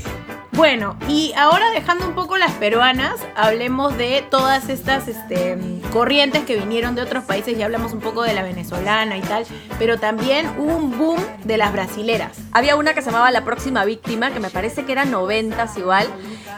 Bueno, 0.62 0.96
y 1.08 1.32
ahora 1.36 1.72
dejando 1.72 2.06
un 2.06 2.14
poco 2.14 2.38
las 2.38 2.52
peruanas, 2.52 3.14
hablemos 3.34 3.98
de 3.98 4.24
todas 4.30 4.68
estas 4.68 5.08
este, 5.08 5.58
corrientes 5.92 6.44
que 6.44 6.56
vinieron 6.56 6.94
de 6.94 7.02
otros 7.02 7.24
países. 7.24 7.58
Ya 7.58 7.64
hablamos 7.64 7.92
un 7.92 7.98
poco 7.98 8.22
de 8.22 8.32
la 8.32 8.44
venezolana 8.44 9.16
y 9.16 9.22
tal, 9.22 9.44
pero 9.80 9.98
también 9.98 10.48
hubo 10.58 10.76
un 10.76 10.96
boom 10.96 11.18
de 11.42 11.56
las 11.56 11.72
brasileras. 11.72 12.38
Había 12.52 12.76
una 12.76 12.94
que 12.94 13.02
se 13.02 13.10
llamaba 13.10 13.32
La 13.32 13.42
Próxima 13.42 13.84
Víctima, 13.84 14.30
que 14.30 14.38
me 14.38 14.50
parece 14.50 14.84
que 14.84 14.92
era 14.92 15.04
noventas 15.04 15.76
igual. 15.76 16.06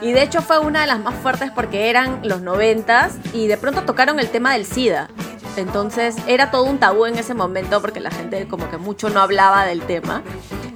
Y 0.02 0.12
de 0.12 0.22
hecho 0.22 0.42
fue 0.42 0.58
una 0.58 0.82
de 0.82 0.86
las 0.86 1.00
más 1.00 1.14
fuertes 1.14 1.50
porque 1.50 1.88
eran 1.88 2.20
los 2.24 2.42
noventas 2.42 3.16
y 3.32 3.46
de 3.46 3.56
pronto 3.56 3.84
tocaron 3.84 4.20
el 4.20 4.28
tema 4.28 4.52
del 4.52 4.66
SIDA. 4.66 5.08
Entonces 5.56 6.16
era 6.26 6.50
todo 6.50 6.64
un 6.64 6.76
tabú 6.76 7.06
en 7.06 7.16
ese 7.16 7.32
momento 7.32 7.80
porque 7.80 8.00
la 8.00 8.10
gente 8.10 8.46
como 8.48 8.68
que 8.68 8.76
mucho 8.76 9.08
no 9.08 9.20
hablaba 9.20 9.64
del 9.64 9.80
tema. 9.80 10.22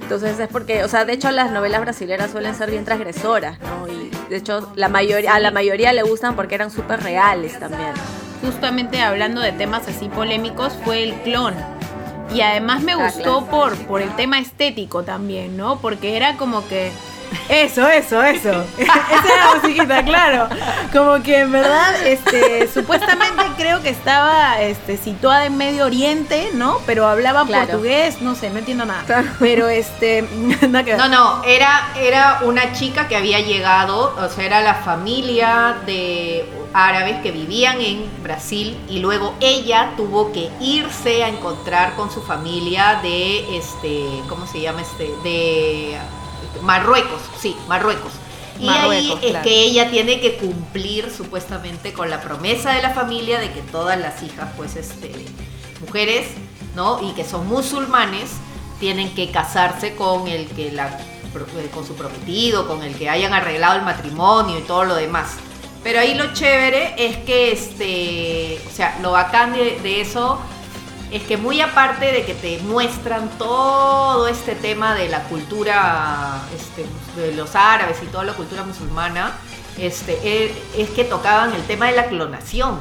Entonces 0.09 0.39
es 0.39 0.47
porque, 0.47 0.83
o 0.83 0.87
sea, 0.87 1.05
de 1.05 1.13
hecho 1.13 1.29
las 1.29 1.51
novelas 1.51 1.81
brasileras 1.81 2.31
suelen 2.31 2.55
ser 2.55 2.71
bien 2.71 2.83
transgresoras, 2.83 3.59
¿no? 3.59 3.87
Y 3.87 4.09
de 4.27 4.37
hecho 4.37 4.71
la 4.73 4.89
mayoría, 4.89 5.35
a 5.35 5.39
la 5.39 5.51
mayoría 5.51 5.93
le 5.93 6.01
gustan 6.01 6.35
porque 6.35 6.55
eran 6.55 6.71
súper 6.71 7.03
reales 7.03 7.59
también. 7.59 7.91
Justamente 8.43 9.01
hablando 9.03 9.39
de 9.39 9.51
temas 9.51 9.87
así 9.87 10.09
polémicos, 10.09 10.73
fue 10.83 11.03
el 11.03 11.13
clon. 11.21 11.53
Y 12.33 12.41
además 12.41 12.81
me 12.81 12.93
Ah, 12.93 13.05
gustó 13.05 13.45
por, 13.45 13.75
por 13.85 14.01
el 14.01 14.09
tema 14.15 14.39
estético 14.39 15.03
también, 15.03 15.55
¿no? 15.55 15.79
Porque 15.79 16.17
era 16.17 16.37
como 16.37 16.67
que... 16.67 16.91
Eso, 17.47 17.87
eso, 17.87 18.21
eso. 18.23 18.65
Esa 18.77 19.33
era 19.33 19.45
la 19.45 19.55
musiquita, 19.61 20.03
claro. 20.03 20.47
Como 20.91 21.21
que 21.23 21.39
en 21.39 21.51
verdad, 21.51 21.95
este, 22.05 22.67
supuestamente 22.67 23.43
creo 23.57 23.81
que 23.81 23.89
estaba 23.89 24.61
este, 24.61 24.97
situada 24.97 25.45
en 25.45 25.57
Medio 25.57 25.85
Oriente, 25.85 26.49
¿no? 26.53 26.79
Pero 26.85 27.07
hablaba 27.07 27.45
Claro. 27.45 27.67
portugués, 27.67 28.21
no 28.21 28.35
sé, 28.35 28.49
no 28.49 28.59
entiendo 28.59 28.85
nada. 28.85 29.03
Claro. 29.05 29.27
Pero 29.39 29.67
este, 29.69 30.21
ver. 30.61 30.97
No, 30.97 31.07
no, 31.09 31.43
era, 31.43 31.89
era 31.97 32.39
una 32.43 32.73
chica 32.73 33.07
que 33.07 33.15
había 33.15 33.39
llegado, 33.39 34.15
o 34.17 34.29
sea, 34.29 34.45
era 34.45 34.61
la 34.61 34.75
familia 34.75 35.77
de 35.85 36.45
árabes 36.73 37.17
que 37.21 37.31
vivían 37.31 37.81
en 37.81 38.05
Brasil 38.23 38.77
y 38.89 38.99
luego 38.99 39.33
ella 39.39 39.91
tuvo 39.97 40.31
que 40.31 40.49
irse 40.59 41.23
a 41.23 41.29
encontrar 41.29 41.95
con 41.95 42.11
su 42.11 42.21
familia 42.21 42.99
de, 43.01 43.57
este, 43.57 44.21
¿cómo 44.27 44.45
se 44.45 44.61
llama? 44.61 44.81
Este, 44.81 45.11
de 45.23 45.97
Marruecos, 46.61 47.21
sí, 47.39 47.55
Marruecos. 47.67 48.11
Y 48.59 48.65
Marruecos, 48.65 49.19
ahí 49.19 49.25
es 49.25 49.29
claro. 49.31 49.43
que 49.43 49.61
ella 49.61 49.89
tiene 49.89 50.19
que 50.19 50.35
cumplir 50.35 51.09
supuestamente 51.09 51.93
con 51.93 52.09
la 52.09 52.21
promesa 52.21 52.73
de 52.73 52.81
la 52.81 52.89
familia 52.89 53.39
de 53.39 53.51
que 53.51 53.61
todas 53.61 53.97
las 53.97 54.21
hijas, 54.21 54.49
pues, 54.57 54.75
este, 54.75 55.11
mujeres, 55.79 56.27
¿no? 56.75 57.01
Y 57.01 57.13
que 57.13 57.23
son 57.23 57.47
musulmanes, 57.47 58.31
tienen 58.79 59.13
que 59.15 59.31
casarse 59.31 59.95
con 59.95 60.27
el 60.27 60.47
que 60.47 60.71
la 60.71 60.99
con 61.73 61.85
su 61.85 61.95
prometido, 61.95 62.67
con 62.67 62.81
el 62.81 62.95
que 62.95 63.07
hayan 63.07 63.33
arreglado 63.33 63.75
el 63.75 63.83
matrimonio 63.83 64.57
y 64.57 64.61
todo 64.61 64.85
lo 64.85 64.95
demás. 64.95 65.35
Pero 65.83 65.99
ahí 65.99 66.15
lo 66.15 66.33
chévere 66.33 66.95
es 66.97 67.17
que 67.17 67.51
este, 67.51 68.59
o 68.67 68.75
sea, 68.75 68.97
lo 69.01 69.11
bacán 69.11 69.53
de, 69.53 69.79
de 69.81 70.01
eso 70.01 70.39
es 71.11 71.23
que 71.23 71.37
muy 71.37 71.59
aparte 71.61 72.11
de 72.11 72.25
que 72.25 72.33
te 72.35 72.59
muestran 72.59 73.29
todo 73.37 74.27
este 74.27 74.55
tema 74.55 74.93
de 74.95 75.09
la 75.09 75.23
cultura 75.23 76.39
este, 76.55 76.85
de 77.19 77.33
los 77.35 77.55
árabes 77.55 77.97
y 78.03 78.05
toda 78.07 78.23
la 78.23 78.33
cultura 78.33 78.63
musulmana, 78.63 79.31
este, 79.77 80.19
eh, 80.23 80.63
es 80.77 80.89
que 80.91 81.03
tocaban 81.05 81.53
el 81.53 81.63
tema 81.63 81.87
de 81.87 81.93
la 81.95 82.05
clonación. 82.05 82.79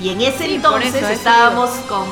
Y 0.00 0.10
en 0.10 0.20
ese 0.20 0.44
Sí, 0.46 0.54
entonces 0.56 0.94
eso, 0.94 0.98
eso 1.06 1.08
estábamos 1.12 1.70
con, 1.88 2.04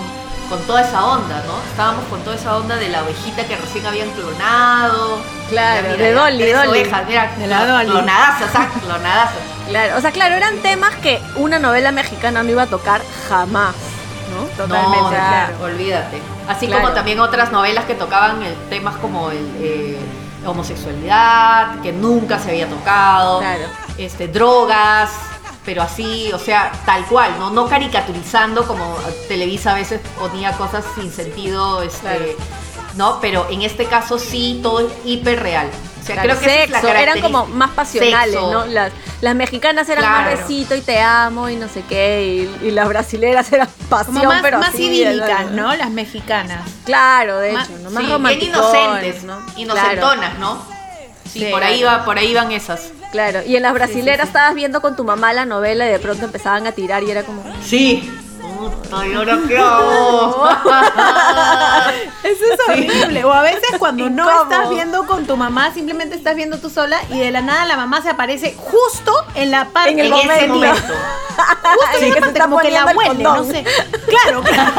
con 0.49 0.61
toda 0.67 0.83
esa 0.83 1.05
onda, 1.05 1.43
¿no? 1.47 1.59
Estábamos 1.71 2.05
con 2.07 2.21
toda 2.23 2.37
esa 2.37 2.57
onda 2.57 2.77
de 2.77 2.89
la 2.89 3.03
ovejita 3.03 3.45
que 3.47 3.57
recién 3.57 3.85
habían 3.85 4.09
clonado. 4.11 5.19
Claro, 5.49 5.89
Mira, 5.91 6.03
de 6.05 6.13
Dolly, 6.13 6.53
Dolly. 6.53 6.69
ovejas, 6.69 7.07
mira, 7.09 7.35
De 7.37 7.47
la 7.49 7.67
Dolly. 7.67 7.91
clonadazas, 7.91 8.51
ah, 8.55 8.69
clonadazas. 8.81 9.35
Claro, 9.69 9.99
o 9.99 10.01
sea, 10.01 10.13
claro, 10.13 10.35
eran 10.37 10.57
temas 10.59 10.95
que 10.97 11.21
una 11.37 11.59
novela 11.59 11.91
mexicana 11.93 12.43
no 12.45 12.51
iba 12.51 12.63
a 12.63 12.67
tocar 12.67 13.03
jamás, 13.29 13.75
¿no? 14.31 14.43
Totalmente, 14.57 14.99
No, 15.01 15.09
claro. 15.09 15.55
Olvídate. 15.65 16.21
Así 16.49 16.67
Claro. 16.67 16.83
como 16.83 16.95
también 16.95 17.21
otras 17.21 17.53
novelas 17.53 17.85
que 17.85 17.95
tocaban 17.95 18.43
el, 18.43 18.55
temas 18.69 18.97
como 18.97 19.31
el, 19.31 19.39
eh, 19.61 19.99
homosexualidad, 20.47 21.81
que 21.83 21.93
nunca 21.93 22.39
se 22.39 22.51
había 22.51 22.69
tocado, 22.69 23.41
Claro. 23.41 23.65
este, 23.99 24.29
drogas, 24.29 25.11
pero 25.65 25.83
así, 25.83 26.31
o 26.33 26.39
sea, 26.39 26.73
tal 26.87 27.05
cual, 27.07 27.33
no, 27.39 27.51
no 27.51 27.67
caricaturizando 27.69 28.67
como 28.67 28.97
Televisa 29.29 29.73
a 29.73 29.75
veces 29.75 30.01
ponía 30.19 30.53
cosas 30.53 30.85
sin 30.95 31.13
sentido, 31.13 31.83
este, 31.83 32.37
no, 32.97 33.21
pero 33.21 33.47
en 33.51 33.63
este 33.63 33.85
caso 33.87 34.19
sí 34.19 34.61
todo 34.63 34.81
es 34.81 34.87
hiper 35.05 35.43
real. 35.43 35.69
O 36.11 36.15
sea, 36.15 36.23
Claro, 36.23 36.39
creo 36.41 36.41
que 36.41 36.55
esa 36.55 36.65
es 36.65 36.71
la 36.71 36.81
sexo, 36.81 36.97
eran 36.97 37.21
como 37.21 37.47
más 37.47 37.71
pasionales, 37.71 38.35
Sexo. 38.35 38.51
¿no? 38.53 38.67
Las, 38.67 38.93
las 39.21 39.35
mexicanas 39.35 39.89
eran 39.89 40.05
más 40.05 40.23
Claro. 40.29 40.39
besito 40.49 40.75
y 40.75 40.81
te 40.81 40.99
amo 41.01 41.49
y 41.49 41.57
no 41.57 41.69
sé 41.69 41.83
qué, 41.89 42.49
y, 42.63 42.67
y 42.67 42.71
las 42.71 42.89
brasileras 42.89 43.53
eran 43.53 43.69
pasión, 43.89 44.17
Como 44.17 44.29
más, 44.31 44.43
pero 44.43 44.59
más 44.59 44.71
así, 44.71 44.87
idílicas, 44.87 45.51
¿no? 45.53 45.75
Las 45.77 45.91
mexicanas. 45.91 46.61
Claro, 46.85 47.39
de 47.39 47.53
Más- 47.53 47.69
hecho, 47.69 47.79
¿no? 47.79 47.89
Sí, 47.89 47.95
Más 47.95 48.03
bien 48.05 48.13
romanticones, 48.13 48.57
inocentes, 48.59 49.25
¿no? 49.25 49.37
Claro, 49.39 49.53
inocentonas, 49.57 50.39
¿no? 50.39 50.81
Sí, 51.31 51.39
Sí, 51.41 51.45
por 51.53 51.63
ahí 51.63 51.81
claro. 51.81 51.99
va, 52.01 52.05
por 52.05 52.19
ahí 52.19 52.35
van 52.35 52.51
esas. 52.51 52.91
claro. 53.13 53.41
Y 53.47 53.55
en 53.57 53.63
las 53.63 53.73
brasileras 53.73 54.27
estabas 54.29 54.55
viendo 54.55 54.81
con 54.81 54.97
tu 54.97 55.05
mamá 55.05 55.33
la 55.33 55.45
novela 55.47 55.87
y 55.87 55.91
de 55.93 55.99
pronto 56.01 56.25
empezaban 56.25 56.67
a 56.67 56.73
tirar 56.73 57.03
y 57.05 57.11
era 57.11 57.23
como... 57.23 57.45
Sí. 57.65 58.11
Puta, 58.61 59.07
¿y 59.07 59.15
ahora 59.15 59.39
qué 59.49 59.57
hago? 59.57 60.47
Eso 62.23 62.45
es 62.45 62.69
horrible. 62.69 63.25
O 63.25 63.33
a 63.33 63.41
veces 63.41 63.71
cuando 63.79 64.11
no 64.11 64.29
estás 64.43 64.69
viendo 64.69 65.07
con 65.07 65.27
tu 65.27 65.39
mamá, 65.39 65.73
simplemente 65.73 66.15
estás 66.15 66.37
viendo 66.37 66.59
tú 66.59 66.69
sola 66.69 67.01
y 67.09 67.19
de 67.21 67.31
la 67.31 67.41
nada 67.41 67.65
la 67.65 67.79
mamá 67.79 68.03
se 68.03 68.11
aparece 68.11 68.55
justo 68.59 69.13
en 69.35 69.51
la 69.51 69.71
parte 69.71 69.93
En 69.93 70.01
el 70.01 70.13
en 70.13 70.31
ese 70.31 70.49
momento. 70.49 70.77
Justo 71.41 71.99
en 71.99 72.01
Sí, 72.01 72.13
se 72.13 72.21
parte, 72.21 72.41
como 72.41 72.59
que 72.59 72.71
la 72.71 72.85
huele, 72.85 73.23
no 73.23 73.45
sé. 73.45 73.65
Claro, 74.07 74.43
claro. 74.45 74.73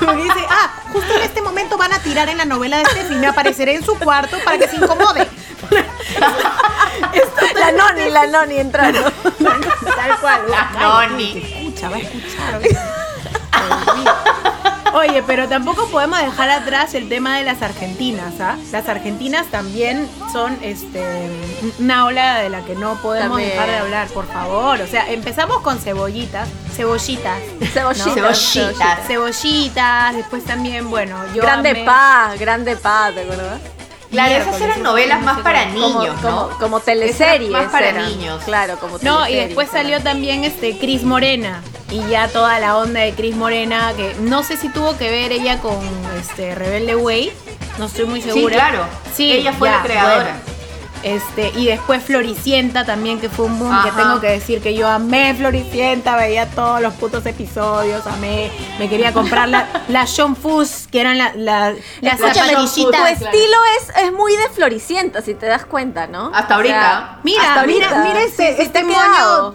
Porque 0.00 0.22
dice, 0.24 0.46
ah, 0.50 0.70
justo 0.92 1.14
en 1.14 1.22
este 1.22 1.42
momento 1.42 1.76
van 1.76 1.92
a 1.92 2.00
tirar 2.00 2.28
en 2.28 2.38
la 2.38 2.44
novela 2.44 2.78
de 2.78 2.86
Steffi, 2.86 3.14
me 3.14 3.28
apareceré 3.28 3.76
en 3.76 3.84
su 3.84 3.96
cuarto 3.98 4.36
para 4.44 4.58
que 4.58 4.66
se 4.66 4.76
incomode. 4.76 5.28
La 7.54 7.72
noni, 7.72 8.10
la 8.10 8.26
noni 8.26 8.56
entrando. 8.58 9.00
Tal 9.02 10.18
cual. 10.20 10.40
La 10.48 10.70
Ay, 10.76 11.08
noni. 11.10 11.67
Escuchar. 11.86 12.60
Oye, 14.94 15.22
pero 15.26 15.48
tampoco 15.48 15.86
podemos 15.88 16.18
dejar 16.18 16.48
atrás 16.50 16.94
el 16.94 17.08
tema 17.08 17.36
de 17.38 17.44
las 17.44 17.62
argentinas, 17.62 18.40
¿ah? 18.40 18.56
Las 18.72 18.88
argentinas 18.88 19.46
también 19.46 20.08
son 20.32 20.58
este 20.62 21.30
una 21.78 22.06
ola 22.06 22.38
de 22.40 22.48
la 22.48 22.64
que 22.64 22.74
no 22.74 22.94
podemos 23.02 23.28
También. 23.36 23.50
dejar 23.50 23.68
de 23.68 23.76
hablar, 23.76 24.08
por 24.08 24.26
favor. 24.26 24.80
O 24.80 24.86
sea, 24.86 25.10
empezamos 25.12 25.60
con 25.60 25.78
cebollitas, 25.78 26.48
cebollitas, 26.74 27.38
Cebollitas. 27.72 28.14
Cebollitas. 28.14 29.06
cebollitas, 29.06 30.16
después 30.16 30.44
también, 30.44 30.88
bueno, 30.90 31.16
yo 31.34 31.42
Grande 31.42 31.70
amé- 31.72 31.84
paz, 31.84 32.38
grande 32.40 32.76
paz, 32.76 33.14
¿te 33.14 33.20
acuerdas? 33.22 33.60
Claro, 34.10 34.34
esas 34.34 34.60
eran 34.60 34.76
sí, 34.76 34.80
novelas 34.82 35.18
sí, 35.20 35.24
más 35.26 35.36
sí, 35.36 35.42
para 35.42 35.64
sí. 35.64 35.70
niños, 35.78 36.16
como, 36.22 36.30
¿no? 36.30 36.58
como, 36.58 36.80
teleseries. 36.80 37.50
más 37.50 37.70
para 37.70 37.88
eran. 37.90 38.06
niños. 38.08 38.42
Claro, 38.44 38.78
como 38.78 38.98
No, 39.02 39.28
y 39.28 39.34
después 39.34 39.68
salió 39.70 40.00
también 40.02 40.44
este 40.44 40.78
Cris 40.78 41.02
Morena. 41.02 41.62
Y 41.90 42.06
ya 42.08 42.28
toda 42.28 42.58
la 42.60 42.76
onda 42.76 43.00
de 43.00 43.12
Cris 43.14 43.34
Morena, 43.36 43.92
que 43.96 44.14
no 44.20 44.42
sé 44.42 44.56
si 44.56 44.68
tuvo 44.70 44.96
que 44.98 45.10
ver 45.10 45.32
ella 45.32 45.58
con 45.60 45.78
este 46.18 46.54
Rebelde 46.54 46.96
Way. 46.96 47.32
No 47.78 47.86
estoy 47.86 48.06
muy 48.06 48.20
Sí, 48.20 48.30
segura. 48.32 48.56
claro. 48.56 48.86
Sí, 49.14 49.30
Ella 49.32 49.52
fue 49.52 49.68
ya, 49.68 49.76
la 49.76 49.82
creadora. 49.82 50.14
bueno. 50.24 50.38
Este, 51.02 51.52
y 51.56 51.66
después 51.66 52.02
Floricienta 52.02 52.84
también, 52.84 53.20
que 53.20 53.28
fue 53.28 53.46
un 53.46 53.58
boom, 53.58 53.82
que 53.84 53.90
tengo 53.92 54.20
que 54.20 54.26
decir 54.28 54.60
que 54.60 54.74
yo 54.74 54.88
amé 54.88 55.34
Floricienta, 55.34 56.16
veía 56.16 56.46
todos 56.50 56.80
los 56.80 56.92
putos 56.94 57.24
episodios, 57.26 58.06
amé, 58.06 58.50
me 58.78 58.88
quería 58.88 59.12
comprar 59.12 59.48
la, 59.48 59.68
las 59.88 60.12
John 60.16 60.34
Fus, 60.36 60.88
que 60.90 61.00
eran 61.00 61.16
la- 61.18 61.32
la- 61.34 61.74
las 62.00 62.18
zapatillitas. 62.18 62.74
tu 62.74 62.90
claro. 62.90 63.06
estilo 63.06 63.56
es, 63.80 64.04
es 64.04 64.12
muy 64.12 64.32
de 64.32 64.48
Floricienta, 64.54 65.22
si 65.22 65.34
te 65.34 65.46
das 65.46 65.64
cuenta, 65.64 66.06
¿no? 66.06 66.30
Hasta 66.34 66.56
ahorita. 66.56 67.20
Mira, 67.22 67.42
hasta 67.54 67.66
mira, 67.66 67.88
ahorita. 67.90 68.04
mira 68.04 68.22
este, 68.24 68.48
Sí, 68.48 68.54
sí, 68.56 68.62
este 68.62 68.82
moño 68.84 68.96
quedado. 69.12 69.54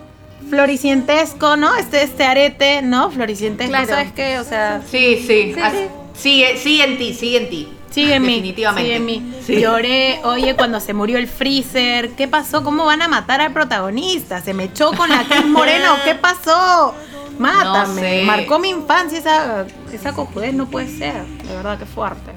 floricientesco, 0.50 1.58
¿no? 1.58 1.76
Este, 1.76 2.04
este 2.04 2.24
arete, 2.24 2.82
¿no? 2.82 3.12
Floricientesco, 3.12 3.72
Claro. 3.72 3.88
¿sabes 3.88 4.12
qué? 4.14 4.40
O 4.40 4.44
sea, 4.44 4.82
Sí, 4.90 5.18
sí. 5.28 5.54
Sí, 5.54 5.62
As- 5.62 5.74
sí. 5.74 5.88
Sigue, 6.16 6.58
sigue 6.58 6.84
en 6.84 6.98
ti, 7.00 7.14
sigue 7.14 7.38
en 7.38 7.50
ti. 7.50 7.74
Sigue 7.94 8.16
en 8.16 8.24
mí. 8.24 8.34
Definitivamente. 8.36 8.84
Sigue 8.84 8.96
en 8.96 9.06
mí. 9.06 9.34
Sí. 9.46 9.60
Lloré, 9.62 10.20
oye, 10.24 10.56
cuando 10.56 10.80
se 10.80 10.94
murió 10.94 11.18
el 11.18 11.28
freezer, 11.28 12.12
¿qué 12.12 12.28
pasó? 12.28 12.64
¿Cómo 12.64 12.86
van 12.86 13.02
a 13.02 13.08
matar 13.08 13.42
al 13.42 13.54
protagonista? 13.54 14.42
¿Se 14.42 14.54
me 14.54 14.66
echó 14.66 14.92
con 14.94 15.10
la 15.10 15.24
Cris 15.24 15.46
Moreno? 15.46 15.96
¿Qué 16.06 16.16
pasó? 16.16 16.96
Mátame. 17.40 17.88
No 17.88 18.00
sé. 18.00 18.24
Marcó 18.26 18.60
mi 18.60 18.70
infancia 18.70 19.18
esa, 19.20 19.66
esa 19.92 20.14
cojudez, 20.14 20.54
no 20.54 20.68
puede 20.68 20.88
ser. 20.88 21.26
De 21.26 21.56
verdad 21.56 21.78
que 21.80 21.86
fuerte. 21.86 22.32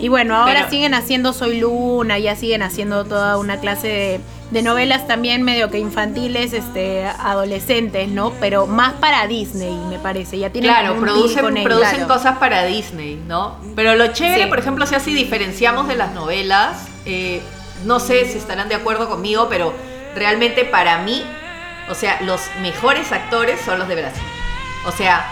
Y 0.00 0.08
bueno, 0.08 0.36
ahora 0.36 0.54
Pero- 0.54 0.70
siguen 0.70 0.94
haciendo 0.94 1.32
Soy 1.32 1.60
Luna, 1.60 2.18
ya 2.18 2.34
siguen 2.34 2.62
haciendo 2.62 3.04
toda 3.04 3.38
una 3.38 3.58
clase 3.58 3.86
de, 3.88 4.20
de 4.50 4.62
novelas 4.62 5.06
también 5.06 5.42
medio 5.42 5.70
que 5.70 5.78
infantiles, 5.78 6.52
este, 6.52 7.04
adolescentes, 7.06 8.08
¿no? 8.08 8.32
Pero 8.40 8.66
más 8.66 8.94
para 8.94 9.26
Disney, 9.28 9.74
me 9.88 9.98
parece. 9.98 10.38
Ya 10.38 10.50
tienen 10.50 10.70
Claro, 10.70 10.96
producen, 11.00 11.42
con 11.44 11.54
producen 11.62 11.96
Claro. 11.98 12.08
cosas 12.14 12.38
para 12.38 12.64
Disney, 12.64 13.22
¿no? 13.28 13.56
Pero 13.76 13.94
lo 13.94 14.08
chévere, 14.08 14.44
Sí. 14.44 14.48
por 14.48 14.58
ejemplo, 14.58 14.84
o 14.84 14.88
sea, 14.88 14.98
si 15.00 15.14
diferenciamos 15.14 15.86
de 15.88 15.96
las 15.96 16.12
novelas, 16.12 16.88
eh, 17.06 17.40
no 17.84 18.00
sé 18.00 18.24
si 18.26 18.38
estarán 18.38 18.68
de 18.68 18.74
acuerdo 18.74 19.08
conmigo, 19.08 19.46
pero 19.48 19.72
realmente 20.16 20.64
para 20.64 20.98
mí, 20.98 21.22
o 21.92 21.94
sea, 21.94 22.18
los 22.22 22.40
mejores 22.60 23.12
actores 23.12 23.60
son 23.64 23.78
los 23.78 23.86
de 23.88 23.94
Brasil. 23.96 24.22
O 24.86 24.92
sea, 24.92 25.24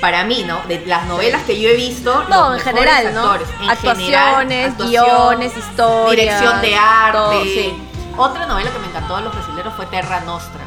para 0.00 0.24
mí, 0.24 0.44
¿no? 0.46 0.62
De 0.66 0.82
las 0.86 1.04
novelas 1.06 1.42
que 1.42 1.60
yo 1.60 1.68
he 1.68 1.74
visto, 1.76 2.24
No, 2.28 2.50
los 2.54 2.66
en 2.66 2.74
mejores 2.74 2.94
general, 2.94 3.14
¿no? 3.14 3.20
actores. 3.32 3.48
En 3.60 3.70
Actuaciones, 3.70 4.06
general, 4.06 4.70
actuación, 4.70 5.04
guiones, 5.04 5.56
historias, 5.56 6.40
Dirección 6.40 6.60
de 6.62 6.74
arte. 6.76 7.12
todo, 7.18 7.42
sí. 7.44 7.82
Otra 8.16 8.46
novela 8.46 8.70
que 8.70 8.78
me 8.78 8.86
encantó 8.86 9.16
de 9.16 9.22
los 9.22 9.34
brasileños 9.34 9.74
fue 9.74 9.86
Terra 9.86 10.20
Nostra, 10.20 10.60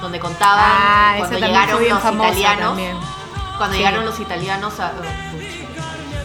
donde 0.00 0.20
contaban 0.20 0.58
Ah, 0.64 1.14
cuando 1.18 1.38
llegaron 1.38 1.82
los 1.88 1.98
italianos. 2.04 2.58
también. 2.68 2.96
Cuando 3.56 3.72
Sí. 3.76 3.78
llegaron 3.82 4.04
los 4.04 4.20
italianos 4.20 4.80
a. 4.80 4.92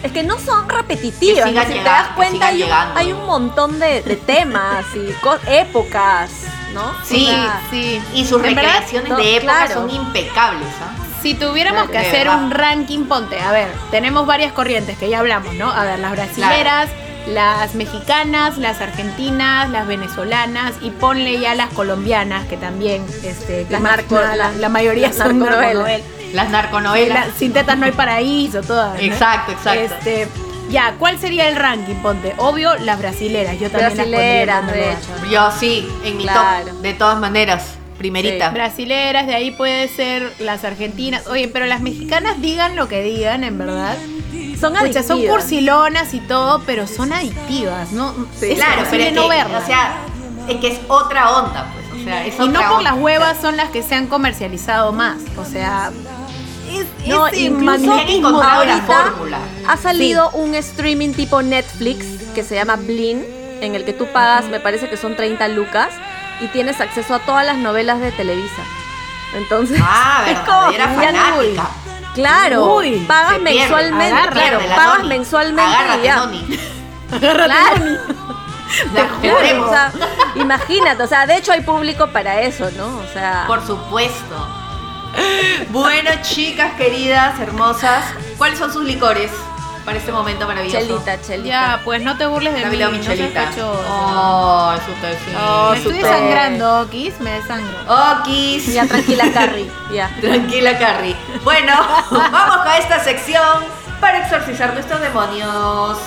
Es 0.02 0.12
que 0.12 0.22
no 0.22 0.38
son 0.38 0.68
repetitivas, 0.68 1.44
Que 1.46 1.52
¿no? 1.52 1.62
si 1.62 1.72
te 1.72 1.82
das 1.84 2.08
cuenta 2.16 2.46
hay 2.46 2.54
un, 2.54 2.66
llegando. 2.68 2.98
hay 2.98 3.12
un 3.12 3.26
montón 3.26 3.78
de, 3.78 4.02
de 4.02 4.16
temas 4.16 4.84
y 4.94 5.12
épocas, 5.50 6.30
¿no? 6.72 6.92
Sí, 7.04 7.26
O 7.26 7.30
sea, 7.30 7.60
sí. 7.70 8.00
Y 8.14 8.24
sus 8.24 8.40
verdad, 8.42 8.62
recreaciones 8.62 9.16
de 9.16 9.36
época 9.36 9.52
claro. 9.66 9.74
son 9.74 9.90
impecables, 9.90 10.68
¿ah? 10.80 10.96
Si 11.22 11.34
tuviéramos 11.34 11.82
Claro. 11.88 11.92
que 11.92 11.98
hacer 12.08 12.26
verdad. 12.28 12.42
un 12.44 12.50
ranking, 12.50 13.04
ponte, 13.04 13.38
a 13.40 13.52
ver, 13.52 13.68
tenemos 13.90 14.26
varias 14.26 14.52
corrientes 14.52 14.96
que 14.96 15.10
ya 15.10 15.18
hablamos, 15.18 15.52
¿no? 15.54 15.70
A 15.70 15.84
ver, 15.84 15.98
las 15.98 16.12
brasileras, 16.12 16.88
las 17.26 17.74
mexicanas, 17.74 18.56
las 18.56 18.80
argentinas, 18.80 19.68
las 19.68 19.86
venezolanas 19.86 20.72
y 20.80 20.88
ponle 20.90 21.38
ya 21.38 21.54
las 21.54 21.68
colombianas, 21.74 22.46
que 22.46 22.56
también, 22.56 23.04
este, 23.22 23.64
que 23.66 23.72
Las 23.72 23.82
más- 23.82 23.98
narco- 23.98 24.18
la, 24.18 24.50
la- 24.52 24.68
mayoría 24.70 25.08
las 25.08 25.16
son 25.18 25.40
narconovelas. 25.40 26.00
Las 26.32 26.46
Sí, 26.46 26.52
narconovelas. 26.52 27.26
la- 27.28 27.34
sin 27.34 27.52
tetas 27.52 27.76
no 27.78 27.86
hay 27.86 27.92
paraíso, 27.92 28.60
todas. 28.62 28.94
¿no? 28.94 29.00
Exacto, 29.00 29.52
exacto. 29.52 29.94
Este, 29.94 30.28
ya, 30.70 30.94
¿cuál 30.98 31.18
sería 31.18 31.48
el 31.48 31.56
ranking? 31.56 31.96
Ponte, 31.96 32.34
obvio, 32.38 32.76
las 32.78 32.98
brasileras. 32.98 33.58
Yo 33.58 33.70
también 33.70 33.94
Brasileras, 33.94 34.64
las 34.64 34.72
de 34.74 34.90
hecho. 34.92 35.26
Yo 35.30 35.50
sí, 35.58 35.88
en 36.04 36.16
mi 36.16 36.22
Claro. 36.24 36.66
top, 36.68 36.74
de 36.82 36.94
todas 36.94 37.18
maneras, 37.18 37.74
primerita. 37.98 38.50
Brasileras, 38.50 39.26
de 39.26 39.34
ahí 39.34 39.50
puede 39.50 39.88
ser 39.88 40.32
las 40.38 40.64
argentinas. 40.64 41.26
Oye, 41.26 41.48
pero 41.48 41.66
las 41.66 41.80
mexicanas 41.80 42.40
digan 42.40 42.76
lo 42.76 42.88
que 42.88 43.02
digan, 43.02 43.42
en 43.44 43.58
verdad. 43.58 43.96
Son 44.60 44.76
adictivas. 44.76 45.06
son 45.06 45.22
cursilonas 45.26 46.12
y 46.14 46.20
todo, 46.20 46.62
pero 46.66 46.86
son 46.86 47.12
adictivas, 47.14 47.92
¿no? 47.92 48.14
Sí. 48.38 48.54
claro, 48.54 48.82
pero 48.90 49.02
es 49.04 49.12
no 49.14 49.22
que, 49.22 49.28
verlas. 49.30 49.62
o 49.62 49.66
sea, 49.66 49.92
es 50.48 50.56
que 50.58 50.68
es 50.68 50.80
otra 50.88 51.30
onda, 51.38 51.66
pues, 51.72 52.00
o 52.00 52.04
sea, 52.04 52.26
es 52.26 52.34
y 52.34 52.48
no 52.48 52.60
por 52.60 52.70
onda. 52.78 52.82
las 52.92 52.94
huevas 53.00 53.38
son 53.40 53.56
las 53.56 53.70
que 53.70 53.82
se 53.82 53.94
han 53.94 54.06
comercializado 54.06 54.92
más. 54.92 55.16
O 55.38 55.44
sea, 55.46 55.90
No, 57.06 57.28
incluso 57.28 57.64
magnetismo 57.64 58.42
ahorita-. 58.42 59.12
Ha 59.68 59.76
salido 59.76 60.30
un 60.30 60.54
streaming 60.54 61.12
tipo 61.12 61.42
Netflix 61.42 62.04
que 62.34 62.42
se 62.44 62.54
llama 62.54 62.76
Blin, 62.76 63.24
en 63.60 63.74
el 63.74 63.84
que 63.84 63.92
tú 63.92 64.06
pagas, 64.12 64.46
me 64.46 64.60
parece 64.60 64.88
que 64.88 64.96
son 64.96 65.16
30 65.16 65.48
lucas, 65.48 65.88
y 66.40 66.46
tienes 66.48 66.80
acceso 66.80 67.14
a 67.14 67.18
todas 67.20 67.44
las 67.44 67.56
novelas 67.58 68.00
de 68.00 68.12
Televisa. 68.12 68.62
Entonces, 69.34 69.80
Ah, 69.82 70.24
es 70.28 70.38
como 70.40 70.72
fanática. 70.72 71.68
Claro, 72.14 72.74
Uy, 72.76 73.04
pagas 73.06 73.38
pierde, 73.38 73.54
mensualmente, 73.60 74.28
claro, 74.32 74.58
pagas 74.74 74.98
Noni. 74.98 75.08
mensualmente 75.08 75.62
Agárrate, 75.74 76.00
y 76.00 76.04
ya. 76.04 76.16
Noni. 76.16 76.58
Claro. 77.20 77.84
O 79.66 79.68
sea, 79.68 79.90
imagínate, 80.36 81.02
o 81.02 81.06
sea, 81.08 81.26
de 81.26 81.36
hecho 81.38 81.50
hay 81.50 81.60
público 81.62 82.06
para 82.12 82.42
eso, 82.42 82.70
¿no? 82.76 82.86
O 82.98 83.06
sea, 83.12 83.42
Por 83.48 83.66
supuesto. 83.66 84.46
Bueno, 85.70 86.10
chicas 86.22 86.72
queridas, 86.74 87.38
hermosas, 87.40 88.04
¿cuáles 88.38 88.58
son 88.58 88.72
sus 88.72 88.84
licores 88.84 89.30
para 89.84 89.98
este 89.98 90.10
momento 90.12 90.46
maravilloso? 90.46 90.78
chelita, 90.86 91.20
chelita. 91.22 91.48
Ya, 91.48 91.80
pues 91.84 92.02
no 92.02 92.16
te 92.18 92.26
burles 92.26 92.54
de 92.54 92.60
La 92.60 92.68
mí, 92.68 92.76
vida 92.76 92.86
no 92.88 92.92
seas 93.02 93.08
Michelita. 93.08 93.44
cachosa. 93.44 93.88
Oh, 93.88 94.74
súper 94.86 95.14
sí. 95.14 95.32
Oh, 95.40 95.70
me 95.70 95.76
estoy 95.78 95.92
desangrando, 95.98 96.80
Okis, 96.82 97.20
me 97.20 97.30
desangro. 97.32 97.76
Okis. 98.20 98.72
Ya 98.74 98.86
tranquila, 98.86 99.24
Carrie, 99.32 99.70
ya. 99.92 100.10
Tranquila, 100.20 100.78
Carrie. 100.78 101.16
Bueno, 101.44 101.72
vamos 102.10 102.56
con 102.64 102.72
esta 102.74 102.98
sección 103.02 103.60
para 104.00 104.18
exorcizar 104.22 104.72
nuestros 104.74 105.00
demonios. 105.00 105.98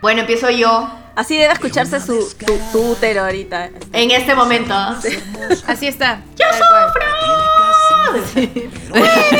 Bueno, 0.00 0.20
empiezo 0.20 0.50
yo 0.50 0.88
Así 1.16 1.36
debe 1.38 1.54
escucharse 1.54 1.98
su, 2.00 2.28
tu 2.72 2.92
útero 2.92 3.22
ahorita. 3.24 3.70
en 3.92 4.10
este 4.10 4.34
momento. 4.34 4.74
Así 5.66 5.86
está. 5.86 6.20
¡Yo 6.36 6.44
sufro! 6.52 7.06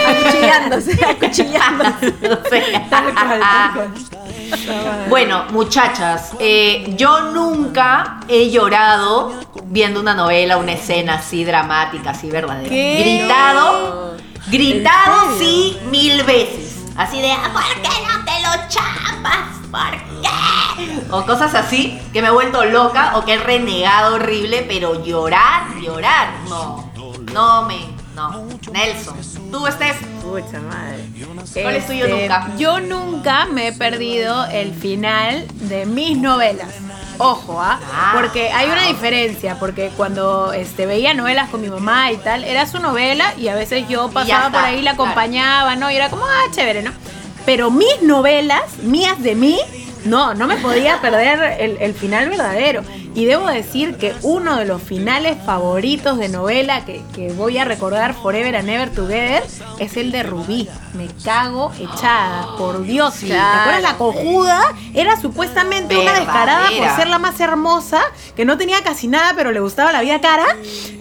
Acuchillándose, 0.09 1.05
acuchillándose. 1.09 2.15
No 2.23 2.39
sé. 2.49 2.63
Tal 2.91 3.13
cual, 3.15 3.41
tal 3.41 3.73
cual. 3.75 3.89
Bueno, 5.09 5.45
muchachas, 5.51 6.33
eh, 6.39 6.95
yo 6.97 7.33
nunca 7.33 8.21
he 8.29 8.51
llorado 8.51 9.33
viendo 9.65 10.01
una 10.01 10.15
novela, 10.15 10.57
una 10.57 10.73
escena 10.73 11.15
así 11.15 11.45
dramática, 11.45 12.11
así 12.11 12.31
verdadera. 12.31 12.69
¿Qué? 12.69 12.99
Gritado, 13.01 14.17
gritado 14.49 15.39
sí 15.39 15.79
mil 15.91 16.23
veces. 16.25 16.76
Así 16.97 17.21
de, 17.21 17.31
"Ah, 17.33 17.51
¿por 17.53 17.63
qué 17.83 17.89
no 18.07 18.25
te 18.25 18.41
lo 18.41 18.69
chapas? 18.69 19.57
¿Por 19.71 19.91
qué? 20.23 21.03
O 21.11 21.25
cosas 21.27 21.55
así, 21.55 22.01
que 22.13 22.23
me 22.23 22.29
he 22.29 22.31
vuelto 22.31 22.65
loca 22.65 23.17
o 23.17 23.25
que 23.25 23.35
he 23.35 23.39
renegado 23.39 24.15
horrible, 24.17 24.65
pero 24.69 25.05
llorar, 25.05 25.75
llorar, 25.81 26.29
no, 26.49 26.91
no 27.33 27.63
me, 27.63 27.79
no. 28.15 28.47
Nelson, 28.73 29.17
tú 29.51 29.67
estés, 29.67 29.97
Pucha 30.23 30.59
madre. 30.61 31.05
¿Cuál 31.63 31.77
es 31.77 31.87
tuyo 31.87 32.07
Este, 32.07 32.21
nunca? 32.23 32.49
Yo 32.59 32.81
nunca 32.81 33.47
me 33.47 33.69
he 33.69 33.73
perdido 33.73 34.45
el 34.47 34.75
final 34.75 35.47
de 35.69 35.87
mis 35.87 36.19
novelas. 36.19 36.69
Ojo, 37.19 37.61
¿ah? 37.61 37.81
Ah. 37.93 38.13
Porque 38.15 38.51
hay 38.51 38.69
una 38.69 38.87
diferencia, 38.87 39.59
porque 39.59 39.91
cuando 39.97 40.53
este, 40.53 40.87
veía 40.87 41.15
novelas 41.15 41.49
con 41.51 41.61
mi 41.61 41.69
mamá 41.69 42.13
y 42.13 42.17
tal, 42.17 42.45
era 42.45 42.67
su 42.67 42.79
novela 42.79 43.35
y 43.37 43.49
a 43.49 43.55
veces 43.55 43.89
yo 43.89 44.09
pasaba 44.11 44.47
está, 44.47 44.59
por 44.59 44.69
ahí, 44.69 44.83
la 44.83 44.93
claro. 44.93 45.05
acompañaba, 45.05 45.77
¿no? 45.77 45.91
Y 45.91 45.97
era 45.97 46.11
como, 46.11 46.25
ah, 46.25 46.51
chévere, 46.51 46.83
¿no? 46.83 46.93
Pero 47.45 47.71
mis 47.71 48.03
novelas, 48.03 48.79
mías 48.83 49.23
de 49.23 49.35
mí, 49.35 49.59
no, 50.05 50.35
no 50.35 50.47
me 50.47 50.57
podía 50.57 51.01
perder 51.01 51.61
el, 51.61 51.77
el 51.81 51.95
final 51.95 52.29
verdadero. 52.29 52.83
Y 53.17 53.25
debo 53.25 53.47
decir 53.47 53.97
que 53.97 54.15
uno 54.21 54.57
de 54.57 54.67
los 54.67 54.83
finales 54.83 55.39
favoritos 55.45 56.19
de 56.19 56.29
novela 56.29 56.85
que, 56.85 57.03
que 57.15 57.33
voy 57.33 57.57
a 57.57 57.65
recordar 57.65 58.13
Forever 58.15 58.55
and 58.55 58.69
Ever 58.69 58.91
Together 58.95 59.43
es 59.79 59.97
el 59.97 60.13
de 60.13 60.23
Rubí. 60.23 60.69
Me 60.93 61.09
cago 61.25 61.73
echada, 61.81 62.57
por 62.59 62.83
Dios. 62.83 63.15
Sí. 63.15 63.29
¿Te 63.29 63.39
acuerdas? 63.39 63.83
La 63.83 63.97
cojuda 63.97 64.61
era 64.93 65.19
supuestamente 65.19 65.97
una 65.97 66.13
descarada 66.13 66.69
por 66.69 66.91
ser 66.95 67.09
la 67.09 67.19
más 67.19 67.41
hermosa, 67.41 68.03
que 68.37 68.45
no 68.45 68.59
tenía 68.59 68.83
casi 68.85 69.09
nada, 69.09 69.33
pero 69.35 69.51
le 69.51 69.61
gustaba 69.61 69.93
la 69.93 70.03
vida 70.03 70.21
cara. 70.21 70.45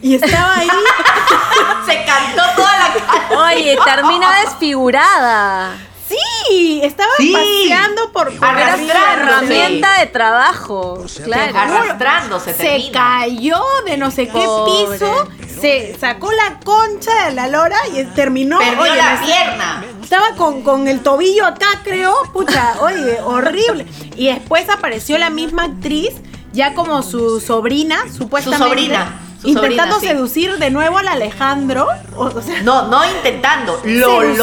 Y 0.01 0.15
estaba 0.15 0.55
ahí. 0.55 0.69
se 1.85 2.05
cantó 2.05 2.43
toda 2.55 2.79
la 2.79 2.93
cara. 3.05 3.43
Oye, 3.43 3.77
termina 3.83 4.39
desfigurada. 4.39 5.75
Sí, 6.07 6.79
estaba 6.83 7.09
Sí. 7.17 7.33
paseando 7.33 8.11
por, 8.11 8.31
herramienta 8.31 9.99
de 9.99 10.05
trabajo. 10.07 11.03
Claro. 11.23 11.57
Arrastrándose 11.57 12.53
se 12.53 12.63
termina. 12.63 12.91
cayó 13.19 13.61
de 13.85 13.97
no 13.97 14.11
sé 14.11 14.27
qué 14.27 14.33
Pobre. 14.33 14.97
piso, 14.97 15.27
se 15.59 15.97
sacó 15.99 16.31
la 16.31 16.59
concha 16.63 17.25
de 17.25 17.31
la 17.33 17.47
lora 17.47 17.77
y 17.95 18.03
terminó. 18.05 18.59
Perdió 18.59 18.81
oye, 18.81 18.95
la 18.95 19.21
pierna. 19.23 19.85
Estaba 20.03 20.35
con, 20.37 20.61
con 20.61 20.87
el 20.87 21.01
tobillo 21.01 21.45
acá, 21.47 21.65
creo. 21.83 22.13
Pucha, 22.33 22.73
oye, 22.81 23.19
horrible. 23.23 23.87
Y 24.15 24.27
después 24.27 24.69
apareció 24.69 25.17
la 25.17 25.29
misma 25.31 25.63
actriz, 25.63 26.11
ya 26.53 26.75
como 26.75 27.01
su 27.01 27.39
sobrina, 27.39 27.97
supuestamente. 28.15 28.67
sobrina, 28.67 29.19
su 29.41 29.47
intentando 29.47 29.95
sobrina, 29.95 30.13
sí. 30.13 30.17
seducir 30.17 30.57
de 30.59 30.69
nuevo 30.69 30.99
al 30.99 31.07
Alejandro. 31.07 31.87
O, 32.15 32.25
o 32.25 32.41
sea, 32.41 32.61
No, 32.61 32.87
no 32.89 33.03
intentando, 33.09 33.79
lo 33.83 34.21
seduciéndolo 34.21 34.37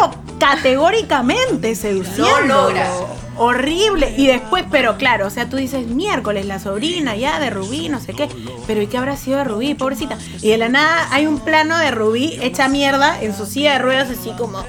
logra. 0.00 0.10
Categóricamente, 0.44 1.74
seduciéndolo. 1.74 2.46
Lo 2.46 2.64
logra. 2.68 2.88
Horrible. 3.36 4.14
Y 4.16 4.28
después, 4.28 4.64
pero 4.70 4.96
claro, 4.96 5.26
o 5.26 5.30
sea, 5.30 5.48
tú 5.48 5.56
dices 5.56 5.88
miércoles, 5.88 6.46
la 6.46 6.60
sobrina 6.60 7.16
ya 7.16 7.40
de 7.40 7.50
Rubí, 7.50 7.88
no 7.88 7.98
sé 8.00 8.12
qué. 8.12 8.28
Pero 8.66 8.80
¿y 8.80 8.86
qué 8.86 8.96
habrá 8.96 9.16
sido 9.16 9.38
de 9.38 9.44
Rubí, 9.44 9.74
pobrecita? 9.74 10.16
Y 10.40 10.50
de 10.50 10.58
la 10.58 10.68
nada 10.68 11.08
hay 11.10 11.26
un 11.26 11.40
plano 11.40 11.76
de 11.78 11.90
Rubí 11.90 12.38
hecha 12.40 12.68
mierda 12.68 13.20
en 13.20 13.36
su 13.36 13.44
silla 13.46 13.72
de 13.72 13.78
ruedas, 13.80 14.08
así 14.10 14.30
como. 14.38 14.64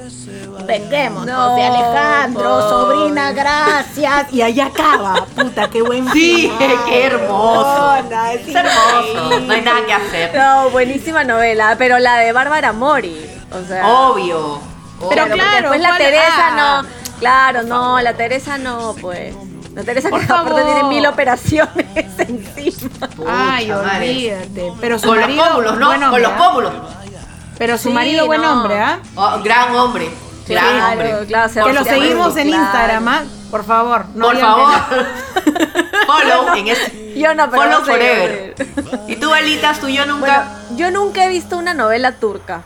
Venguemos, 0.66 1.28
No, 1.28 1.56
de 1.56 1.64
Alejandro, 1.64 2.62
sobrina, 2.70 3.34
gracias. 3.34 4.34
Y 4.34 4.42
ahí 4.42 4.60
acaba, 4.60 5.26
puta, 5.36 5.70
qué 5.70 5.84
buen 5.84 6.12
Sí, 6.12 6.50
final. 6.58 6.78
qué 6.90 7.06
hermoso. 7.06 8.02
No, 8.02 8.10
no, 8.10 8.26
es 8.28 8.48
Es 8.48 8.56
hermoso, 8.56 9.40
no 9.42 9.54
hay 9.54 9.62
nada 9.62 9.86
que 9.86 9.94
hacer. 9.94 10.36
No, 10.36 10.70
buenísima 10.72 11.24
novela, 11.24 11.76
pero 11.78 12.00
la 12.00 12.18
de 12.18 12.32
Bárbara 12.32 12.74
Mori. 12.74 13.16
O 13.52 13.68
sea, 13.68 13.88
Obvio. 13.88 14.75
Pero 15.10 15.26
claro, 15.28 15.58
después 15.62 15.82
la 15.82 15.88
¿cuál- 15.90 15.98
Teresa 16.00 16.48
ah. 16.52 16.82
no. 16.84 16.90
Claro, 17.20 17.64
no, 17.64 18.02
la 18.02 18.14
Teresa 18.14 18.58
no, 18.58 18.96
pues. 19.02 19.34
La 19.74 19.84
Teresa 19.84 20.10
Por 20.10 20.22
que 20.22 20.26
favor. 20.28 20.56
tiene 20.64 20.84
mil 20.84 21.06
operaciones 21.06 21.86
encima. 22.18 23.10
Ay, 23.28 23.72
olvídate. 23.72 24.74
Pero 24.80 25.00
su 25.00 25.08
Con 25.08 25.20
los 25.20 25.30
pómulos, 25.30 25.78
¿no? 25.78 25.88
buen 25.88 26.02
Con 26.10 26.22
los 26.22 26.32
¿ah? 26.32 26.38
pómulos. 26.38 26.74
Pero 27.58 27.78
su 27.78 27.90
Sí, 27.90 27.94
marido, 27.94 28.26
buen 28.26 28.42
no. 28.42 28.52
hombre, 28.52 28.80
¿ah? 28.80 29.00
Oh, 29.16 29.40
gran 29.44 29.76
hombre. 29.76 30.10
Gran 30.48 30.64
Claro, 30.78 30.92
hombre. 30.92 31.26
claro, 31.28 31.50
se 31.54 31.62
Que 31.62 31.74
lo 31.74 31.84
seguimos 31.84 32.38
en 32.38 32.48
claro. 32.50 32.64
Instagram, 32.64 33.08
¿ah? 33.08 33.24
Por 33.52 33.64
favor. 33.66 34.06
no 34.14 34.28
Por 34.28 34.38
favor. 34.38 34.74
Follow 36.08 36.56
en 36.56 36.68
ese. 36.68 37.14
Yo 37.18 37.34
no, 37.34 37.50
pero 37.50 37.64
Follow 37.64 37.80
no 37.80 37.86
sé, 37.86 37.92
forever. 37.92 38.56
¿Y 39.08 39.16
tú, 39.16 39.34
Alitas, 39.34 39.80
tú 39.80 39.88
yo 39.88 40.06
nunca? 40.06 40.26
Bueno, 40.70 40.78
yo 40.78 40.92
nunca 40.92 41.26
he 41.26 41.30
visto 41.30 41.58
una 41.58 41.74
novela 41.74 42.14
turca. 42.14 42.62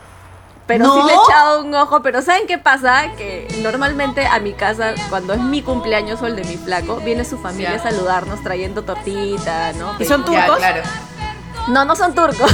Pero 0.69 0.85
¿No? 0.85 0.93
sí 0.93 1.01
le 1.07 1.13
he 1.13 1.15
echado 1.25 1.61
un 1.63 1.73
ojo. 1.73 2.03
Pero 2.03 2.21
¿saben 2.21 2.45
qué 2.45 2.59
pasa? 2.59 3.11
Que 3.17 3.47
normalmente 3.63 4.27
a 4.27 4.39
mi 4.39 4.53
casa, 4.53 4.93
cuando 5.09 5.33
es 5.33 5.39
mi 5.39 5.63
cumpleaños 5.63 6.21
o 6.21 6.27
el 6.27 6.35
de 6.35 6.43
mi 6.43 6.57
flaco, 6.57 6.97
viene 6.97 7.25
su 7.25 7.39
familia 7.39 7.73
a 7.73 7.79
saludarnos 7.79 8.43
trayendo 8.43 8.83
tortita, 8.83 9.73
¿no? 9.73 9.95
¿Y 9.97 10.05
son 10.05 10.23
turcos? 10.23 10.57
claro. 10.57 10.83
No, 11.69 11.85
no 11.85 11.95
son 11.95 12.13
turcos. 12.15 12.51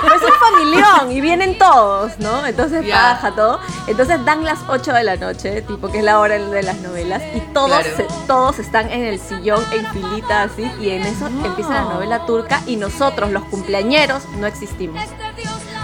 Pero 0.00 0.14
es 0.14 0.22
un 0.22 0.32
familión 0.38 1.10
y 1.12 1.20
vienen 1.20 1.58
todos, 1.58 2.18
¿no? 2.18 2.46
Entonces 2.46 2.88
baja 2.88 3.32
todo. 3.32 3.60
Entonces 3.86 4.24
dan 4.24 4.44
las 4.44 4.58
8 4.68 4.92
de 4.92 5.02
la 5.04 5.16
noche, 5.16 5.62
tipo 5.62 5.88
que 5.90 5.98
es 5.98 6.04
la 6.04 6.18
hora 6.20 6.38
de 6.38 6.62
las 6.62 6.76
novelas, 6.78 7.22
y 7.34 7.40
todos, 7.52 7.68
Claro. 7.70 7.96
se- 7.96 8.06
todos 8.26 8.58
están 8.58 8.90
en 8.90 9.02
el 9.04 9.18
sillón 9.18 9.64
en 9.72 9.86
filita 9.92 10.42
así, 10.42 10.70
y 10.80 10.90
en 10.90 11.02
eso 11.02 11.26
empieza 11.26 11.70
la 11.70 11.82
novela 11.82 12.26
turca 12.26 12.60
y 12.66 12.76
nosotros, 12.76 13.30
los 13.32 13.42
cumpleañeros, 13.44 14.22
no 14.38 14.46
existimos. 14.46 15.02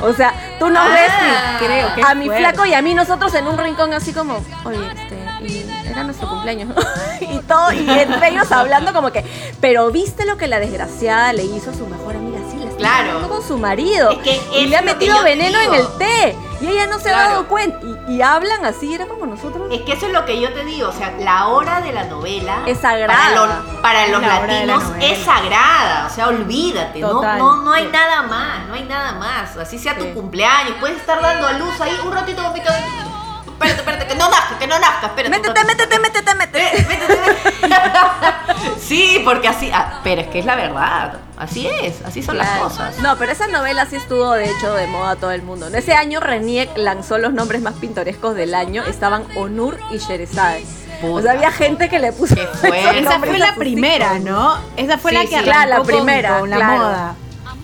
O 0.04 0.12
sea, 0.14 0.32
tú 0.58 0.66
Ah, 0.66 0.88
ves 0.92 1.12
y 1.60 1.64
creo 1.64 1.94
que 1.94 2.02
a 2.02 2.14
mi 2.14 2.26
fuerte. 2.26 2.42
flaco 2.44 2.66
y 2.66 2.74
a 2.74 2.82
mí 2.82 2.94
nosotros 2.94 3.34
en 3.34 3.46
un 3.46 3.56
rincón 3.58 3.92
así 3.92 4.12
como, 4.12 4.44
oye, 4.64 4.78
este, 4.94 5.16
y 5.46 5.66
era 5.88 6.04
nuestro 6.04 6.28
cumpleaños. 6.28 6.74
y 7.20 7.38
todo, 7.40 7.72
y 7.72 7.88
entre 7.90 8.28
ellos 8.28 8.50
hablando 8.52 8.92
como 8.92 9.10
que, 9.12 9.24
pero 9.60 9.90
viste 9.90 10.24
lo 10.26 10.36
que 10.36 10.46
la 10.48 10.60
desgraciada 10.60 11.32
le 11.32 11.44
hizo 11.44 11.70
a 11.70 11.74
su 11.74 11.86
mejor 11.86 12.16
amiga, 12.16 12.38
está 12.76 12.88
Claro. 12.88 13.08
hablando 13.10 13.28
con 13.28 13.42
su 13.46 13.58
marido. 13.58 14.10
Es 14.10 14.18
que 14.18 14.40
y 14.58 14.66
le 14.66 14.76
ha 14.76 14.82
metido 14.82 15.22
veneno 15.22 15.58
digo. 15.58 15.74
en 15.74 15.80
el 15.80 15.86
té. 15.98 16.36
Y 16.60 16.68
ella 16.68 16.86
no 16.86 16.98
se 16.98 17.10
ha 17.10 17.12
dado 17.28 17.46
cuenta. 17.46 17.78
Y, 18.08 18.14
y 18.14 18.22
hablan 18.22 18.64
así, 18.64 18.94
era 18.94 19.06
como 19.06 19.26
nosotros. 19.26 19.68
Es 19.70 19.82
que 19.82 19.92
eso 19.92 20.06
es 20.06 20.12
lo 20.12 20.24
que 20.24 20.40
yo 20.40 20.50
te 20.54 20.64
digo, 20.64 20.88
o 20.88 20.92
sea, 20.92 21.10
la 21.18 21.48
hora 21.48 21.80
de 21.82 21.92
la 21.92 22.04
novela 22.04 22.62
Es 22.66 22.78
sagrada. 22.80 23.12
Para 23.12 23.34
los, 23.34 23.80
para 23.82 24.06
los 24.08 24.22
La 24.22 24.38
hora 24.38 24.54
de 24.54 24.66
la 24.66 24.76
latinos 24.76 24.92
es 25.02 25.18
sagrada, 25.24 26.06
o 26.10 26.14
sea, 26.14 26.28
olvídate, 26.28 27.00
no, 27.00 27.08
Total. 27.10 27.38
no, 27.38 27.56
no 27.56 27.72
hay 27.72 27.84
Sí. 27.84 27.90
nada 27.92 28.22
más, 28.22 28.66
no 28.66 28.74
hay 28.74 28.84
nada 28.84 29.12
más. 29.12 29.56
Así 29.58 29.78
sea 29.78 29.96
tu 29.98 30.04
Sí. 30.04 30.12
cumpleaños, 30.14 30.76
puedes 30.80 30.96
estar 30.96 31.20
dando 31.20 31.46
a 31.46 31.52
luz 31.54 31.78
ahí 31.80 31.98
un 32.02 32.12
ratito, 32.12 32.42
papito. 32.42 32.70
Espérate, 32.70 33.80
espérate, 33.80 34.06
que 34.06 34.14
no 34.14 34.28
nazca, 34.30 34.58
que 34.58 34.66
no 34.66 34.78
nazca, 34.78 35.06
espérate. 35.08 35.36
un 35.36 35.42
Métete, 35.42 35.60
ratito. 35.62 35.66
métete, 35.66 35.98
métete, 36.00 36.34
métete. 36.34 36.78
Eh, 36.78 36.86
métete, 36.88 37.20
métete. 37.20 38.78
sí, 38.80 39.20
porque 39.24 39.48
así, 39.48 39.70
ah, 39.72 40.00
pero 40.02 40.22
es 40.22 40.28
que 40.28 40.38
es 40.38 40.44
la 40.46 40.56
verdad, 40.56 41.18
así 41.36 41.66
es, 41.66 42.02
así 42.04 42.22
son 42.22 42.38
las 42.38 42.48
cosas. 42.60 42.98
No, 42.98 43.16
pero 43.16 43.32
esa 43.32 43.46
novela 43.46 43.86
sí 43.86 43.96
estuvo 43.96 44.32
de 44.32 44.44
hecho 44.50 44.72
de 44.74 44.86
moda 44.86 45.10
a 45.12 45.16
todo 45.16 45.30
el 45.32 45.42
mundo. 45.42 45.66
En 45.68 45.74
ese 45.74 45.94
año 45.94 46.20
Reniec 46.20 46.76
lanzó 46.76 47.18
los 47.18 47.32
nombres 47.32 47.62
más 47.62 47.74
pintorescos 47.74 48.34
del 48.34 48.54
año. 48.54 48.82
Estaban 48.84 49.24
Onur 49.36 49.78
y 49.90 49.98
Sherezade. 49.98 50.64
O 51.02 51.20
sea, 51.20 51.32
había 51.32 51.50
gente 51.50 51.88
que 51.88 51.98
le 51.98 52.12
puso 52.12 52.34
Qué. 52.34 52.48
Esa 53.00 53.18
fue 53.18 53.38
la 53.38 53.54
primera. 53.56 54.18
¿no? 54.20 54.56
Esa 54.76 54.96
fue 54.98 55.10
Sí, 55.10 55.16
la 55.16 55.22
que 55.24 55.38
sí. 55.40 55.44
la 55.68 55.82
primera, 55.82 56.38
con 56.38 56.50
la 56.50 56.56
claro. 56.56 56.78
moda. 56.82 57.14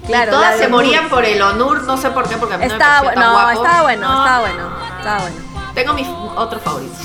Claro, 0.06 0.30
y 0.32 0.34
todas 0.34 0.56
se 0.58 0.68
morían 0.68 1.08
por 1.08 1.24
el 1.24 1.40
Onur, 1.40 1.84
no 1.84 1.96
sé 1.96 2.10
por 2.10 2.28
qué, 2.28 2.36
porque 2.36 2.54
a 2.54 2.58
mí 2.58 2.64
no 2.64 2.68
me 2.68 2.74
Estaba 2.74 3.00
pareció 3.02 3.20
tan 3.20 3.32
no, 3.32 3.32
guapo. 3.32 3.62
estaba 3.64 3.82
bueno, 3.82 4.08
No. 4.08 4.18
estaba 4.24 4.40
bueno, 4.40 4.70
estaba 4.98 5.20
bueno. 5.20 5.36
Tengo 5.74 5.92
mis 5.94 6.08
otros 6.36 6.62
favoritos. 6.62 6.98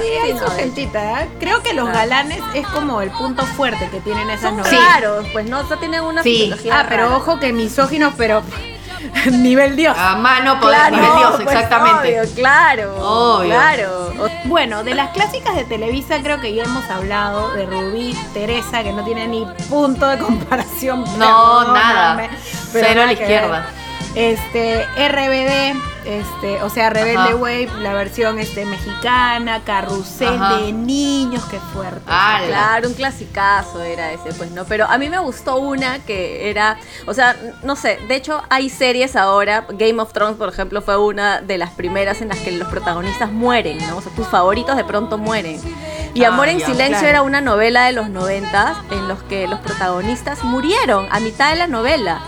Sí, 0.00 0.08
hay 0.22 0.38
su 0.38 0.46
gentita. 0.52 1.22
¿eh? 1.22 1.28
Creo 1.40 1.62
que 1.62 1.72
los 1.74 1.88
galanes 1.88 2.40
es 2.54 2.66
como 2.68 3.00
el 3.02 3.10
punto 3.10 3.44
fuerte 3.44 3.88
que 3.90 4.00
tienen 4.00 4.28
esas 4.30 4.50
Son 4.50 4.56
novelas. 4.58 4.94
raros, 4.94 5.26
pues 5.32 5.48
no, 5.48 5.62
no 5.62 5.78
tienen 5.78 6.02
una 6.02 6.22
Sí. 6.22 6.52
Ah, 6.72 6.86
pero 6.88 7.04
rara. 7.04 7.16
ojo 7.16 7.38
que 7.38 7.52
misóginos, 7.52 8.14
pero 8.16 8.42
nivel 9.32 9.76
Dios. 9.76 9.96
A 9.98 10.16
mano 10.16 10.58
poder 10.60 10.78
Claro, 10.78 10.96
nivel 10.96 11.18
Dios, 11.18 11.30
pues, 11.42 11.56
exactamente. 11.56 12.20
obvio, 12.20 12.34
claro. 12.34 12.96
Obvio. 12.98 13.48
Claro. 13.50 14.12
Bueno, 14.44 14.84
de 14.84 14.94
las 14.94 15.10
clásicas 15.10 15.54
de 15.56 15.64
Televisa 15.64 16.18
creo 16.22 16.40
que 16.40 16.54
ya 16.54 16.64
hemos 16.64 16.88
hablado 16.90 17.50
de 17.52 17.66
Rubí, 17.66 18.16
Teresa, 18.32 18.82
que 18.82 18.92
no 18.92 19.04
tiene 19.04 19.26
ni 19.28 19.46
punto 19.68 20.06
de 20.08 20.18
comparación. 20.18 21.04
No, 21.18 21.72
nada. 21.74 22.16
pero 22.72 22.86
Cero 22.88 23.02
a 23.02 23.06
la 23.06 23.12
izquierda. 23.12 23.48
ver. 23.60 23.83
Este, 24.14 24.84
RBD, 24.96 25.74
este, 26.04 26.62
o 26.62 26.70
sea, 26.70 26.88
Rebelde 26.90 27.18
Ajá. 27.18 27.34
Wave, 27.34 27.68
la 27.80 27.94
versión 27.94 28.38
este, 28.38 28.64
mexicana, 28.64 29.62
Carrusel 29.64 30.40
Ajá. 30.40 30.58
de 30.58 30.72
niños, 30.72 31.42
qué 31.50 31.58
fuerte. 31.72 32.00
Ala. 32.06 32.46
Claro, 32.46 32.88
un 32.88 32.94
clasicazo 32.94 33.82
era 33.82 34.12
ese, 34.12 34.32
pues 34.34 34.52
no. 34.52 34.64
Pero 34.66 34.86
a 34.86 34.98
mí 34.98 35.08
me 35.08 35.18
gustó 35.18 35.56
una 35.56 35.98
que 36.04 36.48
era, 36.48 36.78
o 37.06 37.14
sea, 37.14 37.34
no 37.64 37.74
sé, 37.74 37.98
de 38.06 38.14
hecho 38.14 38.40
hay 38.50 38.70
series 38.70 39.16
ahora, 39.16 39.66
Game 39.70 40.00
of 40.00 40.12
Thrones, 40.12 40.36
por 40.36 40.48
ejemplo, 40.48 40.80
fue 40.80 40.96
una 40.96 41.40
de 41.40 41.58
las 41.58 41.70
primeras 41.70 42.20
en 42.22 42.28
las 42.28 42.38
que 42.38 42.52
los 42.52 42.68
protagonistas 42.68 43.32
mueren, 43.32 43.78
¿no? 43.88 43.96
O 43.96 44.00
sea, 44.00 44.12
tus 44.14 44.28
favoritos 44.28 44.76
de 44.76 44.84
pronto 44.84 45.18
mueren. 45.18 45.60
Y 46.14 46.22
Ah, 46.22 46.28
Amor 46.28 46.46
en 46.48 46.60
ya, 46.60 46.66
Silencio 46.66 46.98
claro. 47.00 47.08
era 47.08 47.22
una 47.22 47.40
novela 47.40 47.86
de 47.86 47.92
los 47.92 48.08
noventas 48.08 48.76
en 48.92 49.08
los 49.08 49.20
que 49.24 49.48
los 49.48 49.58
protagonistas 49.58 50.44
murieron 50.44 51.08
a 51.10 51.18
mitad 51.18 51.50
de 51.50 51.56
la 51.56 51.66
novela. 51.66 52.20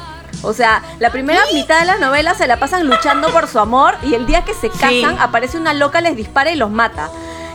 O 0.42 0.52
sea, 0.52 0.82
la 0.98 1.10
primera 1.10 1.40
mitad 1.52 1.80
de 1.80 1.86
la 1.86 1.96
novela 1.98 2.34
se 2.34 2.46
la 2.46 2.58
pasan 2.58 2.86
luchando 2.86 3.28
por 3.30 3.48
su 3.48 3.58
amor 3.58 3.94
y 4.02 4.14
el 4.14 4.26
día 4.26 4.44
que 4.44 4.54
se 4.54 4.68
casan 4.70 4.90
Sí. 4.90 5.06
aparece 5.18 5.56
una 5.58 5.72
loca, 5.74 6.00
les 6.00 6.16
dispara 6.16 6.50
y 6.50 6.56
los 6.56 6.70
mata. 6.70 7.08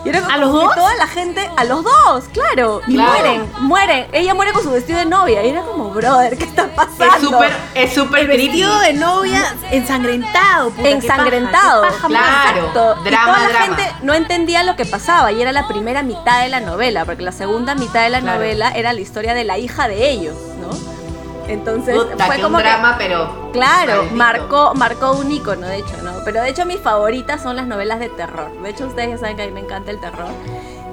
Y 0.04 0.10
era 0.10 0.26
¿A 0.34 0.38
los 0.38 0.52
dos? 0.52 0.74
Toda 0.74 0.96
la 0.96 1.06
gente, 1.06 1.48
a 1.58 1.64
los 1.64 1.84
dos, 1.84 2.24
claro. 2.34 2.82
Y 2.88 2.96
Claro. 2.96 3.12
mueren, 3.12 3.52
mueren. 3.60 4.08
Ella 4.14 4.34
muere 4.34 4.52
con 4.52 4.64
su 4.64 4.72
vestido 4.72 4.98
de 4.98 5.06
novia. 5.06 5.44
Y 5.46 5.50
era 5.50 5.62
como, 5.62 5.92
brother, 5.92 6.36
¿qué 6.40 6.46
está 6.46 6.66
pasando? 6.70 7.06
Es 7.18 7.22
súper, 7.22 7.52
es 7.76 7.94
súper 7.94 8.20
El 8.22 8.28
vestido 8.30 8.80
de 8.80 8.94
novia 8.94 9.44
ensangrentado. 9.70 10.72
puta, 10.72 10.82
qué 10.82 10.92
ensangrentado. 10.92 11.82
paja, 11.84 12.08
qué 12.08 12.14
paja, 12.16 12.52
Claro. 12.54 12.58
Exacto. 12.68 12.96
y 13.02 13.04
toda 13.04 13.40
la 13.40 13.48
drama. 13.50 13.60
gente 13.78 13.92
no 14.02 14.14
entendía 14.16 14.64
lo 14.64 14.76
que 14.76 14.86
pasaba 14.86 15.32
y 15.32 15.40
era 15.42 15.52
la 15.52 15.68
primera 15.68 16.02
mitad 16.02 16.42
de 16.42 16.50
la 16.50 16.62
novela, 16.62 17.06
porque 17.06 17.22
la 17.22 17.32
segunda 17.32 17.76
mitad 17.76 18.02
de 18.02 18.10
la 18.10 18.22
Claro. 18.22 18.38
novela 18.40 18.72
era 18.72 18.94
la 18.94 19.02
historia 19.02 19.36
de 19.36 19.44
la 19.44 19.60
hija 19.60 19.88
de 19.88 20.10
ellos. 20.10 20.36
Entonces 21.48 21.96
Puta, 21.96 22.26
fue 22.26 22.40
como 22.42 22.58
un 22.58 22.64
que- 22.64 22.70
drama, 22.70 22.96
pero. 22.98 23.50
Claro, 23.52 23.96
maldito. 23.98 24.16
marcó, 24.16 24.74
marcó 24.76 25.12
un 25.14 25.32
icono, 25.32 25.68
de 25.68 25.78
hecho, 25.78 25.98
¿no? 26.04 26.12
Pero 26.24 26.42
de 26.42 26.50
hecho 26.50 26.66
mis 26.66 26.80
favoritas 26.80 27.42
son 27.42 27.56
las 27.56 27.68
novelas 27.68 28.00
de 28.00 28.10
terror. 28.10 28.52
De 28.62 28.70
hecho, 28.70 28.88
ustedes 28.88 29.10
ya 29.10 29.18
saben 29.18 29.36
que 29.36 29.44
a 29.44 29.46
mí 29.48 29.52
me 29.52 29.60
encanta 29.62 29.92
el 29.92 30.00
terror. 30.00 30.30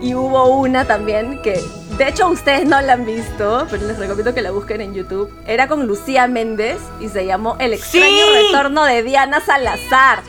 Y 0.00 0.14
hubo 0.14 0.44
una 0.58 0.84
también 0.84 1.40
que, 1.42 1.60
de 1.96 2.08
hecho, 2.08 2.28
ustedes 2.28 2.66
no 2.68 2.80
la 2.80 2.92
han 2.92 3.04
visto, 3.04 3.66
pero 3.70 3.84
les 3.86 3.98
recomiendo 3.98 4.32
que 4.32 4.42
la 4.42 4.52
busquen 4.52 4.80
en 4.80 4.94
YouTube. 4.94 5.28
Era 5.46 5.66
con 5.66 5.86
Lucía 5.86 6.26
Méndez 6.28 6.78
y 7.00 7.08
se 7.08 7.26
llamó 7.26 7.56
El 7.58 7.72
extraño 7.72 8.06
Sí. 8.06 8.46
retorno 8.46 8.84
de 8.84 9.02
Diana 9.02 9.40
Salazar. 9.40 10.20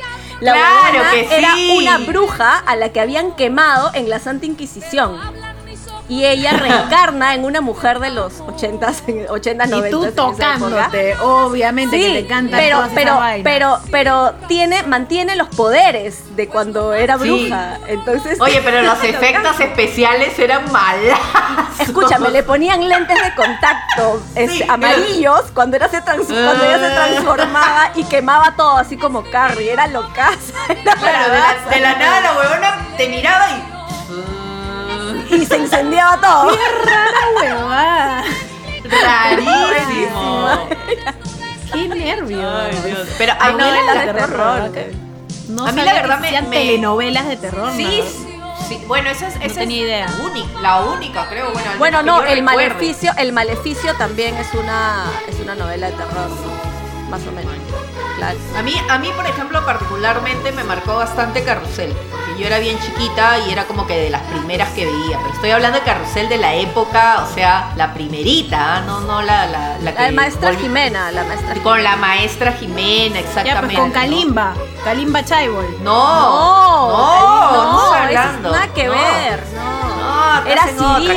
La 0.42 0.54
Claro 0.54 1.04
que 1.12 1.38
era 1.38 1.54
sí. 1.54 1.76
una 1.78 1.98
bruja 2.00 2.58
a 2.66 2.76
la 2.78 2.90
que 2.90 3.00
habían 3.02 3.34
quemado 3.36 3.92
en 3.94 4.10
la 4.10 4.20
Santa 4.20 4.46
Inquisición. 4.46 5.18
Y 6.10 6.26
ella 6.26 6.54
reencarna 6.54 7.36
en 7.36 7.46
una 7.46 7.62
mujer 7.62 8.00
de 8.00 8.10
los 8.10 8.40
80s, 8.42 9.28
80s, 9.30 9.70
90s. 9.70 9.88
Y 9.88 9.92
tú 9.92 10.12
tocándote, 10.12 11.16
obviamente, 11.22 11.98
que 12.00 12.04
te 12.10 12.20
encantan 12.20 12.60
pero, 12.60 12.84
pero, 12.96 13.20
pero, 13.44 13.80
pero 13.92 14.34
tiene, 14.48 14.82
mantiene 14.84 15.36
los 15.36 15.48
poderes 15.50 16.36
de 16.36 16.48
cuando 16.48 16.94
era 16.94 17.18
Sí. 17.20 17.24
bruja. 17.48 17.78
Entonces, 17.88 18.42
Oye, 18.42 18.60
pero 18.64 18.82
los 18.84 18.98
Lo 18.98 19.04
efectos 19.08 19.60
especiales 19.60 20.38
eran 20.40 20.72
malas. 20.72 21.20
Escúchame, 21.80 22.30
le 22.32 22.42
ponían 22.44 22.90
lentes 22.90 23.16
de 23.22 23.36
contacto 23.36 24.22
Sí. 24.36 24.64
amarillos 24.68 25.44
cuando, 25.54 25.76
era 25.78 25.88
se 25.90 26.02
trans- 26.02 26.26
cuando 26.26 26.66
ella 26.66 26.80
se 26.80 26.86
Ah. 26.88 26.96
transformaba 27.08 27.92
y 27.96 28.04
quemaba 28.06 28.56
todo 28.56 28.78
así 28.78 28.98
como 28.98 29.24
Carrie. 29.30 29.72
Era 29.72 29.86
locaza. 29.88 30.54
Era 30.70 30.94
Claro, 30.96 31.34
de 31.34 31.40
la, 31.40 31.70
de 31.70 31.80
la 31.82 31.96
nada 31.98 32.22
la 32.22 32.34
huevona 32.34 32.88
te 32.98 33.08
miraba 33.10 33.46
y. 33.52 33.79
Y 35.32 35.46
se 35.46 35.58
incendiaba 35.58 36.20
todo. 36.20 36.52
Rara 36.86 37.20
huevada. 37.36 38.24
Rarísimo. 38.84 40.50
Qué 41.74 41.88
nervio. 41.88 42.50
Ay, 42.50 42.82
Dios. 42.86 43.08
Pero 43.18 43.34
hay 43.40 43.52
Novelas 43.54 43.74
novelas 43.86 44.00
de 44.06 44.06
de 44.14 44.14
terror. 44.20 44.72
No 45.50 45.66
A 45.68 45.72
mí 45.72 45.82
la 45.82 45.94
verdad 45.94 46.20
me- 46.20 46.42
me- 46.44 46.48
telenovelas 46.58 47.28
de 47.28 47.38
terror. 47.38 47.72
Sí, 47.76 48.04
¿no? 48.38 48.56
sí. 48.68 48.84
Bueno, 48.88 49.10
esa 49.10 49.28
es, 49.28 49.36
esa 49.42 49.60
tenía 49.62 49.78
es 49.78 49.84
idea. 49.84 50.08
única, 50.24 50.62
la 50.62 50.80
única, 50.82 51.28
creo. 51.28 51.52
Bueno, 51.52 51.70
Bueno, 51.78 52.04
no, 52.04 52.18
el 52.22 52.40
recuerde. 52.40 52.42
maleficio, 52.44 53.12
el 53.18 53.34
maleficio 53.34 53.94
también 53.96 54.36
es 54.38 54.54
una, 54.54 55.06
es 55.28 55.40
una 55.40 55.56
novela 55.56 55.88
de 55.88 55.94
terror, 55.94 56.30
¿no? 56.30 57.10
Más 57.10 57.22
o 57.28 57.32
menos. 57.32 57.54
Claro. 58.20 58.38
A 58.58 58.62
mí, 58.62 58.74
a 58.90 58.98
mí, 59.00 59.10
por 59.16 59.26
ejemplo, 59.26 59.66
particularmente 59.66 60.52
me 60.52 60.64
marcó 60.64 60.96
bastante 60.96 61.44
Carrusel, 61.44 61.94
porque 62.12 62.40
yo 62.42 62.48
era 62.48 62.60
bien 62.60 62.78
chiquita 62.80 63.40
y 63.40 63.52
era 63.52 63.66
como 63.66 63.88
que 63.88 63.96
de 63.98 64.10
las 64.10 64.22
primeras 64.24 64.70
que 64.70 64.86
veía, 64.86 65.18
pero 65.22 65.34
estoy 65.34 65.52
hablando 65.52 65.80
de 65.80 65.86
Carrusel 65.86 66.28
de 66.30 66.38
la 66.38 66.54
época, 66.56 67.26
o 67.30 67.34
sea, 67.34 67.72
la 67.76 67.94
primerita, 67.94 68.82
no, 68.82 69.00
no 69.02 69.22
la, 69.22 69.46
la, 69.48 69.78
la 69.80 69.96
que 69.96 70.02
La 70.04 70.12
maestra 70.12 70.52
volví- 70.52 70.60
Jimena, 70.62 71.12
la 71.12 71.24
maestra 71.24 71.56
Con 71.64 71.84
la 71.84 71.96
maestra 71.96 72.52
Jimena, 72.54 73.16
Ya, 73.16 73.20
exactamente. 73.22 73.66
pues 73.68 73.78
con 73.80 73.88
¿no? 73.90 73.94
Kalimba. 73.94 74.54
Kalimba 74.84 75.24
Chaibol. 75.26 75.78
No, 75.82 75.94
no, 76.90 77.52
no, 77.52 77.72
no, 77.72 77.86
eso 77.86 77.94
hablando. 77.96 78.52
nada 78.52 78.68
que 78.74 78.86
no. 78.86 78.92
ver, 78.94 79.44
no. 79.56 79.80
No, 80.00 80.46
Era 80.46 80.64
Cirilo, 80.68 81.16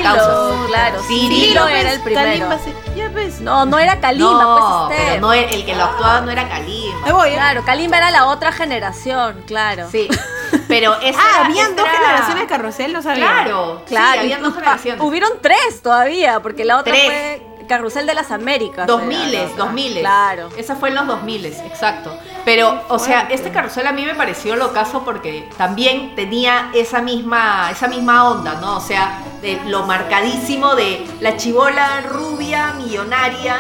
claro. 0.69 1.03
Cirilo, 1.03 1.03
Cirilo 1.07 1.69
era 1.69 1.93
el 1.93 2.01
primero. 2.01 2.27
Kalimba, 2.29 2.59
sí. 2.65 2.73
Ya 2.97 3.09
ves. 3.09 3.41
No, 3.41 3.65
no 3.67 3.79
era 3.79 4.01
Kalimba, 4.01 4.43
no, 4.43 4.87
pues 4.89 5.01
pero 5.01 5.21
no, 5.21 5.33
el 5.33 5.65
que 5.65 5.75
lo 5.75 5.85
actuaba 5.85 6.21
no 6.21 6.31
era 6.31 6.49
Kalimba. 6.49 7.07
Me 7.07 7.13
voy, 7.13 7.31
¿eh? 7.31 7.35
Claro, 7.35 7.65
Kalimba 7.65 7.97
era 7.99 8.11
la 8.11 8.27
otra 8.27 8.53
generación, 8.53 9.43
claro. 9.47 9.89
Sí, 9.91 10.09
pero 10.69 10.95
esa 11.01 11.19
Ah, 11.21 11.31
era- 11.37 11.45
habían 11.47 11.67
esa 11.73 11.77
dos 11.77 11.87
era- 11.89 11.99
generaciones 11.99 12.43
de 12.43 12.47
carrusel, 12.49 12.93
no 12.93 13.03
sabía. 13.03 13.25
Claro, 13.27 13.83
Claro, 13.87 14.13
sí, 14.13 14.19
habían 14.19 14.43
dos 14.43 14.55
generaciones. 14.55 15.03
hubieron 15.03 15.31
tres 15.41 15.83
todavía, 15.83 16.41
porque 16.41 16.65
la 16.65 16.79
otra 16.79 16.93
Tres. 16.93 17.05
fue 17.07 17.47
Carrusel 17.69 18.07
de 18.07 18.15
las 18.15 18.31
Américas. 18.33 18.87
Dos 18.87 19.01
era 19.03 19.49
dos 19.57 19.73
miles. 19.73 20.01
Claro. 20.01 20.49
Esa 20.59 20.75
fue 20.77 20.91
en 20.91 20.97
los 20.97 21.07
dos 21.07 21.23
miles, 21.23 21.59
exacto. 21.61 22.15
Pero, 22.45 22.83
o 22.89 22.99
sea, 22.99 23.29
este 23.31 23.51
carrusel 23.51 23.87
a 23.87 23.93
mí 23.93 24.05
me 24.05 24.15
pareció 24.15 24.57
locazo 24.57 25.05
porque 25.05 25.49
también 25.57 26.15
tenía 26.15 26.71
esa 26.75 27.01
misma, 27.01 27.71
esa 27.71 27.87
misma 27.89 28.29
onda, 28.29 28.55
¿no? 28.61 28.77
O 28.77 28.81
sea, 28.81 29.21
de 29.43 29.61
lo 29.67 29.83
marcadísimo 29.85 30.75
de 30.75 31.05
la 31.21 31.37
chivola 31.37 32.01
rubia, 32.09 32.73
millonaria, 32.79 33.57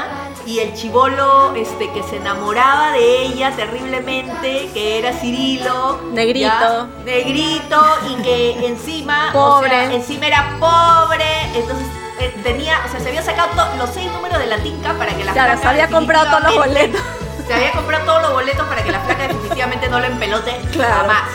y 0.46 0.58
el 0.60 0.74
chivolo 0.74 1.54
este, 1.54 1.90
que 1.92 2.02
se 2.02 2.16
enamoraba 2.16 2.90
de 2.92 3.22
ella 3.22 3.52
terriblemente, 3.54 4.70
que 4.72 4.98
era 4.98 5.12
Cirilo. 5.12 6.00
Negrito. 6.12 6.48
¿ya? 6.48 6.86
Negrito, 7.04 7.80
y 8.08 8.22
que 8.22 8.66
encima, 8.66 9.28
o 9.30 9.32
Pobre. 9.32 9.68
sea, 9.70 9.92
encima 9.92 10.26
era 10.26 10.56
pobre, 10.58 11.24
entonces 11.54 11.86
eh, 12.20 12.34
tenía, 12.42 12.80
o 12.86 12.90
sea, 12.90 12.98
se 13.00 13.08
había 13.08 13.22
sacado 13.22 13.50
los 13.78 13.90
seis 13.90 14.10
números 14.12 14.38
de 14.38 14.46
la 14.46 14.58
tinca 14.58 14.94
para 14.94 15.12
que 15.16 15.24
la 15.24 15.32
Claro, 15.32 15.60
se 15.60 15.66
había 15.68 15.88
comprado 15.88 16.26
todos 16.26 16.42
los 16.42 16.54
boletos. 16.66 17.00
Se 17.46 17.54
había 17.54 17.72
comprado 17.72 18.04
todos 18.06 18.22
los 18.22 18.32
boletos 18.34 18.64
para 18.68 18.84
que 18.84 18.92
la 18.92 19.00
flaca 19.00 19.26
definitivamente 19.26 19.88
no 19.88 19.98
lo 19.98 20.06
empelote 20.06 20.60
Claro. 20.72 20.94
jamás, 20.94 21.28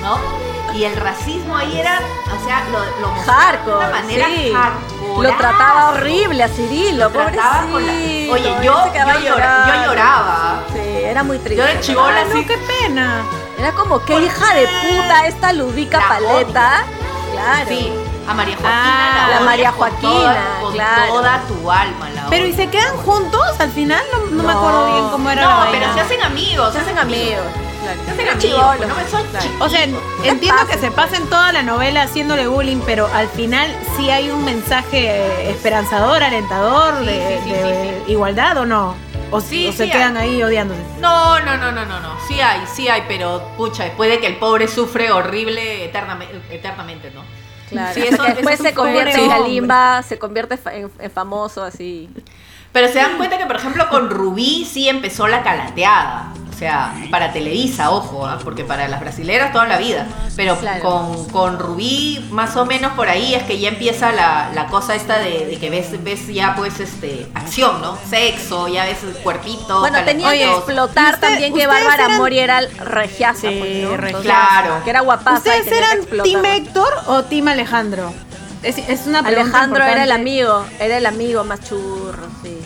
¿no? 0.00 0.18
Y 0.74 0.84
el 0.84 0.96
racismo 0.96 1.56
ahí 1.56 1.78
era, 1.78 2.00
o 2.26 2.44
sea, 2.46 2.64
lo, 2.70 2.78
lo 3.00 3.08
mostraba 3.14 3.40
de 3.40 3.46
Hardcore, 3.58 3.76
una 3.76 3.90
manera 3.90 4.26
sí. 4.26 4.52
hardcore. 4.54 5.28
Lo 5.28 5.36
trataba 5.36 5.90
horrible 5.90 6.42
a 6.42 6.48
Cirilo, 6.48 7.04
Lo 7.04 7.10
trataba 7.10 7.66
con 7.70 7.86
la- 7.86 7.92
Oye, 7.92 8.28
yo, 8.32 8.62
yo, 8.62 8.84
llora- 8.84 9.14
yo 9.14 9.20
llorando. 9.20 9.84
lloraba. 9.86 10.62
Sí, 10.72 10.78
era 11.04 11.22
muy 11.22 11.38
triste. 11.38 11.56
Yo 11.56 11.64
de 11.66 11.80
chivola 11.80 12.24
no, 12.24 12.46
qué 12.46 12.58
pena. 12.80 13.22
Era 13.58 13.72
como, 13.72 14.02
qué 14.04 14.18
hija 14.18 14.54
de 14.54 14.66
puta 14.66 15.26
esta 15.26 15.52
ludica 15.52 15.98
La 15.98 16.08
paleta. 16.08 16.84
Claro. 17.32 17.68
Sí, 17.68 17.92
a 18.26 18.34
María 18.34 18.56
Joaquina. 18.56 19.24
Ah, 19.24 19.28
la 19.28 19.34
la 19.34 19.40
María 19.42 19.70
con 19.72 19.78
Joaquina, 19.90 20.10
toda- 20.10 20.60
Con 20.62 20.72
claro. 20.72 21.06
toda 21.12 21.40
tu 21.48 21.70
alma 21.70 22.10
la 22.14 22.26
Pero 22.30 22.46
¿y 22.46 22.52
se 22.54 22.68
quedan 22.68 22.96
juntos 22.98 23.60
al 23.60 23.70
final? 23.70 24.02
No, 24.12 24.36
no 24.36 24.42
me 24.42 24.52
acuerdo 24.52 24.86
bien 24.92 25.08
cómo 25.10 25.30
era 25.30 25.42
la 25.46 25.64
No, 25.66 25.70
pero 25.70 25.92
se 25.92 26.00
hacen 26.00 26.22
amigos. 26.22 26.72
Se 26.72 26.78
hacen 26.80 26.98
amigos. 26.98 27.44
Pues, 27.82 28.08
no 28.08 28.14
me 28.16 28.22
Claro. 28.38 28.94
O 29.60 29.68
sea, 29.68 29.82
entiendo 30.24 30.48
pasa. 30.60 30.72
que 30.72 30.78
se 30.78 30.90
pasen 30.90 31.26
toda 31.28 31.52
la 31.52 31.62
novela 31.62 32.02
haciéndole 32.02 32.46
bullying, 32.46 32.80
pero 32.86 33.06
al 33.14 33.28
final 33.28 33.70
sí 33.96 34.10
hay 34.10 34.30
un 34.30 34.44
mensaje 34.44 35.08
eh, 35.10 35.50
esperanzador, 35.50 36.22
alentador, 36.22 36.98
Sí, 37.00 37.06
de, 37.06 37.38
sí, 37.44 37.44
sí, 37.44 37.50
de 37.52 38.02
sí, 38.06 38.12
igualdad 38.12 38.56
o 38.58 38.66
no. 38.66 38.94
O, 39.30 39.40
Sí, 39.40 39.66
o 39.68 39.72
se 39.72 39.84
sí 39.86 39.90
quedan 39.90 40.16
hay. 40.16 40.30
ahí 40.34 40.42
odiándose. 40.42 40.80
No, 41.00 41.40
no, 41.40 41.56
no, 41.56 41.72
no, 41.72 41.84
no, 41.86 42.00
no. 42.00 42.08
Sí 42.28 42.40
hay, 42.40 42.60
sí 42.66 42.88
hay, 42.88 43.04
pero 43.08 43.42
pucha, 43.56 43.84
después 43.84 44.10
de 44.10 44.20
que 44.20 44.26
el 44.26 44.36
pobre 44.36 44.68
sufre 44.68 45.10
horrible 45.10 45.84
eternamente, 45.86 46.38
eternamente 46.50 47.10
¿no? 47.14 47.22
Claro. 47.70 47.94
Sí, 47.94 48.02
Hasta 48.02 48.14
eso- 48.14 48.24
que 48.24 48.32
después 48.34 48.54
eso 48.56 48.64
se 48.64 48.74
convierte 48.74 49.22
en. 49.24 49.30
Kalimba, 49.30 50.02
se 50.02 50.18
convierte 50.18 50.58
en 51.00 51.10
famoso 51.10 51.62
así. 51.64 52.10
Pero 52.72 52.88
se 52.88 52.94
dan 52.98 53.16
cuenta 53.16 53.38
que, 53.38 53.46
por 53.46 53.56
ejemplo, 53.56 53.88
con 53.90 54.10
Rubí 54.10 54.66
sí 54.70 54.88
empezó 54.88 55.26
la 55.28 55.42
calateada. 55.42 56.32
O 56.54 56.58
sea, 56.58 56.94
para 57.10 57.32
Televisa, 57.32 57.90
ojo, 57.90 58.26
¿ah? 58.26 58.38
porque 58.44 58.62
para 58.62 58.86
las 58.86 59.00
brasileras 59.00 59.52
toda 59.52 59.66
la 59.66 59.78
vida. 59.78 60.06
Pero 60.36 60.56
Claro. 60.58 60.80
con, 60.82 61.24
con 61.30 61.58
Rubí, 61.58 62.28
más 62.30 62.56
o 62.56 62.66
menos 62.66 62.92
por 62.92 63.08
ahí 63.08 63.34
es 63.34 63.42
que 63.44 63.58
ya 63.58 63.70
empieza 63.70 64.12
la, 64.12 64.50
la 64.54 64.66
cosa 64.66 64.94
esta 64.94 65.18
de, 65.18 65.46
de 65.46 65.58
que 65.58 65.70
ves, 65.70 66.02
ves 66.04 66.28
ya 66.28 66.54
pues 66.54 66.78
este 66.78 67.26
acción, 67.34 67.80
¿no? 67.80 67.98
Sexo, 68.08 68.68
ya 68.68 68.84
ves 68.84 69.02
el 69.02 69.14
cuerpito. 69.22 69.80
Bueno, 69.80 70.04
tenía 70.04 70.30
que 70.30 70.44
explotar 70.52 71.14
usted- 71.14 71.28
también 71.28 71.52
que 71.54 71.66
Bárbara 71.66 72.04
eran- 72.04 72.18
Mori 72.18 72.38
era 72.38 72.58
el 72.60 72.70
regiaza, 72.78 73.48
Sí, 73.48 73.56
pues, 73.58 73.82
¿no? 73.84 73.94
Entonces, 73.94 74.20
Claro. 74.22 74.84
Que 74.84 74.90
era 74.90 75.00
guapaza. 75.00 75.38
¿Ustedes 75.38 75.66
eran. 75.66 76.04
Team 76.22 76.44
Héctor 76.44 76.92
o 77.06 77.22
Team 77.24 77.48
Alejandro? 77.48 78.12
Es, 78.62 78.78
es 78.78 79.06
una 79.08 79.22
pregunta 79.24 79.42
Alejandro 79.58 79.84
era 79.84 80.04
el 80.04 80.12
amigo, 80.12 80.64
era 80.78 80.98
el 80.98 81.06
amigo 81.06 81.42
más 81.42 81.60
churro, 81.68 82.26
sí. 82.44 82.56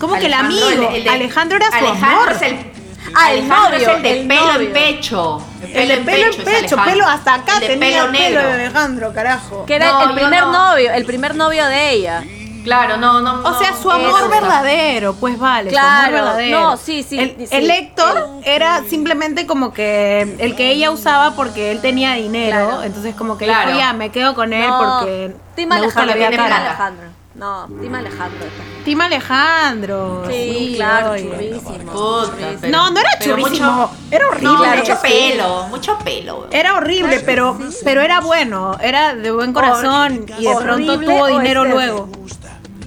¿Cómo 0.00 0.16
que 0.18 0.26
el 0.26 0.34
amigo? 0.34 0.68
el- 0.68 0.82
el 0.82 1.04
de- 1.04 1.10
Alejandro 1.10 1.56
era 1.58 1.68
su 1.68 1.74
Alejandro 1.86 2.22
amor. 2.22 2.32
es 2.32 2.42
el. 2.42 2.75
Ah, 3.14 3.32
el 3.32 3.38
Alejandro 3.40 3.70
novio, 3.78 3.88
es 3.90 3.96
el 3.96 4.02
de 4.02 4.20
el 4.20 4.28
pelo 4.28 4.52
novio. 4.52 4.66
en 4.66 4.72
pecho. 4.72 5.42
El 5.72 5.88
de 5.88 5.96
pelo 5.98 6.26
en 6.32 6.44
pecho, 6.44 6.76
pelo 6.84 7.06
hasta 7.06 7.34
acá 7.34 7.52
El 7.60 7.66
tenía 7.68 7.78
pelo 7.78 8.04
el 8.06 8.10
pelo 8.16 8.40
de 8.42 8.52
Alejandro, 8.52 9.12
carajo. 9.14 9.64
Que 9.66 9.76
era 9.76 9.92
No, 9.92 10.02
el 10.04 10.14
primer 10.14 10.42
no. 10.42 10.52
novio, 10.70 10.92
el 10.92 11.04
primer 11.04 11.34
novio 11.34 11.66
de 11.66 11.90
ella. 11.90 12.24
Claro, 12.64 12.96
no, 12.96 13.20
no. 13.20 13.42
O 13.48 13.58
sea, 13.60 13.74
su 13.80 13.88
amor 13.88 14.18
eso. 14.22 14.28
verdadero, 14.28 15.14
pues 15.14 15.38
vale, 15.38 15.70
su 15.70 15.78
amor 15.78 15.90
Claro, 15.90 16.12
verdadero. 16.14 16.60
no, 16.60 16.76
sí, 16.76 17.04
sí, 17.04 17.16
El, 17.16 17.36
sí. 17.38 17.54
el 17.54 17.70
Héctor 17.70 18.28
era 18.44 18.82
simplemente 18.90 19.46
como 19.46 19.72
que 19.72 20.34
el 20.40 20.56
que 20.56 20.70
ella 20.72 20.90
usaba 20.90 21.36
porque 21.36 21.70
él 21.70 21.80
tenía 21.80 22.14
dinero, 22.14 22.66
Claro. 22.66 22.82
entonces 22.82 23.14
como 23.14 23.38
que 23.38 23.44
Claro. 23.44 23.68
dijo, 23.68 23.78
ya, 23.78 23.92
me 23.92 24.10
quedo 24.10 24.34
con 24.34 24.52
él 24.52 24.68
No, 24.68 24.78
porque 24.80 25.32
Team 25.54 25.68
me 25.68 25.80
gusta 25.80 26.00
Alejandro, 26.02 26.24
la 26.24 26.28
vida 26.30 26.42
cara. 26.42 26.66
Alejandro. 26.66 27.08
No, 27.36 27.66
Team 27.80 27.94
Alejandro. 27.94 28.46
Team 28.84 29.00
Alejandro. 29.02 30.24
Sí, 30.30 30.72
claro, 30.76 31.10
oye. 31.12 31.24
churrísimo. 31.30 31.92
Puta, 31.92 32.32
churrísimo. 32.32 32.58
pero- 32.60 32.72
No, 32.72 32.90
no 32.90 33.00
era 33.00 33.10
pero 33.18 33.36
churrísimo, 33.36 33.72
mucho- 33.72 33.90
era 34.10 34.28
horrible. 34.28 34.46
No, 34.48 34.76
mucho 34.76 34.94
sí. 34.96 35.00
pelo, 35.02 35.62
mucho 35.68 35.98
pelo. 35.98 36.46
Era 36.50 36.74
horrible, 36.76 37.20
pero, 37.20 37.58
pero 37.84 38.00
era 38.00 38.20
bueno, 38.20 38.76
era 38.80 39.14
de 39.14 39.30
buen 39.30 39.52
corazón 39.52 40.24
y 40.38 40.44
de 40.46 40.54
pronto 40.56 40.92
horrible 40.92 41.06
tuvo 41.06 41.22
o 41.24 41.26
dinero 41.26 41.62
este- 41.64 41.74
luego. 41.74 42.08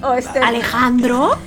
O 0.02 0.14
este, 0.14 0.38
¿Alejandro? 0.40 1.38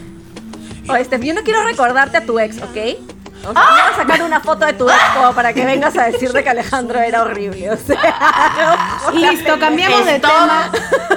o 0.87 0.95
este, 0.95 1.19
yo 1.25 1.33
no 1.33 1.41
quiero 1.43 1.63
recordarte 1.63 2.17
a 2.17 2.25
tu 2.25 2.39
ex, 2.39 2.57
¿ok? 2.61 3.12
O 3.45 3.51
sea, 3.51 3.61
voy 3.71 3.79
a 3.91 3.95
sacar 3.97 4.21
una 4.23 4.39
foto 4.39 4.65
de 4.65 4.73
tu 4.73 4.87
ex 4.89 4.97
como 5.15 5.33
para 5.33 5.53
que 5.53 5.65
vengas 5.65 5.97
a 5.97 6.03
decirte 6.05 6.43
que 6.43 6.49
Alejandro 6.49 6.99
era 6.99 7.21
horrible, 7.23 7.71
o 7.71 7.77
sea. 7.77 8.99
Listo, 9.13 9.59
cambiamos 9.59 10.05
de 10.05 10.19
tema. 10.19 10.71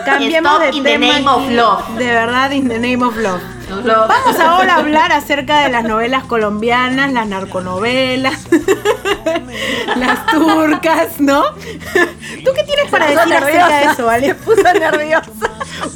Cambiamos 0.04 0.60
de 0.60 0.68
in 0.70 0.82
the 0.82 0.90
tema. 0.98 1.06
name 1.12 1.28
of 1.28 1.48
love. 1.50 1.88
De 1.98 2.06
verdad, 2.10 2.50
in 2.50 2.68
the 2.68 2.78
name 2.78 3.04
of 3.04 3.16
love. 3.16 3.40
Lo- 3.84 4.06
Vamos 4.06 4.38
ahora 4.40 4.74
a 4.74 4.78
hablar 4.78 5.12
acerca 5.12 5.60
de 5.62 5.70
las 5.70 5.82
novelas 5.84 6.24
colombianas, 6.24 7.12
las 7.12 7.26
narconovelas, 7.26 8.46
las 9.96 10.26
turcas, 10.26 11.18
¿no? 11.20 11.42
¿Tú 11.52 12.50
qué 12.54 12.62
tienes 12.64 12.90
para 12.90 13.06
decir 13.06 13.18
acerca 13.20 13.46
de 13.46 13.52
nerviosa, 13.52 13.92
eso, 13.92 14.08
Ale? 14.10 14.26
Se 14.28 14.34
puso 14.36 14.62
nerviosa. 14.62 15.30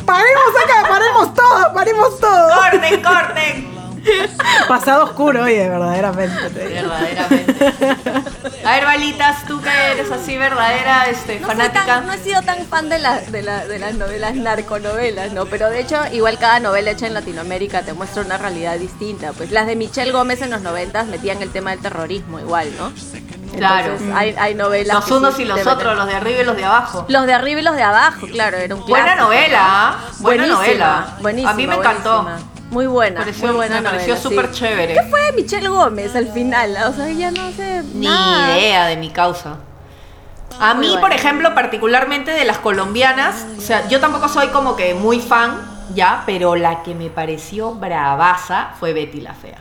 Paremos 0.05 0.51
acá, 0.65 0.89
paremos 0.89 1.35
todo, 1.35 1.73
paremos 1.75 2.21
todo. 2.21 2.55
Corten, 2.61 3.03
corten. 3.03 3.80
Pasado 4.69 5.05
oscuro, 5.05 5.43
oye, 5.45 5.69
verdaderamente. 5.69 6.51
te 6.51 6.69
digo. 6.69 6.89
Verdaderamente. 6.89 7.75
A 8.65 8.73
ver, 8.73 8.85
Balitas, 8.85 9.45
tú 9.47 9.61
que 9.61 9.69
eres 9.93 10.11
así 10.11 10.37
verdadera 10.37 11.05
este, 11.07 11.41
No, 11.41 11.47
fanática. 11.49 11.85
tan- 11.87 12.07
no 12.07 12.13
he 12.13 12.19
sido 12.19 12.43
tan 12.43 12.65
fan 12.67 12.89
de, 12.89 12.99
la- 12.99 13.21
de, 13.21 13.43
la- 13.43 13.67
de 13.67 13.79
las 13.79 13.95
novelas 13.95 14.35
narconovelas, 14.35 15.33
¿no? 15.33 15.47
Pero 15.47 15.69
de 15.71 15.81
hecho, 15.81 15.99
igual 16.13 16.39
cada 16.39 16.61
novela 16.61 16.91
hecha 16.91 17.07
en 17.07 17.15
Latinoamérica 17.15 17.83
te 17.83 17.93
muestra 17.93 18.23
una 18.23 18.39
realidad 18.39 18.77
distinta. 18.79 19.33
Pues 19.33 19.51
las 19.51 19.67
de 19.67 19.77
Michelle 19.77 20.13
Gómez 20.13 20.43
en 20.43 20.51
los 20.51 20.63
noventas 20.63 21.07
metían 21.07 21.43
el 21.43 21.51
tema 21.51 21.71
del 21.71 21.81
terrorismo 21.81 22.39
igual, 22.41 22.71
¿no? 22.79 22.93
Claro. 23.57 23.93
Entonces, 23.93 24.15
hay, 24.17 24.35
hay 24.39 24.55
novelas. 24.55 24.95
Los 24.95 25.11
unos 25.11 25.35
sí 25.35 25.43
y 25.43 25.45
los 25.45 25.67
otros, 25.67 25.97
los 25.97 26.07
de 26.07 26.15
arriba 26.15 26.41
y 26.41 26.45
los 26.45 26.57
de 26.57 26.65
abajo. 26.65 27.05
Los 27.09 27.27
de 27.27 27.35
arriba 27.35 27.61
y 27.61 27.65
los 27.65 27.75
de 27.75 27.83
abajo, 27.83 28.27
claro, 28.29 28.57
era 28.59 28.75
un 28.77 28.83
Buena 28.87 29.05
clásico. 29.15 29.25
novela, 29.25 29.59
¿ah? 29.61 29.97
Buena 30.21 30.43
Buenísima, 30.47 30.55
novela. 30.67 31.17
Buenísima. 31.21 31.51
A 31.51 31.55
mí 31.55 31.67
me 31.67 31.75
encantó. 31.75 32.29
Muy 32.71 32.87
buena, 32.87 33.21
pareció- 33.21 33.47
muy 33.49 33.57
buena 33.57 33.81
me 33.81 33.91
pareció 33.91 34.17
sí. 34.17 34.23
súper 34.23 34.51
chévere. 34.53 34.95
¿Qué 34.95 35.03
fue 35.05 35.21
de 35.23 35.33
Michelle 35.33 35.69
Gómez 35.69 36.15
al 36.15 36.29
final? 36.29 36.77
O 36.89 36.93
sea, 36.93 37.09
ya 37.11 37.31
no 37.31 37.51
sé 37.53 37.83
Ni 37.95 38.07
nada. 38.07 38.57
idea 38.59 38.87
de 38.87 38.97
mi 38.97 39.11
causa. 39.11 39.57
A 40.59 40.75
Muy 40.75 40.87
mí, 40.87 40.93
buena. 40.93 41.01
por 41.01 41.13
ejemplo, 41.13 41.55
particularmente 41.55 42.31
de 42.33 42.45
las 42.45 42.59
colombianas, 42.59 43.47
o 43.57 43.61
sea, 43.61 43.89
yo 43.89 43.99
tampoco 44.01 44.29
soy 44.29 44.49
como 44.49 44.77
que 44.77 44.95
muy 44.95 45.21
fan, 45.21 45.57
ya, 45.95 46.23
pero 46.27 46.55
la 46.55 46.83
que 46.83 46.95
me 46.95 47.09
pareció 47.11 47.75
bravaza 47.75 48.71
fue 48.79 48.93
Betty 48.93 49.21
la 49.21 49.35
Fea. 49.35 49.59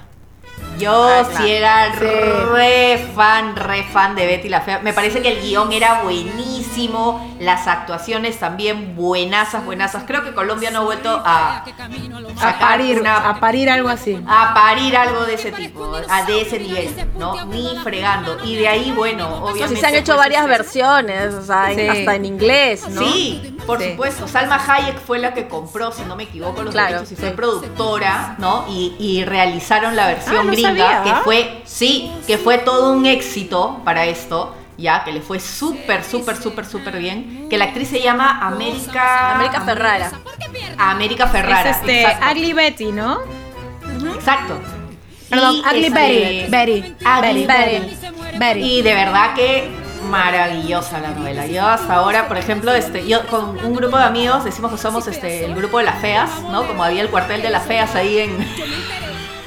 Yo 0.79 1.03
Ah, 1.03 1.23
claro. 1.29 1.45
sí 1.45 1.51
era 1.51 1.93
Sí. 1.93 1.99
re 1.99 3.09
fan, 3.15 3.55
re 3.55 3.83
fan 3.83 4.15
de 4.15 4.25
Betty 4.25 4.49
la 4.49 4.61
Fea. 4.61 4.79
Me 4.79 4.93
parece 4.93 5.21
que 5.21 5.29
el 5.37 5.41
guion 5.41 5.71
era 5.73 6.01
buenísimo, 6.03 7.35
las 7.39 7.67
actuaciones 7.67 8.39
también 8.39 8.95
buenazas, 8.95 9.65
buenazas. 9.65 10.03
Creo 10.07 10.23
que 10.23 10.33
Colombia 10.33 10.71
no 10.71 10.79
ha 10.79 10.83
vuelto 10.83 11.21
a, 11.25 11.63
A 12.41 12.59
parir, 12.59 12.99
una- 13.01 13.29
a 13.29 13.39
parir 13.39 13.69
algo 13.69 13.89
así. 13.89 14.21
a 14.27 14.53
parir 14.53 14.95
algo 14.97 15.25
de 15.25 15.33
ese 15.35 15.51
tipo, 15.51 15.91
a 16.09 16.23
de 16.23 16.41
ese 16.41 16.59
nivel, 16.59 16.89
¿no? 17.17 17.45
Ni 17.45 17.77
fregando. 17.83 18.37
Y 18.45 18.55
de 18.55 18.67
ahí, 18.67 18.91
bueno, 18.91 19.27
obviamente. 19.43 19.75
Sí, 19.75 19.81
se 19.81 19.87
han 19.87 19.95
hecho 19.95 20.13
pues, 20.13 20.19
varias 20.19 20.43
este, 20.43 20.57
versiones, 20.57 21.33
o 21.33 21.41
sea, 21.43 21.71
Sí. 21.73 21.87
hasta 21.87 22.15
en 22.15 22.25
inglés, 22.25 22.87
¿no? 22.89 23.01
Sí, 23.01 23.57
por 23.65 23.79
Sí. 23.81 23.91
supuesto. 23.91 24.27
Salma 24.27 24.59
Hayek 24.67 24.99
fue 24.99 25.19
la 25.19 25.33
que 25.33 25.47
compró, 25.47 25.91
si 25.91 26.03
no 26.03 26.15
me 26.15 26.23
equivoco, 26.23 26.63
los 26.63 26.73
Claro, 26.73 26.93
derechos 26.99 27.11
y 27.11 27.15
fue 27.15 27.29
sí. 27.29 27.35
productora, 27.35 28.35
¿no? 28.37 28.65
Y, 28.69 28.95
y 28.99 29.25
realizaron 29.25 29.95
la 29.95 30.07
versión 30.07 30.37
Ah, 30.39 30.43
no 30.43 30.51
gringa, 30.51 30.68
que 30.75 31.13
fue, 31.23 31.61
sí, 31.65 32.11
que 32.27 32.37
fue 32.37 32.57
todo 32.57 32.93
un 32.93 33.05
éxito 33.05 33.81
para 33.83 34.05
esto. 34.05 34.55
Ya, 34.77 35.03
que 35.03 35.11
le 35.11 35.19
fue 35.19 35.41
súper, 35.41 36.05
súper, 36.05 36.37
súper, 36.37 36.65
súper 36.65 36.99
bien. 36.99 37.47
Que 37.49 37.57
la 37.57 37.65
actriz 37.65 37.89
se 37.89 38.01
llama 38.01 38.39
América. 38.47 39.35
América 39.35 39.61
Ferrara. 39.61 40.11
América 40.77 41.27
Ferrara. 41.27 41.69
Es 41.69 41.77
este, 41.77 42.01
exacto. 42.03 42.25
Ugly 42.31 42.53
Betty, 42.53 42.91
¿no? 42.93 43.19
Exacto. 44.15 44.57
Perdón, 45.29 45.55
Y, 45.55 45.59
Ugly 45.59 45.85
este, 45.85 45.99
Betty. 45.99 46.49
Betty. 46.49 46.95
Ugly 47.05 47.45
Betty. 47.45 47.95
Betty. 48.25 48.37
Betty. 48.37 48.59
Y 48.61 48.81
de 48.81 48.93
verdad 48.93 49.33
que 49.35 49.69
maravillosa 50.09 50.99
la 50.99 51.11
novela. 51.11 51.45
Yo 51.45 51.65
hasta 51.67 51.95
ahora, 51.95 52.27
por 52.27 52.37
ejemplo, 52.37 52.73
este, 52.73 53.07
yo 53.07 53.25
con 53.27 53.63
un 53.63 53.75
grupo 53.75 53.97
de 53.97 54.03
amigos 54.03 54.43
decimos 54.43 54.71
que 54.71 54.77
somos 54.77 55.07
este, 55.07 55.45
el 55.45 55.55
grupo 55.55 55.77
de 55.77 55.85
las 55.85 55.99
feas, 55.99 56.29
¿no? 56.51 56.65
Como 56.65 56.83
había 56.83 57.01
el 57.01 57.09
cuartel 57.09 57.41
de 57.41 57.49
las 57.49 57.65
feas 57.65 57.95
ahí 57.95 58.19
en, 58.19 58.37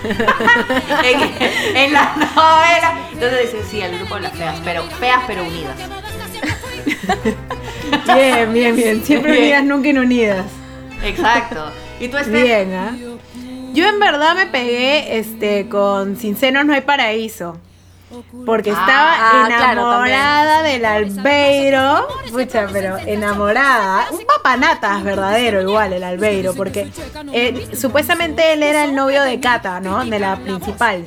en, 1.04 1.76
en 1.76 1.92
la 1.92 2.14
novela. 2.16 2.94
Entonces 3.12 3.52
dicen, 3.52 3.60
sí, 3.70 3.80
el 3.80 3.96
grupo 3.98 4.16
de 4.16 4.22
las 4.22 4.32
feas, 4.32 4.60
pero 4.64 4.82
feas 4.98 5.20
pero 5.26 5.44
unidas. 5.44 5.76
Bien, 8.14 8.52
bien, 8.52 8.76
bien. 8.76 9.04
Siempre 9.04 9.32
Bien. 9.32 9.42
unidas, 9.44 9.64
nunca 9.64 9.88
inunidas. 9.88 10.46
Exacto. 11.04 11.70
¿Y 12.00 12.08
tú, 12.08 12.16
Esther? 12.16 12.44
Bien, 12.44 12.74
¿ah? 12.74 12.96
Yo 13.72 13.86
en 13.86 13.98
verdad 13.98 14.34
me 14.34 14.46
pegué 14.46 15.18
este, 15.18 15.68
con 15.68 16.16
Sin 16.16 16.36
senos 16.36 16.64
no 16.64 16.74
hay 16.74 16.82
paraíso. 16.82 17.58
Porque 18.46 18.70
Ah, 18.70 18.80
estaba 18.80 19.12
ah, 19.14 19.44
claro, 19.46 19.80
enamorada 19.82 20.62
del 20.62 20.84
albeiro. 20.84 22.08
Pucha, 22.30 22.66
pero 22.72 22.98
enamorada. 22.98 24.06
Un 24.10 24.20
papanatas 24.26 25.02
verdadero 25.02 25.62
igual 25.62 25.92
el 25.92 26.04
albeiro. 26.04 26.54
Porque 26.54 26.90
eh, 27.32 27.68
supuestamente 27.78 28.52
él 28.52 28.62
era 28.62 28.84
el 28.84 28.94
novio 28.94 29.22
de 29.22 29.40
Cata, 29.40 29.80
¿no? 29.80 30.04
De 30.04 30.18
la 30.18 30.36
principal. 30.36 31.04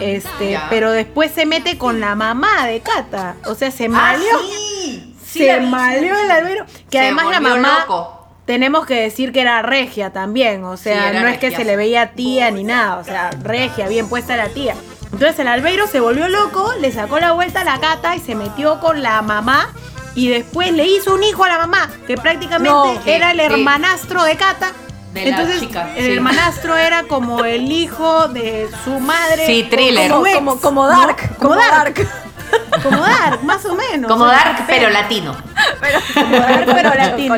Este, 0.00 0.58
pero 0.70 0.90
después 0.92 1.30
se 1.32 1.46
mete 1.46 1.78
con 1.78 2.00
la 2.00 2.14
mamá 2.14 2.66
de 2.66 2.80
Cata. 2.80 3.36
O 3.46 3.54
sea, 3.54 3.70
se 3.70 3.86
Ah, 3.86 3.88
malió. 3.88 4.38
sí. 4.40 5.16
Se 5.24 5.38
sí. 5.38 5.48
el 5.48 6.30
albeiro. 6.30 6.66
Que 6.90 6.98
Se 6.98 7.04
además 7.04 7.26
la 7.30 7.40
mamá 7.40 7.78
loco. 7.80 8.28
tenemos 8.44 8.84
que 8.84 8.94
decir 9.00 9.32
que 9.32 9.40
era 9.40 9.62
regia 9.62 10.10
también, 10.12 10.62
o 10.64 10.76
sea, 10.76 11.10
Sí, 11.10 11.18
no 11.22 11.26
es 11.28 11.38
que 11.38 11.50
se 11.50 11.64
le 11.64 11.74
veía 11.76 12.12
tía 12.12 12.50
ni 12.50 12.64
nada, 12.64 12.98
o 12.98 13.04
sea, 13.04 13.30
regia, 13.42 13.88
bien 13.88 14.08
puesta 14.10 14.36
la 14.36 14.48
tía. 14.48 14.74
Entonces 15.12 15.38
el 15.38 15.48
albeiro 15.48 15.86
se 15.86 16.00
volvió 16.00 16.28
loco, 16.28 16.72
le 16.80 16.90
sacó 16.90 17.20
la 17.20 17.32
vuelta 17.32 17.60
a 17.60 17.64
la 17.64 17.78
gata 17.78 18.16
y 18.16 18.20
se 18.20 18.34
metió 18.34 18.80
con 18.80 19.02
la 19.02 19.20
mamá 19.22 19.68
y 20.14 20.28
después 20.28 20.72
le 20.72 20.86
hizo 20.86 21.14
un 21.14 21.22
hijo 21.22 21.44
a 21.44 21.48
la 21.48 21.58
mamá, 21.58 21.90
que 22.06 22.16
prácticamente 22.16 22.70
No. 22.70 23.00
era 23.06 23.30
el 23.32 23.40
hermanastro 23.40 24.22
de 24.24 24.36
Cata. 24.36 24.72
De 25.12 25.24
la 25.26 25.28
Entonces 25.28 25.60
chica, 25.60 25.90
el 25.94 26.06
sí. 26.06 26.12
hermanastro 26.12 26.74
era 26.76 27.02
como 27.02 27.44
el 27.44 27.70
hijo 27.70 28.28
de 28.28 28.70
su 28.84 28.98
madre. 28.98 29.44
Sí, 29.46 29.66
thriller. 29.70 30.10
Como, 30.10 30.58
como. 30.58 30.86
Dark. 30.88 31.36
Como 31.38 31.54
Dark. 31.54 32.08
Como 32.82 32.98
Dark, 32.98 33.42
más 33.44 33.64
o 33.64 33.74
menos. 33.74 34.10
Como 34.10 34.24
o 34.24 34.28
sea, 34.28 34.38
Dark, 34.38 34.64
pero 34.66 34.90
latino. 34.90 35.32
como 36.14 36.36
Dark, 36.36 36.64
pero 36.66 36.94
latino. 36.94 37.36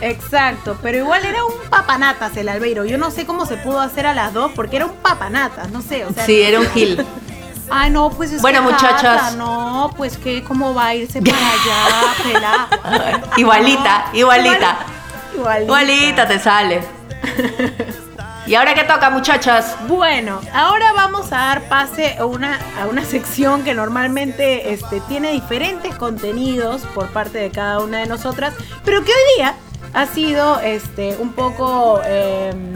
Exacto, 0.00 0.76
pero 0.82 0.98
igual 0.98 1.24
era 1.24 1.44
un 1.44 1.52
papanatas 1.70 2.36
el 2.36 2.48
albeiro. 2.48 2.84
Yo 2.84 2.98
no 2.98 3.10
sé 3.10 3.24
cómo 3.24 3.46
se 3.46 3.56
pudo 3.56 3.80
hacer 3.80 4.06
a 4.06 4.14
las 4.14 4.32
dos 4.34 4.52
porque 4.54 4.76
era 4.76 4.86
un 4.86 4.92
papanatas, 4.96 5.70
no 5.70 5.82
sé, 5.82 6.04
o 6.04 6.12
sea. 6.12 6.26
Sí, 6.26 6.42
era 6.42 6.60
un 6.60 6.66
gil. 6.70 7.04
Ay, 7.70 7.90
no, 7.92 8.10
pues 8.10 8.32
es 8.32 8.42
Bueno, 8.42 8.62
que 8.66 8.70
Cata, 8.72 8.86
muchachas. 8.86 9.36
no, 9.36 9.90
pues 9.96 10.16
que 10.18 10.42
cómo 10.44 10.74
va 10.74 10.88
a 10.88 10.94
irse 10.94 11.22
para 11.22 11.36
allá, 11.36 12.14
pela. 12.22 12.68
Igualita, 13.36 14.06
igualita. 14.12 14.76
Igualita. 15.34 15.64
Igualita 15.64 16.28
te 16.28 16.38
sale. 16.38 16.82
¿Y 18.46 18.56
ahora 18.56 18.74
qué 18.74 18.82
toca, 18.82 19.08
muchachas? 19.10 19.76
Bueno, 19.86 20.40
ahora 20.52 20.92
vamos 20.92 21.26
a 21.32 21.36
dar 21.36 21.68
pase 21.68 22.16
a 22.18 22.24
una, 22.24 22.58
a 22.80 22.86
una 22.86 23.04
sección 23.04 23.62
que 23.62 23.72
normalmente 23.72 24.72
este, 24.72 25.00
tiene 25.02 25.30
diferentes 25.30 25.94
contenidos 25.94 26.82
por 26.94 27.08
parte 27.08 27.38
de 27.38 27.50
cada 27.50 27.78
una 27.78 27.98
de 27.98 28.06
nosotras, 28.06 28.52
pero 28.84 29.04
que 29.04 29.12
hoy 29.12 29.36
día 29.36 29.54
ha 29.94 30.06
sido 30.06 30.58
este, 30.60 31.16
un 31.18 31.32
poco... 31.32 32.00
em, 32.04 32.74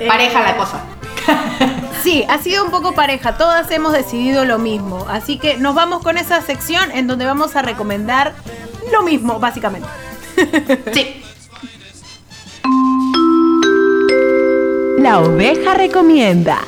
eh, 0.00 0.08
Pareja 0.08 0.42
la 0.42 0.56
cosa. 0.56 0.80
Sí, 2.02 2.22
ha 2.28 2.36
sido 2.36 2.66
un 2.66 2.70
poco 2.70 2.92
pareja. 2.92 3.38
Todas 3.38 3.70
hemos 3.70 3.94
decidido 3.94 4.44
lo 4.44 4.58
mismo. 4.58 5.06
Así 5.08 5.38
que 5.38 5.56
nos 5.56 5.74
vamos 5.74 6.02
con 6.02 6.18
esa 6.18 6.42
sección 6.42 6.90
en 6.90 7.06
donde 7.06 7.24
vamos 7.24 7.56
a 7.56 7.62
recomendar 7.62 8.34
lo 8.92 9.02
mismo, 9.02 9.38
básicamente. 9.40 9.88
Sí. 10.92 11.22
La 15.04 15.18
oveja 15.18 15.74
recomienda. 15.74 16.60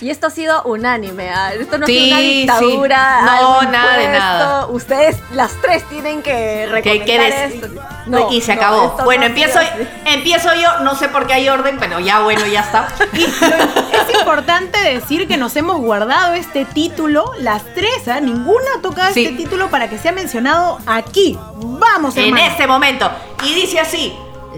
Y 0.00 0.08
esto 0.08 0.28
ha 0.28 0.30
sido 0.30 0.62
unánime, 0.62 1.28
¿ah? 1.28 1.52
esto 1.52 1.76
no 1.76 1.84
Sí, 1.86 1.98
es 2.06 2.12
una 2.12 2.20
sí. 2.20 2.40
dictadura. 2.40 3.20
No, 3.22 3.62
nada 3.62 3.96
de 3.98 4.08
nada. 4.08 4.66
Ustedes, 4.68 5.18
las 5.32 5.52
tres, 5.60 5.84
tienen 5.90 6.22
que 6.22 6.66
recomendar 6.70 7.30
des- 7.30 7.54
esto. 7.56 7.68
No, 8.06 8.32
y 8.32 8.40
se 8.40 8.52
acabó. 8.52 8.96
bueno, 9.04 9.22
no 9.24 9.26
empiezo, 9.28 9.58
empiezo 10.06 10.54
yo, 10.54 10.80
no 10.80 10.94
sé 10.96 11.08
por 11.10 11.26
qué 11.26 11.34
hay 11.34 11.48
orden, 11.50 11.76
pero 11.78 12.00
ya 12.00 12.20
bueno, 12.20 12.46
ya 12.46 12.60
está. 12.60 12.88
Y 13.12 13.24
es 13.24 14.18
importante 14.18 14.78
decir 14.78 15.28
que 15.28 15.36
nos 15.36 15.54
hemos 15.56 15.78
guardado 15.82 16.32
este 16.32 16.64
título, 16.64 17.32
las 17.40 17.62
tres, 17.74 18.08
¿ah? 18.08 18.20
ninguna 18.20 18.64
ha 18.78 18.80
tocado 18.80 19.12
Sí. 19.12 19.24
este 19.26 19.36
título 19.36 19.68
para 19.68 19.90
que 19.90 19.98
sea 19.98 20.12
mencionado 20.12 20.78
aquí. 20.86 21.38
Vamos, 21.56 22.16
en 22.16 22.26
hermano. 22.28 22.46
este 22.46 22.66
momento. 22.66 23.10
Y 23.44 23.52
dice 23.54 23.80
así: 23.80 24.14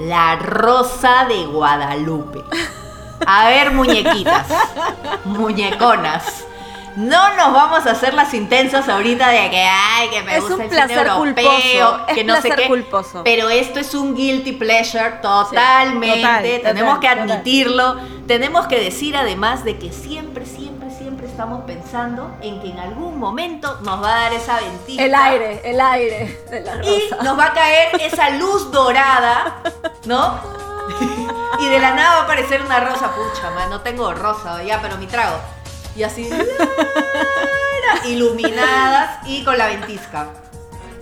La 0.07 0.37
Rosa 0.37 1.25
de 1.29 1.47
Guadalupe. 1.47 2.45
A 3.27 3.49
ver, 3.49 3.73
muñequitas, 3.73 4.47
muñeconas. 5.25 6.45
No 6.95 7.35
nos 7.37 7.53
vamos 7.53 7.87
a 7.87 7.93
hacer 7.93 8.15
las 8.15 8.33
intensas 8.35 8.89
ahorita 8.89 9.29
de 9.29 9.51
que, 9.51 9.63
ay, 9.65 10.09
que 10.11 10.23
me 10.23 10.37
Es 10.37 10.41
gusta 10.41 10.57
un 10.57 10.63
el 10.63 10.69
placer 10.69 10.99
cine 10.99 11.11
europeo, 11.11 11.45
culposo, 11.51 12.01
es 12.09 12.15
que 12.15 12.25
no 12.25 12.41
sé 12.41 12.51
qué. 12.51 12.67
culposo. 12.67 13.23
Pero 13.25 13.51
esto 13.51 13.79
es 13.79 13.95
un 13.95 14.15
guilty 14.17 14.53
pleasure 14.53 15.11
totalmente. 15.23 16.17
total, 16.59 16.75
tenemos 16.75 16.95
total, 16.97 17.01
que 17.01 17.21
total. 17.21 17.31
admitirlo. 17.31 17.97
Tenemos 18.27 18.67
que 18.67 18.81
decir 18.81 19.17
además 19.17 19.65
de 19.65 19.79
que 19.79 19.93
siempre, 19.93 20.45
siempre 20.45 20.68
estamos 21.39 21.63
pensando 21.67 22.37
en 22.41 22.61
que 22.61 22.71
en 22.71 22.81
algún 22.81 23.17
momento 23.17 23.79
nos 23.83 24.03
va 24.03 24.09
a 24.09 24.21
dar 24.23 24.33
esa 24.33 24.59
ventisca. 24.59 25.05
El 25.05 25.15
aire, 25.15 25.61
el 25.63 25.81
aire 25.81 26.37
de 26.51 26.61
la 26.63 26.85
Y 26.85 27.11
nos 27.23 27.39
va 27.39 27.45
a 27.45 27.53
caer 27.53 28.01
esa 28.01 28.31
luz 28.31 28.73
dorada, 28.73 29.63
¿no? 30.05 30.41
y 31.61 31.69
de 31.69 31.79
la 31.79 31.95
nada 31.95 32.17
va 32.17 32.21
a 32.23 32.25
aparecer 32.25 32.61
una 32.61 32.81
rosa, 32.81 33.13
pucha, 33.15 33.51
man, 33.53 33.71
no 33.71 33.83
tengo 33.83 34.13
rosa, 34.15 34.65
ya, 34.65 34.83
pero 34.83 34.97
mi 34.97 35.07
trago. 35.07 35.39
Y 35.95 36.03
así, 36.03 36.29
iluminadas 38.05 39.25
y 39.29 39.45
con 39.45 39.57
la 39.57 39.69
ventisca. 39.69 40.27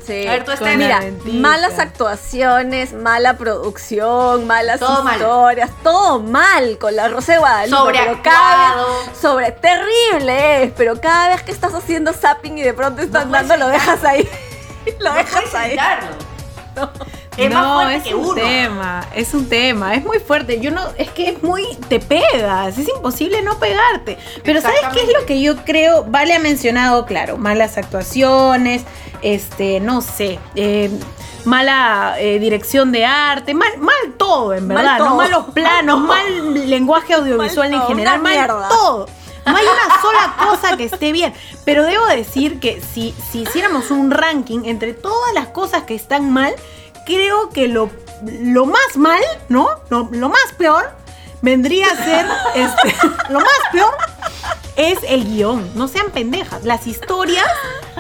Sí. 0.07 0.27
A 0.27 0.31
ver, 0.33 0.45
tú, 0.45 0.53
Esther. 0.53 0.79
Mira, 0.79 1.01
malas 1.25 1.79
actuaciones, 1.81 2.93
mala 2.93 3.37
producción, 3.37 4.47
malas 4.47 4.79
Todo 4.79 5.03
mal. 5.03 5.17
historias, 5.17 5.71
todo 5.83 6.21
mal 6.21 6.79
con 6.79 6.95
la 6.95 7.09
Rosa 7.09 7.33
de 7.33 7.39
Guadalupe. 7.39 7.77
Sobreactuado. 7.77 8.87
vez- 9.05 9.21
sobre 9.21 9.51
terrible 9.53 10.63
es, 10.65 10.73
pero 10.77 11.01
cada 11.01 11.31
vez 11.31 11.43
que 11.43 11.51
estás 11.51 11.75
haciendo 11.75 12.13
zapping 12.13 12.57
y 12.59 12.63
de 12.63 12.73
pronto 12.75 13.03
están 13.03 13.27
No 13.31 13.33
dando, 13.39 13.57
lo 13.57 13.69
dejas 13.69 14.05
ahí. 14.05 14.29
lo 15.01 15.11
No 15.11 15.15
dejas 15.17 15.55
ahí. 15.55 15.69
evitarlo. 15.71 16.09
Es 17.37 17.53
más 17.53 17.63
no, 17.65 17.75
fuerte 17.75 17.97
es 17.97 18.03
que 18.05 18.15
un 18.15 18.25
uno. 18.25 18.35
tema, 18.35 19.07
es 19.15 19.35
un 19.35 19.49
tema, 19.49 19.95
es 19.95 20.05
muy 20.05 20.19
fuerte. 20.21 20.61
Yo 20.61 20.71
no, 20.71 20.81
es 20.97 21.11
que 21.11 21.29
es 21.31 21.43
muy, 21.43 21.65
te 21.89 22.01
pegas, 22.01 22.79
es 22.79 22.89
imposible 22.89 23.43
no 23.43 23.59
pegarte. 23.59 24.17
Pero 24.43 24.61
¿sabes 24.61 24.81
qué 24.95 25.01
es 25.03 25.13
lo 25.19 25.27
que 25.27 25.41
yo 25.43 25.57
creo? 25.65 26.05
Vale 26.09 26.35
ha 26.35 26.39
mencionado, 26.39 27.05
claro, 27.07 27.37
malas 27.37 27.77
actuaciones, 27.77 28.85
este, 29.23 29.81
no 29.81 30.01
sé, 30.01 30.39
eh, 30.55 30.91
mala 31.45 32.17
eh, 32.19 32.39
dirección 32.39 32.91
de 32.93 33.05
arte, 33.05 33.55
mal, 33.55 33.77
mal 33.79 33.95
todo, 34.17 34.55
en 34.55 34.67
Mal 34.67 34.79
verdad, 34.79 34.99
todo. 34.99 35.09
no 35.11 35.17
malos 35.17 35.45
planos, 35.53 36.01
mal 36.01 36.69
lenguaje 36.71 37.15
audiovisual 37.15 37.71
Mal 37.71 37.81
en 37.83 37.87
general, 37.87 38.21
mal 38.23 38.33
mierda. 38.33 38.69
todo. 38.69 39.07
No 39.45 39.57
hay 39.57 39.65
una 39.65 40.01
sola 40.03 40.35
cosa 40.51 40.77
que 40.77 40.85
esté 40.85 41.13
bien. 41.13 41.33
Pero 41.65 41.85
debo 41.85 42.05
decir 42.07 42.59
que 42.59 42.81
si, 42.81 43.15
si 43.31 43.43
hiciéramos 43.43 43.93
un 43.93 44.11
ranking 44.11 44.65
entre 44.65 44.93
todas 44.93 45.33
las 45.35 45.47
cosas 45.49 45.85
que 45.85 45.95
están 45.95 46.33
mal, 46.33 46.53
creo 47.07 47.49
que 47.49 47.69
lo, 47.69 47.91
lo 48.23 48.67
más 48.67 48.97
mal, 48.97 49.23
¿no? 49.49 49.69
Lo, 49.89 50.09
lo 50.13 50.29
más 50.29 50.53
peor 50.59 50.91
vendría 51.41 51.87
a 51.87 51.97
ser, 51.97 52.27
este, 52.55 52.95
lo 53.31 53.41
más 53.41 53.61
peor 53.73 53.95
es 54.77 54.99
el 55.09 55.25
guion. 55.25 55.71
No 55.75 55.89
sean 55.89 56.11
pendejas. 56.11 56.65
Las 56.65 56.87
historias 56.87 57.45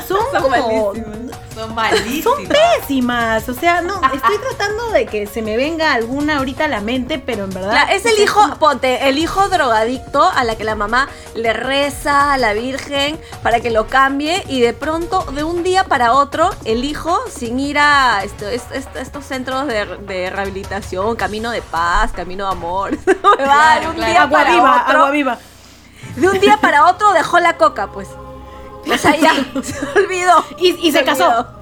son, 0.06 0.18
Son 0.32 0.42
como... 0.42 0.92
malísimas. 0.92 1.36
Son 1.54 1.74
malísimas. 1.74 2.22
Son 2.24 2.46
pésimas, 2.46 3.48
o 3.48 3.54
sea, 3.54 3.80
no, 3.80 3.94
estoy 4.12 4.36
tratando 4.38 4.90
de 4.90 5.06
que 5.06 5.26
se 5.26 5.40
me 5.40 5.56
venga 5.56 5.94
alguna 5.94 6.36
ahorita 6.36 6.66
a 6.66 6.68
la 6.68 6.82
mente, 6.82 7.18
pero 7.18 7.44
en 7.44 7.50
verdad... 7.50 7.70
Claro, 7.70 7.92
es 7.94 8.04
el 8.04 8.18
hijo, 8.22 8.42
ponte, 8.58 9.08
el 9.08 9.16
hijo 9.16 9.48
drogadicto 9.48 10.22
a 10.22 10.44
la 10.44 10.56
que 10.56 10.64
la 10.64 10.74
mamá 10.74 11.08
le 11.34 11.54
reza 11.54 12.34
a 12.34 12.36
la 12.36 12.52
Virgen 12.52 13.18
para 13.42 13.60
que 13.60 13.70
lo 13.70 13.86
cambie 13.86 14.44
y 14.48 14.60
de 14.60 14.74
pronto, 14.74 15.22
de 15.32 15.44
un 15.44 15.62
día 15.62 15.84
para 15.84 16.12
otro, 16.12 16.50
el 16.66 16.84
hijo, 16.84 17.18
sin 17.34 17.58
ir 17.58 17.78
a 17.78 18.22
esto- 18.22 18.46
est- 18.48 18.72
est- 18.72 18.94
estos 18.96 19.24
centros 19.24 19.66
de, 19.66 19.86
de 19.86 20.28
rehabilitación, 20.28 21.16
camino 21.16 21.50
de 21.52 21.62
paz, 21.62 22.12
camino 22.12 22.44
de 22.44 22.52
amor, 22.52 22.90
va 23.06 23.46
dar 23.46 23.88
un 23.88 23.94
claro. 23.94 24.10
día 24.12 24.22
agua 24.24 24.38
para 24.38 24.50
viva, 24.50 24.82
otro, 24.86 24.98
agua 24.98 25.10
viva. 25.10 25.38
De 26.16 26.28
un 26.28 26.40
día 26.40 26.58
para 26.60 26.86
otro 26.86 27.12
dejó 27.12 27.38
la 27.40 27.56
coca, 27.56 27.88
pues. 27.88 28.08
O 28.92 28.96
sea, 28.98 29.16
ya, 29.16 29.32
se 29.62 29.98
olvidó. 29.98 30.44
Y, 30.58 30.88
y 30.88 30.92
se 30.92 31.04
casó. 31.04 31.26
olvidó. 31.26 31.56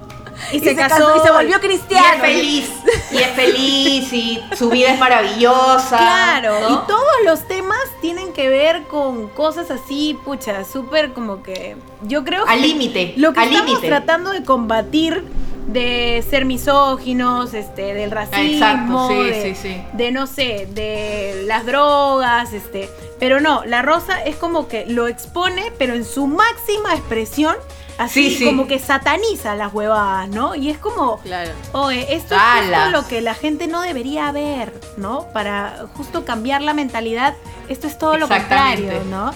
Y 0.51 0.59
se 0.59 0.75
casó. 0.75 1.15
y 1.15 1.19
se 1.25 1.31
volvió 1.31 1.57
Y 1.57 1.59
cristiano. 1.59 2.05
es 2.15 2.21
feliz, 2.21 2.69
y 3.11 3.17
es 3.17 3.27
feliz. 3.31 4.11
bici, 4.11 4.43
su 4.57 4.69
vida 4.69 4.89
es 4.91 4.99
maravillosa. 4.99 5.97
Claro, 5.97 6.59
¿no? 6.59 6.69
y 6.71 6.87
todos 6.87 7.13
los 7.23 7.47
temas 7.47 7.79
tienen 8.01 8.33
que 8.33 8.49
ver 8.49 8.83
con 8.83 9.27
cosas 9.29 9.71
así, 9.71 10.19
pucha, 10.25 10.65
súper 10.65 11.13
como 11.13 11.41
que 11.41 11.77
yo 12.01 12.23
creo 12.25 12.43
que 12.43 12.51
Al 12.51 12.61
límite, 12.61 13.13
lo 13.15 13.31
que 13.33 13.39
al 13.39 13.53
estamos 13.53 13.81
tratando 13.81 14.31
de 14.31 14.43
combatir 14.43 15.23
de 15.67 16.23
ser 16.29 16.45
misóginos, 16.45 17.53
este, 17.53 17.93
del 17.93 18.11
racismo, 18.11 18.43
Exacto, 18.43 19.07
sí, 19.09 19.15
de, 19.23 19.41
sí, 19.41 19.55
sí. 19.61 19.81
de, 19.93 20.11
no 20.11 20.27
sé, 20.27 20.67
de 20.71 21.43
las 21.47 21.65
drogas, 21.65 22.53
este, 22.53 22.89
pero 23.19 23.39
no, 23.39 23.65
la 23.65 23.81
rosa 23.81 24.21
es 24.23 24.35
como 24.35 24.67
que 24.67 24.85
lo 24.85 25.07
expone, 25.07 25.71
pero 25.79 25.93
en 25.95 26.05
su 26.05 26.27
máxima 26.27 26.93
expresión, 26.93 27.55
así 27.97 28.29
Sí, 28.29 28.35
sí. 28.37 28.45
como 28.45 28.67
que 28.67 28.77
sataniza 28.77 29.55
las 29.55 29.73
huevadas, 29.73 30.29
¿no? 30.29 30.53
Y 30.53 30.69
es 30.69 30.77
como, 30.77 31.17
Claro. 31.21 31.51
Oye, 31.71 32.13
esto 32.13 32.35
es 32.35 32.41
justo 32.41 32.89
lo 32.91 33.07
que 33.07 33.21
la 33.21 33.33
gente 33.33 33.67
no 33.67 33.81
debería 33.81 34.31
ver, 34.31 34.71
¿no? 34.97 35.27
Para 35.33 35.85
justo 35.95 36.25
cambiar 36.25 36.61
la 36.61 36.73
mentalidad. 36.73 37.33
Esto 37.69 37.87
es 37.87 37.97
todo 37.97 38.17
lo 38.17 38.27
contrario, 38.27 39.03
¿no? 39.09 39.33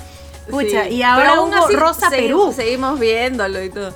Pucha, 0.49 0.89
y 0.89 1.03
ahora 1.03 1.36
aún 1.36 1.49
hubo 1.53 1.65
así 1.65 1.75
Rosa 1.75 2.09
Perú. 2.09 2.51
Seguimos 2.55 2.99
viéndolo 2.99 3.63
y 3.63 3.69
todo. 3.69 3.93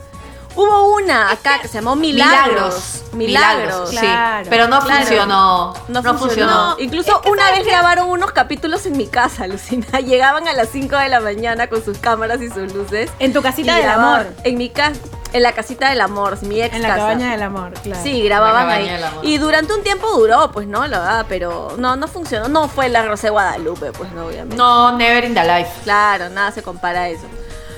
Hubo 0.55 0.93
una 0.95 1.31
acá 1.31 1.59
que 1.61 1.67
se 1.67 1.75
llamó 1.75 1.95
Milagros. 1.95 3.03
Milagros. 3.13 3.89
sí. 3.89 3.97
Claro, 3.97 4.47
Pero 4.49 4.67
no 4.67 4.79
claro. 4.81 4.99
funcionó. 5.05 5.73
No, 5.87 6.01
No, 6.01 6.17
funcionó. 6.17 6.75
Incluso 6.79 7.11
Es 7.15 7.17
que 7.21 7.29
una 7.29 7.43
¿sabes 7.47 7.59
vez 7.59 7.67
grabaron 7.67 8.09
unos 8.09 8.31
capítulos 8.31 8.85
en 8.85 8.97
mi 8.97 9.07
casa, 9.07 9.47
Lucina. 9.47 9.99
Llegaban 9.99 10.47
a 10.47 10.53
las 10.53 10.69
5 10.69 10.95
de 10.97 11.09
la 11.09 11.19
mañana 11.19 11.67
con 11.67 11.83
sus 11.83 11.97
cámaras 11.97 12.41
y 12.41 12.49
sus 12.49 12.73
luces. 12.73 13.11
En 13.19 13.33
tu 13.33 13.41
casita 13.41 13.75
del 13.77 13.89
amor. 13.89 14.27
En 14.43 14.57
mi 14.57 14.69
casa, 14.69 14.99
en 15.33 15.41
la 15.41 15.51
casita 15.53 15.89
del 15.89 16.01
amor, 16.01 16.41
mi 16.43 16.61
ex 16.61 16.75
En 16.75 16.83
la 16.83 16.89
casa. 16.89 16.99
cabaña 17.01 17.31
del 17.31 17.41
amor, 17.41 17.73
claro. 17.81 18.03
Sí, 18.03 18.21
grababan 18.21 18.69
ahí. 18.69 18.89
Y 19.23 19.37
durante 19.39 19.73
un 19.73 19.81
tiempo 19.83 20.07
duró, 20.11 20.51
pues 20.51 20.67
no, 20.67 20.85
la 20.87 20.99
verdad, 20.99 21.25
pero 21.27 21.73
no, 21.77 21.95
no 21.95 22.07
funcionó. 22.07 22.47
No 22.49 22.67
fue 22.67 22.89
la 22.89 23.01
Rosa 23.03 23.27
de 23.27 23.31
Guadalupe, 23.31 23.91
pues 23.93 24.11
no, 24.11 24.27
obviamente. 24.27 24.55
No, 24.55 24.95
never 24.97 25.23
in 25.23 25.33
the 25.33 25.43
life. 25.43 25.71
Claro, 25.83 26.29
nada 26.29 26.51
se 26.51 26.61
compara 26.61 27.01
a 27.01 27.09
eso. 27.09 27.25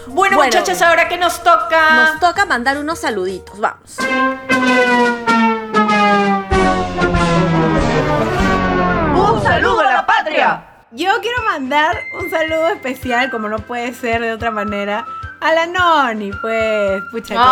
Bueno, 0.08 0.38
Bueno. 0.38 0.44
muchachas, 0.44 0.82
ahora 0.82 1.08
que 1.08 1.18
nos 1.18 1.42
toca. 1.44 1.96
Nos 2.12 2.20
toca 2.20 2.46
mandar 2.46 2.78
unos 2.78 3.00
saluditos, 3.00 3.60
vamos. 3.60 3.98
Un 9.16 9.44
saludo 9.44 9.80
a 9.82 9.92
la 9.92 10.06
patria. 10.06 10.64
Yo 10.92 11.10
quiero 11.22 11.44
mandar 11.44 11.98
un 12.22 12.30
saludo 12.30 12.68
especial, 12.70 13.30
como 13.32 13.50
no 13.50 13.60
puede 13.60 13.94
ser 13.94 14.22
de 14.22 14.32
otra 14.34 14.52
manera, 14.52 15.06
a 15.42 15.52
la 15.54 15.66
Noni, 15.68 16.32
pues. 16.42 17.04
Pucha, 17.12 17.28
que 17.30 17.36
la 17.36 17.46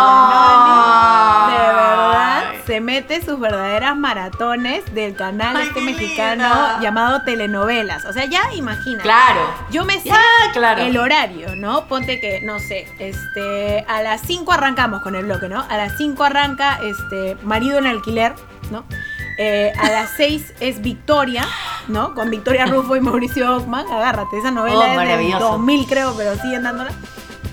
Noni, 1.48 1.52
de 1.52 1.58
verdad, 1.74 2.44
se 2.66 2.80
mete 2.80 3.24
sus 3.24 3.38
verdaderas 3.38 3.96
maratones 3.96 4.84
del 4.94 5.14
canal 5.14 5.56
Ay, 5.56 5.68
este 5.68 5.80
mexicano 5.80 6.80
llamado 6.80 7.22
Telenovelas. 7.22 8.04
O 8.06 8.12
sea, 8.12 8.24
ya 8.24 8.52
imagina. 8.54 9.02
Claro. 9.02 9.40
Yo 9.70 9.84
me 9.84 10.00
sé 10.00 10.08
Ya, 10.08 10.20
claro. 10.52 10.82
el 10.82 10.96
horario, 10.96 11.54
¿no? 11.56 11.86
Ponte 11.86 12.20
que, 12.20 12.40
no 12.40 12.58
sé, 12.58 12.86
este, 12.98 13.84
a 13.88 14.02
las 14.02 14.20
5 14.22 14.50
arrancamos 14.52 15.02
con 15.02 15.14
el 15.14 15.24
bloque, 15.26 15.48
¿no? 15.48 15.64
A 15.68 15.76
las 15.76 15.96
5 15.96 16.24
arranca 16.24 16.78
este, 16.82 17.36
Marido 17.44 17.78
en 17.78 17.86
Alquiler, 17.86 18.34
¿no? 18.70 18.84
Eh, 19.36 19.72
a 19.82 19.90
las 19.90 20.10
6 20.16 20.54
es 20.60 20.80
Victoria, 20.80 21.44
¿no? 21.88 22.14
Con 22.14 22.30
Victoria 22.30 22.66
Rufo 22.66 22.94
y 22.96 23.00
Mauricio 23.00 23.56
Ockman. 23.56 23.86
Agárrate, 23.92 24.38
esa 24.38 24.50
novela 24.52 24.76
Oh, 24.78 24.82
es 24.82 24.88
del 24.90 24.96
maravilloso. 24.96 25.44
2000 25.52 25.86
creo, 25.86 26.14
pero 26.16 26.34
siguen 26.36 26.62
dándola. 26.62 26.90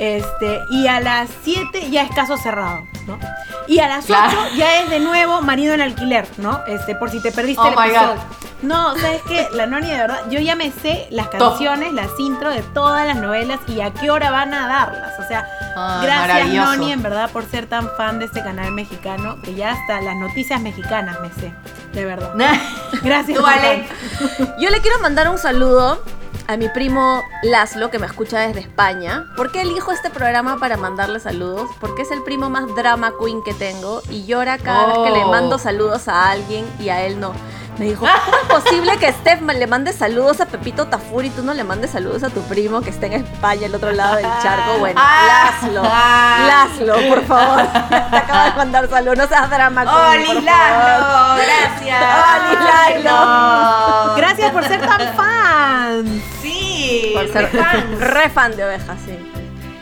Este, 0.01 0.59
y 0.71 0.87
a 0.87 0.99
las 0.99 1.29
7 1.43 1.91
ya 1.91 2.01
es 2.01 2.09
caso 2.09 2.35
cerrado, 2.35 2.87
¿no? 3.05 3.19
Y 3.67 3.77
a 3.79 3.87
las 3.87 4.05
8 4.05 4.07
Claro. 4.07 4.39
ya 4.55 4.81
es 4.81 4.89
de 4.89 4.99
nuevo 4.99 5.41
marido 5.43 5.75
en 5.75 5.81
alquiler, 5.81 6.27
¿no? 6.37 6.59
Este, 6.65 6.95
por 6.95 7.11
si 7.11 7.21
te 7.21 7.31
perdiste 7.31 7.61
Oh 7.61 7.67
el 7.67 7.73
episodio. 7.73 8.07
God. 8.15 8.21
No, 8.63 8.95
¿sabes 8.97 9.21
qué? 9.27 9.47
La 9.53 9.67
Noni, 9.67 9.89
de 9.91 9.97
verdad, 9.97 10.21
yo 10.31 10.39
ya 10.39 10.55
me 10.55 10.71
sé 10.71 11.07
las 11.11 11.29
Top. 11.29 11.39
canciones, 11.39 11.93
las 11.93 12.09
intro 12.19 12.49
de 12.49 12.61
todas 12.63 13.05
las 13.05 13.17
novelas 13.17 13.59
y 13.67 13.81
a 13.81 13.91
qué 13.91 14.09
hora 14.09 14.31
van 14.31 14.53
a 14.55 14.67
darlas. 14.67 15.19
O 15.19 15.27
sea, 15.27 15.47
Ay, 15.75 16.05
gracias 16.07 16.27
maravilloso. 16.27 16.71
Noni, 16.77 16.91
en 16.93 17.03
verdad, 17.03 17.29
por 17.31 17.45
ser 17.45 17.67
tan 17.67 17.87
fan 17.95 18.17
de 18.17 18.25
este 18.25 18.41
canal 18.41 18.71
mexicano, 18.71 19.39
que 19.43 19.53
ya 19.53 19.71
hasta 19.71 20.01
las 20.01 20.15
noticias 20.15 20.59
mexicanas 20.61 21.19
me 21.21 21.29
sé, 21.41 21.53
de 21.93 22.05
verdad. 22.05 22.33
Gracias. 23.03 23.37
Tú, 23.37 23.45
Ale. 23.45 23.87
Yo 24.59 24.69
le 24.71 24.79
quiero 24.81 24.99
mandar 24.99 25.29
un 25.29 25.37
saludo 25.39 26.03
a 26.47 26.57
mi 26.57 26.67
primo 26.69 27.23
Laszlo, 27.43 27.89
que 27.89 27.99
me 27.99 28.05
escucha 28.07 28.39
desde 28.39 28.59
España. 28.61 29.25
¿Por 29.37 29.51
qué 29.51 29.61
elijo 29.61 29.91
este 29.91 30.09
programa 30.09 30.57
para 30.59 30.77
mandarle 30.77 31.19
saludos? 31.19 31.69
Porque 31.79 32.01
es 32.03 32.11
el 32.11 32.23
primo 32.23 32.49
más 32.49 32.63
drama 32.75 33.13
queen 33.19 33.43
que 33.43 33.53
tengo 33.53 34.01
y 34.09 34.25
llora 34.25 34.57
cada 34.57 34.87
vez 34.87 34.97
que 35.05 35.11
le 35.11 35.23
Oh. 35.25 35.29
mando 35.29 35.57
saludos 35.57 36.07
a 36.07 36.29
alguien 36.31 36.65
y 36.79 36.89
a 36.89 37.05
él 37.05 37.19
no. 37.19 37.33
Me 37.77 37.85
dijo, 37.85 38.05
¿cómo 38.25 38.37
es 38.37 38.63
posible 38.63 38.97
que 38.97 39.11
Steph 39.11 39.41
le 39.41 39.65
mande 39.65 39.91
saludos 39.93 40.39
a 40.41 40.45
Pepito 40.45 40.85
Tafur 40.87 41.25
y 41.25 41.29
tú 41.31 41.41
no 41.41 41.53
le 41.53 41.63
mandes 41.63 41.91
saludos 41.91 42.21
a 42.21 42.29
tu 42.29 42.41
primo 42.43 42.81
que 42.81 42.91
está 42.91 43.07
en 43.07 43.13
España, 43.13 43.65
al 43.67 43.73
otro 43.75 43.91
lado 43.91 44.17
del 44.17 44.25
charco? 44.43 44.77
Bueno, 44.77 45.01
Ah. 45.03 45.51
Laszlo, 45.61 45.81
Ah. 45.83 46.45
Laszlo, 46.47 46.95
por 47.09 47.25
favor. 47.25 47.63
Te 48.11 48.17
acabo 48.17 48.43
de 48.43 48.51
mandar 48.57 48.89
saludos, 48.89 49.17
no 49.17 49.27
seas 49.27 49.49
drama 49.49 49.81
¡Oli. 50.11 50.41
Lalo! 50.41 51.41
¡Gracias! 51.41 52.03
Oli, 52.93 53.03
Lalo. 53.03 54.15
Gracias 54.15 54.51
por 54.51 54.67
ser 54.67 54.81
tan 54.81 55.13
fan. 55.15 56.21
Sí, 56.41 57.11
Por 57.15 57.27
ser 57.31 57.47
fans. 57.47 57.99
re 57.99 58.29
fan 58.29 58.55
de 58.55 58.63
ovejas, 58.65 58.97
sí. 59.05 59.30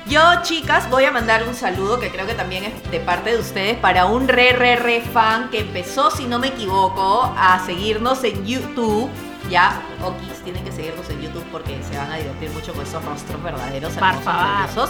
Yo, 0.09 0.21
chicas, 0.41 0.89
voy 0.89 1.05
a 1.05 1.11
mandar 1.11 1.43
un 1.47 1.53
saludo 1.53 1.99
que 1.99 2.09
creo 2.09 2.25
que 2.25 2.33
también 2.33 2.63
es 2.63 2.91
de 2.91 2.99
parte 2.99 3.29
de 3.31 3.37
ustedes 3.37 3.77
para 3.77 4.07
un 4.07 4.27
re, 4.27 4.53
re, 4.53 4.75
re 4.75 5.01
fan 5.01 5.49
que 5.51 5.59
empezó, 5.59 6.09
si 6.09 6.25
no 6.25 6.39
me 6.39 6.47
equivoco, 6.47 7.31
a 7.37 7.63
seguirnos 7.63 8.23
en 8.23 8.43
YouTube. 8.43 9.07
Ya, 9.51 9.79
Okis, 10.03 10.43
tienen 10.43 10.63
que 10.63 10.71
seguirnos 10.71 11.07
en 11.11 11.21
YouTube 11.21 11.45
porque 11.51 11.79
se 11.83 11.95
van 11.95 12.11
a 12.11 12.15
divertir 12.15 12.49
mucho 12.49 12.73
con 12.73 12.87
esos 12.87 13.05
rostros 13.05 13.41
verdaderos, 13.43 13.95
hermosos, 13.95 14.89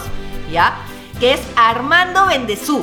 Ya, 0.50 0.76
que 1.18 1.34
es 1.34 1.40
Armando 1.54 2.24
Bendezú. 2.26 2.82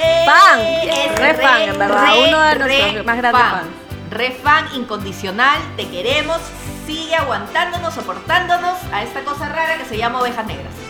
¡Eh! 0.00 0.26
Fan, 0.26 0.60
Es 0.60 1.18
re 1.18 1.34
fan, 1.34 1.62
en 1.62 1.78
verdad, 1.78 2.12
uno 2.16 2.40
de 2.40 2.58
nuestros 2.60 2.94
re 2.94 3.02
más 3.02 3.16
grandes 3.16 3.42
fan. 3.42 3.50
fans. 3.50 3.66
Re 4.10 4.30
fan 4.30 4.66
incondicional, 4.74 5.58
te 5.76 5.88
queremos, 5.88 6.38
sigue 6.86 7.16
aguantándonos, 7.16 7.92
soportándonos 7.92 8.78
a 8.92 9.02
esta 9.02 9.24
cosa 9.24 9.48
rara 9.48 9.78
que 9.78 9.84
se 9.84 9.96
llama 9.96 10.20
ovejas 10.20 10.46
negras. 10.46 10.83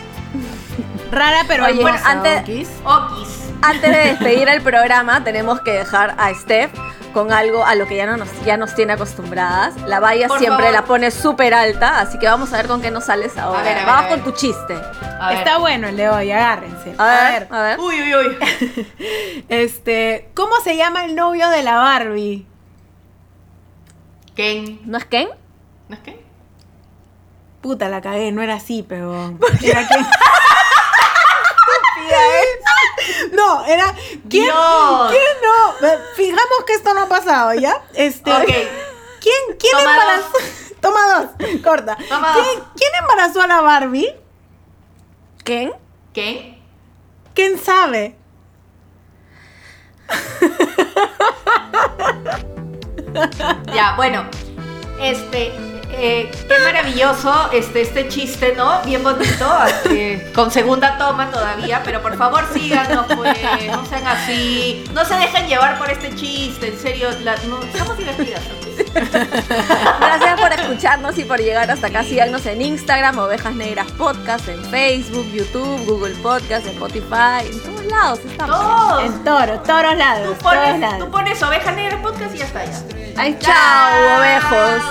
Rara, 1.11 1.43
pero 1.47 1.65
Oye, 1.65 1.81
hermosa, 1.81 2.09
antes- 2.09 2.41
Okis. 2.41 2.69
Okis. 2.83 3.41
Antes 3.61 3.89
de 3.91 3.97
despedir 4.09 4.47
el 4.49 4.61
programa, 4.61 5.23
tenemos 5.23 5.61
que 5.61 5.71
dejar 5.71 6.13
a 6.19 6.31
Steph 6.33 6.71
con 7.13 7.31
algo 7.31 7.63
a 7.65 7.73
lo 7.75 7.87
que 7.87 7.95
ya, 7.95 8.05
no 8.05 8.17
nos, 8.17 8.27
ya 8.43 8.57
nos 8.57 8.75
tiene 8.75 8.93
acostumbradas. 8.93 9.75
La 9.87 9.99
valla 10.01 10.27
Por 10.27 10.37
siempre 10.37 10.65
favor. 10.65 10.73
la 10.81 10.85
pone 10.85 11.09
súper 11.11 11.53
alta, 11.53 11.99
así 12.01 12.19
que 12.19 12.27
vamos 12.27 12.51
a 12.53 12.57
ver 12.57 12.67
con 12.67 12.81
qué 12.81 12.91
nos 12.91 13.05
sales 13.05 13.37
ahora. 13.37 13.61
A 13.61 13.63
ver, 13.63 13.71
a 13.71 13.75
ver, 13.77 13.85
vamos 13.85 14.05
a 14.05 14.09
ver. 14.15 14.19
con 14.21 14.31
tu 14.33 14.37
chiste. 14.37 14.75
A 15.19 15.29
ver. 15.29 15.37
Está 15.39 15.57
bueno 15.57 15.87
el 15.87 15.95
de 15.97 16.09
hoy, 16.09 16.31
agárrense. 16.31 16.93
A 16.97 17.05
ver, 17.31 17.47
a 17.49 17.61
ver. 17.61 17.79
Uy, 17.79 17.95
uy, 18.01 18.15
uy. 18.15 18.85
Este, 19.49 20.29
¿cómo 20.35 20.53
se 20.63 20.75
llama 20.75 21.05
el 21.05 21.15
novio 21.15 21.49
de 21.49 21.63
la 21.63 21.75
Barbie? 21.77 22.45
Ken. 24.35 24.79
¿No 24.85 24.97
es 24.97 25.05
Ken? 25.05 25.29
¿No 25.87 25.95
es 25.95 26.01
Ken? 26.01 26.17
Puta, 27.65 27.89
la 27.89 27.99
cagué, 27.99 28.31
no 28.31 28.43
era 28.43 28.53
así, 28.53 28.85
pero. 28.87 29.33
Era 29.63 29.87
quién. 29.87 30.05
No, 33.31 33.65
era. 33.65 33.91
¿Quién? 34.29 34.43
Dios. 34.43 35.09
¿Quién 35.09 35.23
no? 35.41 35.87
Eh, 35.87 35.99
Fijamos 36.15 36.63
que 36.67 36.73
esto 36.73 36.93
no 36.93 37.01
ha 37.01 37.09
pasado, 37.09 37.55
¿ya? 37.55 37.81
Este. 37.95 38.31
Ok. 38.31 38.45
¿Quién, 38.45 39.57
quién 39.59 39.71
Toma 39.71 39.81
embarazó? 39.81 40.31
Toma 40.79 40.99
dos, 41.07 41.61
corta. 41.63 41.97
Toma 42.07 42.33
¿Quién, 42.33 42.59
dos. 42.59 42.67
quién 42.77 42.91
embarazó 43.01 43.41
a 43.41 43.47
la 43.47 43.61
Barbie? 43.61 44.15
¿Ken? 45.43 45.73
¿Ken? 46.13 46.63
¿Quién 47.33 47.57
sabe? 47.57 48.15
Ya, 53.73 53.95
bueno. 53.95 54.29
Este. 55.01 55.74
Eh, 55.91 56.29
qué 56.47 56.59
maravilloso 56.63 57.49
este, 57.53 57.81
este 57.81 58.07
chiste, 58.09 58.53
¿no? 58.57 58.81
Bien 58.83 59.03
bonito, 59.03 59.49
eh, 59.89 60.31
con 60.35 60.51
segunda 60.51 60.97
toma 60.97 61.29
todavía, 61.31 61.81
pero 61.83 62.01
por 62.01 62.17
favor 62.17 62.45
síganos, 62.53 63.05
pues, 63.15 63.37
no 63.71 63.85
sean 63.85 64.07
así, 64.07 64.83
no 64.93 65.05
se 65.05 65.15
dejen 65.15 65.47
llevar 65.47 65.77
por 65.77 65.89
este 65.89 66.13
chiste, 66.15 66.67
en 66.69 66.79
serio, 66.79 67.09
la- 67.23 67.35
no, 67.47 67.61
estamos 67.63 67.97
divertidas. 67.97 68.41
Gracias 69.99 70.39
por 70.39 70.51
escucharnos 70.51 71.17
y 71.17 71.23
por 71.23 71.39
llegar 71.39 71.69
hasta 71.71 71.87
acá. 71.87 72.03
Síganos 72.03 72.45
en 72.45 72.61
Instagram, 72.61 73.17
Ovejas 73.19 73.53
Negras 73.55 73.89
Podcast, 73.93 74.47
en 74.49 74.63
Facebook, 74.65 75.25
YouTube, 75.31 75.85
Google 75.85 76.13
Podcast, 76.15 76.65
Spotify, 76.67 77.45
en 77.49 77.59
todos 77.61 77.85
lados 77.85 78.19
estamos. 78.25 78.59
Todos. 78.59 79.03
En 79.05 79.23
toro, 79.23 79.59
toros 79.61 79.91
Tú 79.93 79.97
lados, 79.97 80.37
toros 80.39 80.43
pones, 80.43 80.79
lados. 80.79 80.99
tú 80.99 81.11
pones 81.11 81.43
oveja 81.43 81.71
negra 81.71 82.01
podcast 82.01 82.35
y 82.35 82.37
ya 82.39 82.45
está 82.45 82.65
ya. 82.65 82.81
Ay, 83.17 83.37
chao, 83.39 84.17
ovejos. 84.17 84.83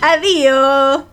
Adiós. 0.00 1.04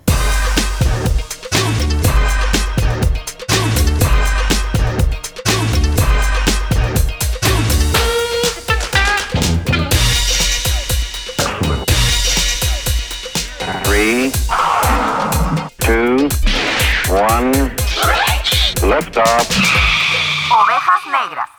Three, 13.85 14.31
two, 15.79 16.27
one, 17.09 17.51
lift. 18.83 19.17
Ovejas 20.51 21.05
negras. 21.11 21.52